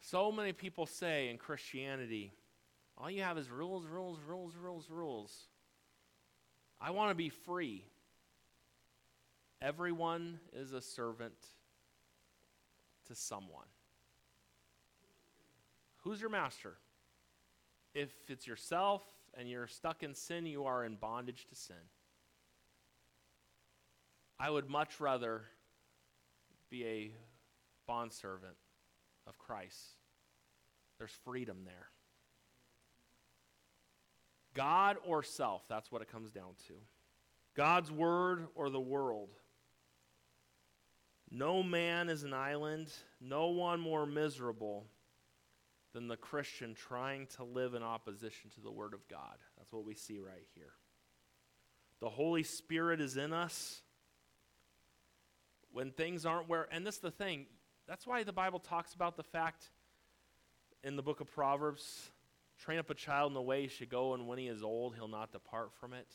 So 0.00 0.32
many 0.32 0.52
people 0.52 0.86
say 0.86 1.28
in 1.28 1.38
Christianity, 1.38 2.32
all 2.98 3.08
you 3.08 3.22
have 3.22 3.38
is 3.38 3.48
rules, 3.48 3.86
rules, 3.86 4.18
rules, 4.26 4.56
rules, 4.56 4.90
rules. 4.90 5.46
I 6.84 6.90
want 6.90 7.12
to 7.12 7.14
be 7.14 7.28
free. 7.28 7.84
Everyone 9.60 10.40
is 10.52 10.72
a 10.72 10.80
servant 10.80 11.36
to 13.06 13.14
someone. 13.14 13.66
Who's 16.02 16.20
your 16.20 16.30
master? 16.30 16.74
If 17.94 18.10
it's 18.28 18.48
yourself 18.48 19.04
and 19.38 19.48
you're 19.48 19.68
stuck 19.68 20.02
in 20.02 20.14
sin, 20.14 20.44
you 20.44 20.64
are 20.64 20.84
in 20.84 20.96
bondage 20.96 21.46
to 21.50 21.54
sin. 21.54 21.76
I 24.40 24.50
would 24.50 24.68
much 24.68 24.98
rather 24.98 25.42
be 26.68 26.84
a 26.84 27.12
bondservant 27.86 28.56
of 29.28 29.38
Christ. 29.38 29.78
There's 30.98 31.12
freedom 31.24 31.58
there. 31.64 31.90
God 34.54 34.96
or 35.04 35.22
self, 35.22 35.62
that's 35.68 35.90
what 35.90 36.02
it 36.02 36.10
comes 36.10 36.30
down 36.30 36.54
to. 36.68 36.74
God's 37.54 37.90
word 37.90 38.46
or 38.54 38.70
the 38.70 38.80
world. 38.80 39.30
No 41.30 41.62
man 41.62 42.08
is 42.08 42.24
an 42.24 42.34
island, 42.34 42.88
no 43.20 43.48
one 43.48 43.80
more 43.80 44.04
miserable 44.04 44.86
than 45.92 46.08
the 46.08 46.16
Christian 46.16 46.74
trying 46.74 47.26
to 47.36 47.44
live 47.44 47.74
in 47.74 47.82
opposition 47.82 48.50
to 48.54 48.60
the 48.60 48.70
Word 48.70 48.94
of 48.94 49.06
God. 49.08 49.36
That's 49.56 49.72
what 49.72 49.84
we 49.84 49.94
see 49.94 50.18
right 50.18 50.46
here. 50.54 50.72
The 52.00 52.08
Holy 52.08 52.42
Spirit 52.42 53.00
is 53.00 53.16
in 53.16 53.32
us. 53.32 53.82
When 55.70 55.90
things 55.90 56.26
aren't 56.26 56.48
where, 56.48 56.66
and 56.70 56.86
this 56.86 56.96
is 56.96 57.00
the 57.00 57.10
thing, 57.10 57.46
that's 57.86 58.06
why 58.06 58.24
the 58.24 58.32
Bible 58.32 58.58
talks 58.58 58.94
about 58.94 59.16
the 59.16 59.22
fact 59.22 59.70
in 60.84 60.96
the 60.96 61.02
book 61.02 61.20
of 61.20 61.30
Proverbs 61.30 62.10
train 62.62 62.78
up 62.78 62.90
a 62.90 62.94
child 62.94 63.30
in 63.30 63.34
the 63.34 63.42
way 63.42 63.62
he 63.62 63.68
should 63.68 63.88
go, 63.88 64.14
and 64.14 64.28
when 64.28 64.38
he 64.38 64.46
is 64.46 64.62
old, 64.62 64.94
he'll 64.94 65.08
not 65.08 65.32
depart 65.32 65.72
from 65.80 65.92
it. 65.92 66.06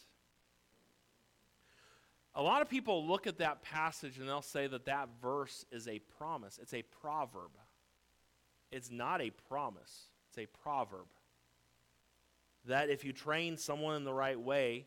A 2.35 2.41
lot 2.41 2.61
of 2.61 2.69
people 2.69 3.05
look 3.05 3.27
at 3.27 3.39
that 3.39 3.63
passage 3.63 4.17
and 4.17 4.27
they'll 4.27 4.41
say 4.41 4.67
that 4.67 4.85
that 4.85 5.09
verse 5.21 5.65
is 5.71 5.87
a 5.87 5.99
promise, 6.17 6.59
it's 6.61 6.73
a 6.73 6.83
proverb. 7.01 7.51
It's 8.71 8.91
not 8.91 9.21
a 9.21 9.31
promise, 9.49 10.05
it's 10.29 10.37
a 10.37 10.45
proverb. 10.45 11.07
That 12.65 12.89
if 12.89 13.03
you 13.03 13.11
train 13.11 13.57
someone 13.57 13.95
in 13.95 14.03
the 14.03 14.13
right 14.13 14.39
way, 14.39 14.85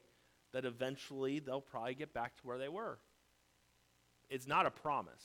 that 0.52 0.64
eventually 0.64 1.40
they'll 1.40 1.60
probably 1.60 1.94
get 1.94 2.14
back 2.14 2.36
to 2.36 2.46
where 2.46 2.58
they 2.58 2.68
were. 2.68 2.98
It's 4.28 4.46
not 4.46 4.64
a 4.64 4.70
promise. 4.70 5.24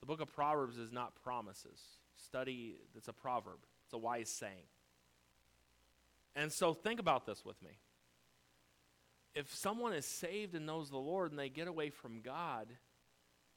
The 0.00 0.06
book 0.06 0.20
of 0.20 0.32
Proverbs 0.32 0.78
is 0.78 0.90
not 0.90 1.14
promises. 1.22 1.80
Study, 2.16 2.76
it's 2.96 3.08
a 3.08 3.12
proverb, 3.12 3.58
it's 3.84 3.92
a 3.92 3.98
wise 3.98 4.28
saying. 4.28 4.64
And 6.34 6.50
so 6.52 6.74
think 6.74 7.00
about 7.00 7.26
this 7.26 7.44
with 7.44 7.60
me 7.62 7.78
if 9.34 9.54
someone 9.54 9.92
is 9.92 10.04
saved 10.04 10.54
and 10.54 10.66
knows 10.66 10.90
the 10.90 10.98
Lord 10.98 11.30
and 11.30 11.38
they 11.38 11.48
get 11.48 11.68
away 11.68 11.90
from 11.90 12.20
God, 12.20 12.68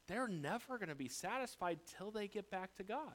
they're 0.08 0.28
never 0.28 0.78
going 0.78 0.90
to 0.90 0.96
be 0.96 1.10
satisfied 1.10 1.80
till 1.98 2.12
they 2.12 2.28
get 2.28 2.50
back 2.50 2.76
to 2.78 2.84
God. 2.84 3.14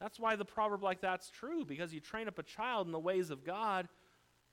That's 0.00 0.18
why 0.20 0.36
the 0.36 0.44
proverb 0.44 0.82
like 0.82 1.00
that's 1.00 1.30
true, 1.30 1.64
because 1.64 1.94
you 1.94 2.00
train 2.00 2.28
up 2.28 2.38
a 2.38 2.42
child 2.42 2.86
in 2.86 2.92
the 2.92 2.98
ways 2.98 3.30
of 3.30 3.44
God, 3.44 3.88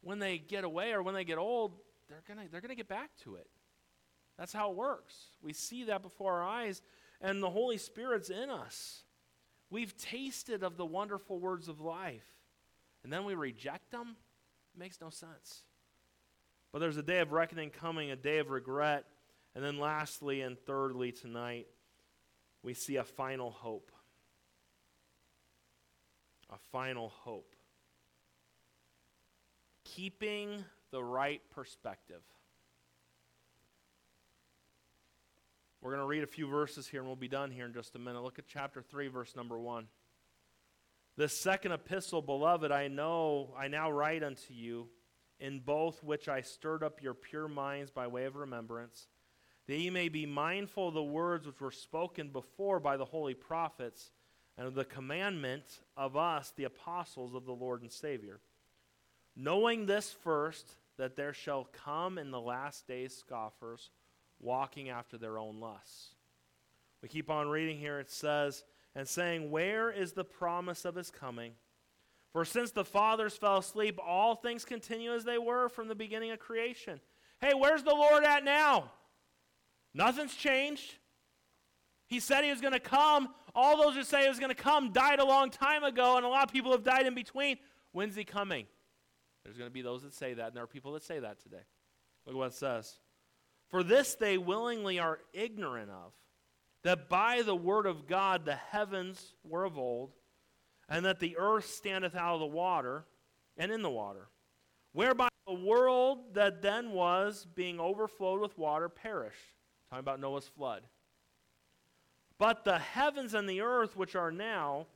when 0.02 0.20
they 0.20 0.38
get 0.38 0.64
away 0.64 0.94
or 0.94 1.02
when 1.02 1.14
they 1.14 1.26
get 1.26 1.38
old, 1.38 1.74
they're 2.08 2.24
going 2.28 2.46
to 2.46 2.52
they're 2.52 2.62
going 2.62 2.70
to 2.70 2.76
get 2.76 2.88
back 2.88 3.10
to 3.24 3.36
it. 3.36 3.48
That's 4.38 4.54
how 4.54 4.72
it 4.72 4.78
works. 4.78 5.16
We 5.42 5.54
see 5.54 5.86
that 5.86 6.02
before 6.02 6.34
our 6.34 6.44
eyes, 6.44 6.82
and 7.20 7.44
the 7.44 7.50
Holy 7.50 7.78
Spirit's 7.78 8.30
in 8.30 8.50
us. 8.50 9.04
We've 9.70 9.96
tasted 9.98 10.64
of 10.64 10.78
the 10.78 10.86
wonderful 10.86 11.40
words 11.40 11.68
of 11.68 11.80
life, 11.82 12.26
and 13.04 13.12
then 13.12 13.26
we 13.26 13.34
reject 13.34 13.92
them. 13.92 14.16
It 14.76 14.80
makes 14.80 15.02
no 15.02 15.10
sense. 15.10 15.64
But 16.72 16.80
there's 16.80 16.98
a 16.98 17.04
day 17.04 17.20
of 17.20 17.32
reckoning 17.32 17.70
coming, 17.70 18.12
a 18.12 18.16
day 18.16 18.40
of 18.40 18.50
regret. 18.50 19.06
And 19.54 19.64
then, 19.64 19.80
lastly 19.80 20.42
and 20.42 20.58
thirdly, 20.58 21.12
tonight, 21.12 21.68
we 22.64 22.74
see 22.74 22.96
a 22.96 23.04
final 23.04 23.52
hope. 23.52 23.92
A 26.50 26.58
final 26.72 27.10
hope. 27.10 27.54
Keeping 29.84 30.64
the 30.92 31.04
right 31.04 31.42
perspective. 31.50 32.22
We're 35.82 35.92
going 35.92 36.02
to 36.02 36.08
read 36.08 36.24
a 36.24 36.28
few 36.28 36.48
verses 36.48 36.88
here 36.88 37.00
and 37.00 37.08
we'll 37.08 37.16
be 37.16 37.28
done 37.28 37.50
here 37.50 37.66
in 37.66 37.74
just 37.74 37.96
a 37.96 38.00
minute. 38.00 38.22
Look 38.22 38.38
at 38.38 38.48
chapter 38.48 38.82
3, 38.82 39.08
verse 39.08 39.36
number 39.36 39.60
1. 39.60 39.88
The 41.18 41.28
second 41.28 41.74
epistle, 41.74 42.22
beloved, 42.22 42.72
I 42.72 42.88
know, 42.88 43.54
I 43.58 43.68
now 43.68 43.92
write 43.92 44.24
unto 44.24 44.54
you 44.54 44.88
in 45.40 45.60
both 45.60 46.04
which 46.04 46.30
I 46.30 46.42
stirred 46.42 46.84
up 46.84 47.02
your 47.02 47.14
pure 47.14 47.48
minds 47.48 47.92
by 47.92 48.08
way 48.08 48.26
of 48.26 48.36
remembrance, 48.36 49.08
that 49.68 49.78
ye 49.78 49.90
may 49.90 50.08
be 50.08 50.26
mindful 50.26 50.88
of 50.90 50.94
the 50.94 51.04
words 51.04 51.46
which 51.46 51.60
were 51.60 51.72
spoken 51.72 52.30
before 52.30 52.80
by 52.80 52.96
the 52.96 53.06
holy 53.06 53.34
prophets, 53.34 54.12
and 54.58 54.68
of 54.68 54.76
the 54.76 54.86
commandment 54.86 55.64
of 55.98 56.16
us, 56.16 56.54
the 56.56 56.66
apostles 56.66 57.34
of 57.34 57.46
the 57.46 57.54
Lord 57.54 57.82
and 57.82 57.92
Savior. 57.92 58.40
Knowing 59.36 59.86
this 59.86 60.12
first, 60.12 60.76
that 60.98 61.16
there 61.16 61.34
shall 61.34 61.68
come 61.72 62.18
in 62.18 62.32
the 62.32 62.40
last 62.40 62.88
days 62.88 63.16
scoffers, 63.16 63.90
walking 64.40 64.90
after 64.90 65.18
their 65.18 65.40
own 65.40 65.60
lusts. 65.60 66.16
We 67.02 67.10
keep 67.10 67.30
on 67.30 67.48
reading 67.48 67.80
here. 67.80 68.00
It 68.00 68.12
says, 68.12 68.64
and 68.96 69.08
saying, 69.08 69.52
Where 69.52 69.92
is 69.92 70.14
the 70.14 70.24
promise 70.24 70.86
of 70.86 70.96
his 70.96 71.10
coming? 71.10 71.54
For 72.32 72.46
since 72.46 72.72
the 72.72 72.86
fathers 72.86 73.36
fell 73.36 73.58
asleep, 73.58 74.00
all 74.06 74.36
things 74.36 74.64
continue 74.64 75.14
as 75.14 75.26
they 75.26 75.38
were 75.38 75.68
from 75.70 75.88
the 75.88 75.96
beginning 75.96 76.32
of 76.32 76.40
creation. 76.40 77.02
Hey, 77.42 77.54
where's 77.54 77.84
the 77.84 77.94
Lord 77.94 78.24
at 78.24 78.46
now? 78.46 78.92
Nothing's 79.94 80.36
changed. 80.36 80.96
He 82.08 82.20
said 82.20 82.44
he 82.44 82.52
was 82.52 82.62
going 82.62 82.74
to 82.74 82.80
come. 82.80 83.30
All 83.54 83.82
those 83.82 83.96
who 83.96 84.04
say 84.04 84.24
he 84.24 84.30
was 84.30 84.40
going 84.40 84.50
to 84.50 84.56
come 84.56 84.92
died 84.92 85.20
a 85.20 85.26
long 85.26 85.50
time 85.50 85.84
ago, 85.84 86.18
and 86.18 86.26
a 86.26 86.30
lot 86.30 86.44
of 86.44 86.54
people 86.54 86.72
have 86.72 86.84
died 86.84 87.06
in 87.06 87.16
between. 87.16 87.58
When's 87.92 88.16
he 88.16 88.24
coming? 88.24 88.66
There's 89.44 89.58
going 89.58 89.70
to 89.70 89.74
be 89.74 89.82
those 89.82 90.04
that 90.04 90.14
say 90.14 90.34
that, 90.34 90.48
and 90.48 90.56
there 90.56 90.64
are 90.64 90.68
people 90.68 90.94
that 90.94 91.04
say 91.04 91.20
that 91.20 91.42
today. 91.42 91.64
Look 92.26 92.36
what 92.36 92.48
it 92.48 92.54
says. 92.54 93.00
For 93.70 93.84
this 93.84 94.16
they 94.16 94.38
willingly 94.38 95.00
are 95.00 95.20
ignorant 95.34 95.90
of, 95.90 96.14
that 96.84 97.10
by 97.10 97.42
the 97.42 97.56
word 97.56 97.86
of 97.86 98.08
God 98.08 98.46
the 98.46 98.56
heavens 98.56 99.34
were 99.44 99.64
of 99.64 99.78
old 99.78 100.12
and 100.90 101.06
that 101.06 101.20
the 101.20 101.38
earth 101.38 101.66
standeth 101.66 102.16
out 102.16 102.36
of 102.36 102.40
the 102.40 102.46
water 102.46 103.06
and 103.58 103.72
in 103.72 103.82
the 103.82 103.90
water, 103.90 104.28
whereby 104.94 105.30
the 105.48 105.54
world 105.54 106.34
that 106.34 106.62
then 106.62 106.92
was, 106.92 107.48
being 107.56 107.80
overflowed 107.80 108.42
with 108.42 108.58
water, 108.58 108.90
perished. 108.90 109.38
Talking 109.90 110.00
about 110.00 110.20
Noah's 110.20 110.48
flood. 110.48 110.84
But 112.38 112.64
the 112.64 112.80
heavens 112.80 113.34
and 113.34 113.48
the 113.48 113.62
earth, 113.62 113.96
which 113.96 114.16
are 114.16 114.32
now, 114.32 114.88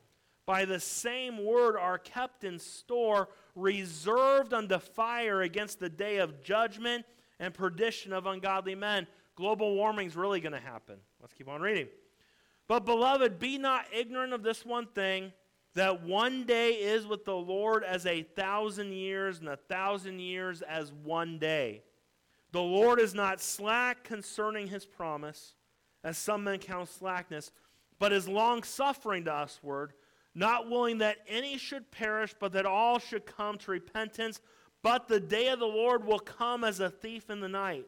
by 0.46 0.66
the 0.66 0.80
same 0.80 1.44
word 1.44 1.76
are 1.78 1.98
kept 1.98 2.44
in 2.44 2.60
store, 2.60 3.30
reserved 3.56 4.54
unto 4.54 4.80
fire 4.80 5.42
against 5.42 5.80
the 5.80 5.90
day 5.90 6.18
of 6.18 6.44
judgment 6.44 7.06
and 7.40 7.54
perdition 7.54 8.14
of 8.14 8.26
ungodly 8.26 8.76
men. 8.76 9.08
Global 9.36 9.76
warming 9.76 10.08
is 10.08 10.16
really 10.16 10.40
going 10.40 10.54
to 10.54 10.60
happen. 10.60 10.98
Let's 11.26 11.34
keep 11.34 11.50
on 11.50 11.60
reading. 11.60 11.88
But, 12.68 12.86
beloved, 12.86 13.40
be 13.40 13.58
not 13.58 13.88
ignorant 13.92 14.32
of 14.32 14.44
this 14.44 14.64
one 14.64 14.86
thing 14.86 15.34
that 15.74 16.04
one 16.04 16.44
day 16.44 16.74
is 16.74 17.08
with 17.08 17.26
the 17.26 17.36
Lord 17.36 17.84
as 17.84 18.06
a 18.06 18.22
thousand 18.22 18.94
years, 18.94 19.40
and 19.40 19.50
a 19.50 19.58
thousand 19.58 20.20
years 20.20 20.62
as 20.62 20.94
one 20.94 21.40
day. 21.40 21.82
The 22.52 22.62
Lord 22.62 23.00
is 23.00 23.16
not 23.16 23.42
slack 23.42 24.04
concerning 24.04 24.68
his 24.68 24.86
promise, 24.86 25.56
as 26.04 26.16
some 26.16 26.44
men 26.44 26.60
count 26.60 26.90
slackness, 26.90 27.52
but 27.98 28.14
is 28.14 28.28
long 28.28 28.62
suffering 28.62 29.26
to 29.26 29.32
usward, 29.32 29.94
not 30.36 30.70
willing 30.70 31.00
that 31.00 31.18
any 31.28 31.58
should 31.58 31.90
perish, 31.90 32.36
but 32.40 32.54
that 32.54 32.68
all 32.68 33.00
should 33.00 33.26
come 33.26 33.58
to 33.58 33.72
repentance. 33.72 34.42
But 34.84 35.08
the 35.08 35.20
day 35.20 35.48
of 35.48 35.58
the 35.58 35.66
Lord 35.66 36.06
will 36.06 36.20
come 36.20 36.64
as 36.64 36.80
a 36.80 36.92
thief 36.92 37.32
in 37.32 37.40
the 37.40 37.50
night, 37.50 37.88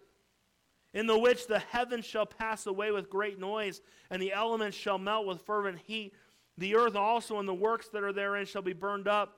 in 0.98 1.06
the 1.06 1.18
which 1.18 1.48
the 1.48 1.60
heavens 1.60 2.06
shall 2.06 2.26
pass 2.26 2.66
away 2.66 2.92
with 2.92 3.10
great 3.10 3.40
noise, 3.40 3.82
and 4.10 4.22
the 4.22 4.34
elements 4.34 4.76
shall 4.76 4.98
melt 4.98 5.28
with 5.28 5.42
fervent 5.44 5.80
heat 5.86 6.14
the 6.58 6.76
earth 6.76 6.96
also 6.96 7.40
and 7.40 7.48
the 7.48 7.54
works 7.54 7.88
that 7.90 8.04
are 8.04 8.14
therein 8.14 8.46
shall 8.46 8.62
be 8.62 8.74
burned 8.74 9.08
up. 9.08 9.38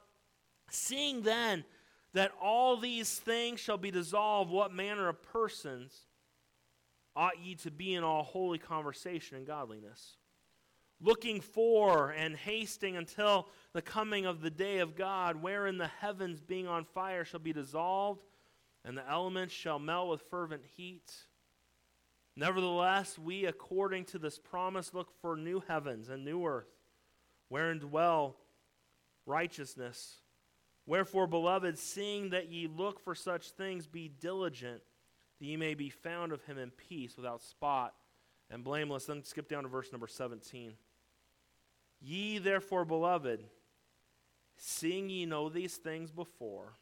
Seeing 0.69 1.21
then 1.21 1.65
that 2.13 2.31
all 2.41 2.77
these 2.77 3.17
things 3.17 3.59
shall 3.59 3.77
be 3.77 3.91
dissolved, 3.91 4.51
what 4.51 4.73
manner 4.73 5.09
of 5.09 5.21
persons 5.21 5.93
ought 7.15 7.39
ye 7.43 7.55
to 7.55 7.71
be 7.71 7.93
in 7.93 8.03
all 8.03 8.23
holy 8.23 8.57
conversation 8.57 9.37
and 9.37 9.45
godliness? 9.45 10.15
Looking 11.01 11.41
for 11.41 12.11
and 12.11 12.35
hasting 12.35 12.97
until 12.97 13.47
the 13.73 13.81
coming 13.81 14.25
of 14.25 14.41
the 14.41 14.49
day 14.49 14.79
of 14.79 14.95
God, 14.95 15.41
wherein 15.41 15.77
the 15.77 15.87
heavens 15.87 16.41
being 16.41 16.67
on 16.67 16.85
fire 16.85 17.25
shall 17.25 17.39
be 17.39 17.53
dissolved, 17.53 18.23
and 18.85 18.97
the 18.97 19.09
elements 19.09 19.53
shall 19.53 19.79
melt 19.79 20.09
with 20.09 20.21
fervent 20.29 20.63
heat. 20.77 21.11
Nevertheless, 22.39 23.19
we, 23.19 23.43
according 23.43 24.05
to 24.05 24.17
this 24.17 24.39
promise, 24.39 24.93
look 24.93 25.11
for 25.21 25.35
new 25.35 25.61
heavens 25.67 26.07
and 26.07 26.23
new 26.23 26.45
earth, 26.45 26.69
wherein 27.49 27.79
dwell 27.79 28.37
righteousness. 29.25 30.21
Wherefore, 30.85 31.27
beloved, 31.27 31.77
seeing 31.77 32.29
that 32.29 32.49
ye 32.49 32.67
look 32.67 33.03
for 33.03 33.13
such 33.13 33.51
things, 33.51 33.87
be 33.87 34.07
diligent 34.07 34.81
that 35.37 35.45
ye 35.45 35.57
may 35.57 35.73
be 35.73 35.89
found 35.89 36.31
of 36.31 36.41
him 36.43 36.57
in 36.57 36.71
peace, 36.71 37.17
without 37.17 37.41
spot 37.41 37.93
and 38.49 38.63
blameless. 38.63 39.03
Then 39.03 39.25
skip 39.25 39.49
down 39.49 39.63
to 39.63 39.69
verse 39.69 39.91
number 39.91 40.07
17. 40.07 40.75
Ye 41.99 42.37
therefore, 42.37 42.85
beloved, 42.85 43.43
seeing 44.55 45.09
ye 45.09 45.25
know 45.25 45.49
these 45.49 45.75
things 45.75 46.09
before, 46.09 46.75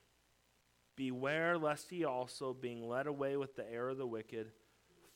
beware 0.95 1.57
lest 1.57 1.91
ye 1.91 2.03
also, 2.03 2.53
being 2.53 2.87
led 2.87 3.07
away 3.07 3.37
with 3.37 3.55
the 3.55 3.67
error 3.67 3.89
of 3.89 3.97
the 3.97 4.05
wicked, 4.05 4.51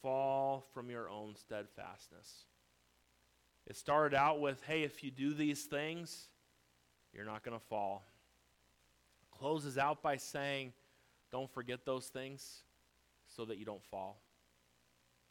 fall 0.01 0.65
from 0.73 0.89
your 0.89 1.09
own 1.09 1.35
steadfastness. 1.35 2.45
It 3.67 3.75
started 3.75 4.15
out 4.15 4.39
with, 4.39 4.61
hey, 4.63 4.83
if 4.83 5.03
you 5.03 5.11
do 5.11 5.33
these 5.33 5.63
things, 5.63 6.27
you're 7.13 7.25
not 7.25 7.43
going 7.43 7.57
to 7.57 7.65
fall. 7.65 8.03
Closes 9.31 9.77
out 9.77 10.01
by 10.01 10.17
saying, 10.17 10.73
don't 11.31 11.49
forget 11.49 11.85
those 11.85 12.07
things 12.07 12.63
so 13.27 13.45
that 13.45 13.57
you 13.57 13.65
don't 13.65 13.83
fall. 13.85 14.21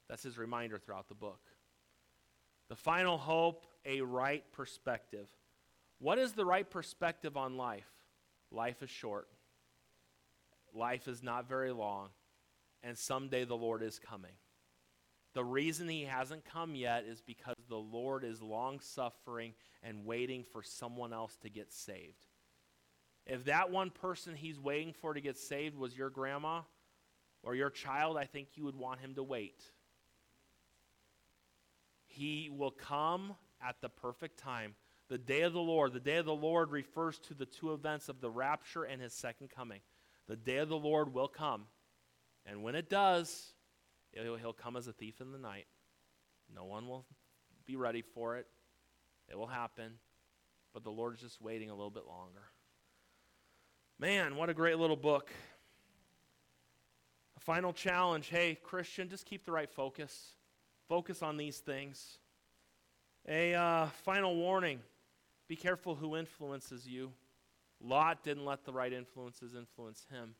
That's 0.08 0.22
his 0.22 0.38
reminder 0.38 0.78
throughout 0.78 1.08
the 1.08 1.14
book. 1.14 1.40
The 2.68 2.76
final 2.76 3.18
hope, 3.18 3.66
a 3.84 4.00
right 4.00 4.44
perspective. 4.52 5.26
What 5.98 6.18
is 6.18 6.32
the 6.32 6.44
right 6.44 6.68
perspective 6.68 7.36
on 7.36 7.56
life? 7.56 7.90
Life 8.50 8.82
is 8.82 8.90
short. 8.90 9.28
Life 10.74 11.08
is 11.08 11.22
not 11.22 11.48
very 11.48 11.72
long. 11.72 12.08
And 12.82 12.96
someday 12.96 13.44
the 13.44 13.56
Lord 13.56 13.82
is 13.82 13.98
coming. 13.98 14.32
The 15.32 15.44
reason 15.44 15.88
he 15.88 16.04
hasn't 16.04 16.44
come 16.44 16.74
yet 16.74 17.04
is 17.04 17.20
because 17.20 17.56
the 17.68 17.76
Lord 17.76 18.24
is 18.24 18.42
long 18.42 18.80
suffering 18.80 19.54
and 19.82 20.04
waiting 20.04 20.44
for 20.44 20.62
someone 20.62 21.12
else 21.12 21.36
to 21.42 21.48
get 21.48 21.72
saved. 21.72 22.26
If 23.26 23.44
that 23.44 23.70
one 23.70 23.90
person 23.90 24.34
he's 24.34 24.58
waiting 24.58 24.92
for 24.92 25.14
to 25.14 25.20
get 25.20 25.38
saved 25.38 25.76
was 25.76 25.96
your 25.96 26.10
grandma 26.10 26.62
or 27.44 27.54
your 27.54 27.70
child, 27.70 28.16
I 28.16 28.24
think 28.24 28.48
you 28.54 28.64
would 28.64 28.74
want 28.74 29.00
him 29.00 29.14
to 29.14 29.22
wait. 29.22 29.62
He 32.06 32.50
will 32.50 32.72
come 32.72 33.34
at 33.64 33.80
the 33.80 33.88
perfect 33.88 34.38
time. 34.38 34.74
The 35.08 35.18
day 35.18 35.42
of 35.42 35.52
the 35.52 35.60
Lord, 35.60 35.92
the 35.92 36.00
day 36.00 36.16
of 36.16 36.26
the 36.26 36.34
Lord 36.34 36.70
refers 36.70 37.18
to 37.20 37.34
the 37.34 37.46
two 37.46 37.72
events 37.72 38.08
of 38.08 38.20
the 38.20 38.30
rapture 38.30 38.82
and 38.82 39.00
his 39.00 39.12
second 39.12 39.50
coming. 39.50 39.80
The 40.26 40.36
day 40.36 40.58
of 40.58 40.68
the 40.68 40.76
Lord 40.76 41.14
will 41.14 41.28
come. 41.28 41.66
And 42.46 42.62
when 42.62 42.74
it 42.74 42.88
does, 42.88 43.52
He'll, 44.12 44.36
he'll 44.36 44.52
come 44.52 44.76
as 44.76 44.86
a 44.86 44.92
thief 44.92 45.20
in 45.20 45.32
the 45.32 45.38
night. 45.38 45.66
No 46.54 46.64
one 46.64 46.88
will 46.88 47.06
be 47.66 47.76
ready 47.76 48.02
for 48.02 48.36
it. 48.36 48.46
It 49.28 49.38
will 49.38 49.46
happen. 49.46 49.92
But 50.72 50.84
the 50.84 50.90
Lord's 50.90 51.20
just 51.20 51.40
waiting 51.40 51.70
a 51.70 51.74
little 51.74 51.90
bit 51.90 52.06
longer. 52.06 52.42
Man, 53.98 54.36
what 54.36 54.48
a 54.48 54.54
great 54.54 54.78
little 54.78 54.96
book. 54.96 55.30
A 57.36 57.40
final 57.40 57.72
challenge 57.72 58.28
hey, 58.28 58.58
Christian, 58.62 59.08
just 59.08 59.26
keep 59.26 59.44
the 59.44 59.52
right 59.52 59.70
focus. 59.70 60.36
Focus 60.88 61.22
on 61.22 61.36
these 61.36 61.58
things. 61.58 62.18
A 63.28 63.54
uh, 63.54 63.86
final 64.04 64.34
warning 64.34 64.80
be 65.50 65.56
careful 65.56 65.96
who 65.96 66.16
influences 66.16 66.86
you. 66.86 67.12
Lot 67.80 68.22
didn't 68.22 68.44
let 68.44 68.64
the 68.64 68.72
right 68.72 68.92
influences 68.92 69.54
influence 69.54 70.06
him. 70.08 70.34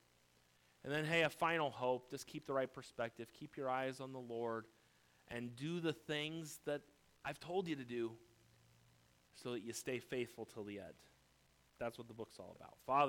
And 0.85 0.93
then, 0.93 1.05
hey, 1.05 1.23
a 1.23 1.29
final 1.29 1.71
hope. 1.71 2.11
Just 2.11 2.27
keep 2.27 2.47
the 2.47 2.55
right 2.55 2.73
perspective. 2.73 3.29
Keep 3.33 3.57
your 3.57 3.69
eyes 3.69 4.01
on 4.01 4.13
the 4.13 4.19
Lord 4.19 4.67
and 5.29 5.55
do 5.57 5.81
the 5.81 5.93
things 5.93 6.61
that 6.65 6.83
I've 7.25 7.39
told 7.39 7.69
you 7.69 7.77
to 7.77 7.85
do 7.85 8.13
so 9.35 9.53
that 9.53 9.63
you 9.63 9.73
stay 9.73 9.99
faithful 9.99 10.45
till 10.45 10.65
the 10.65 10.79
end. 10.79 10.95
That's 11.79 11.97
what 11.97 12.09
the 12.09 12.15
book's 12.15 12.39
all 12.39 12.57
about. 12.59 12.75
Father, 12.87 13.09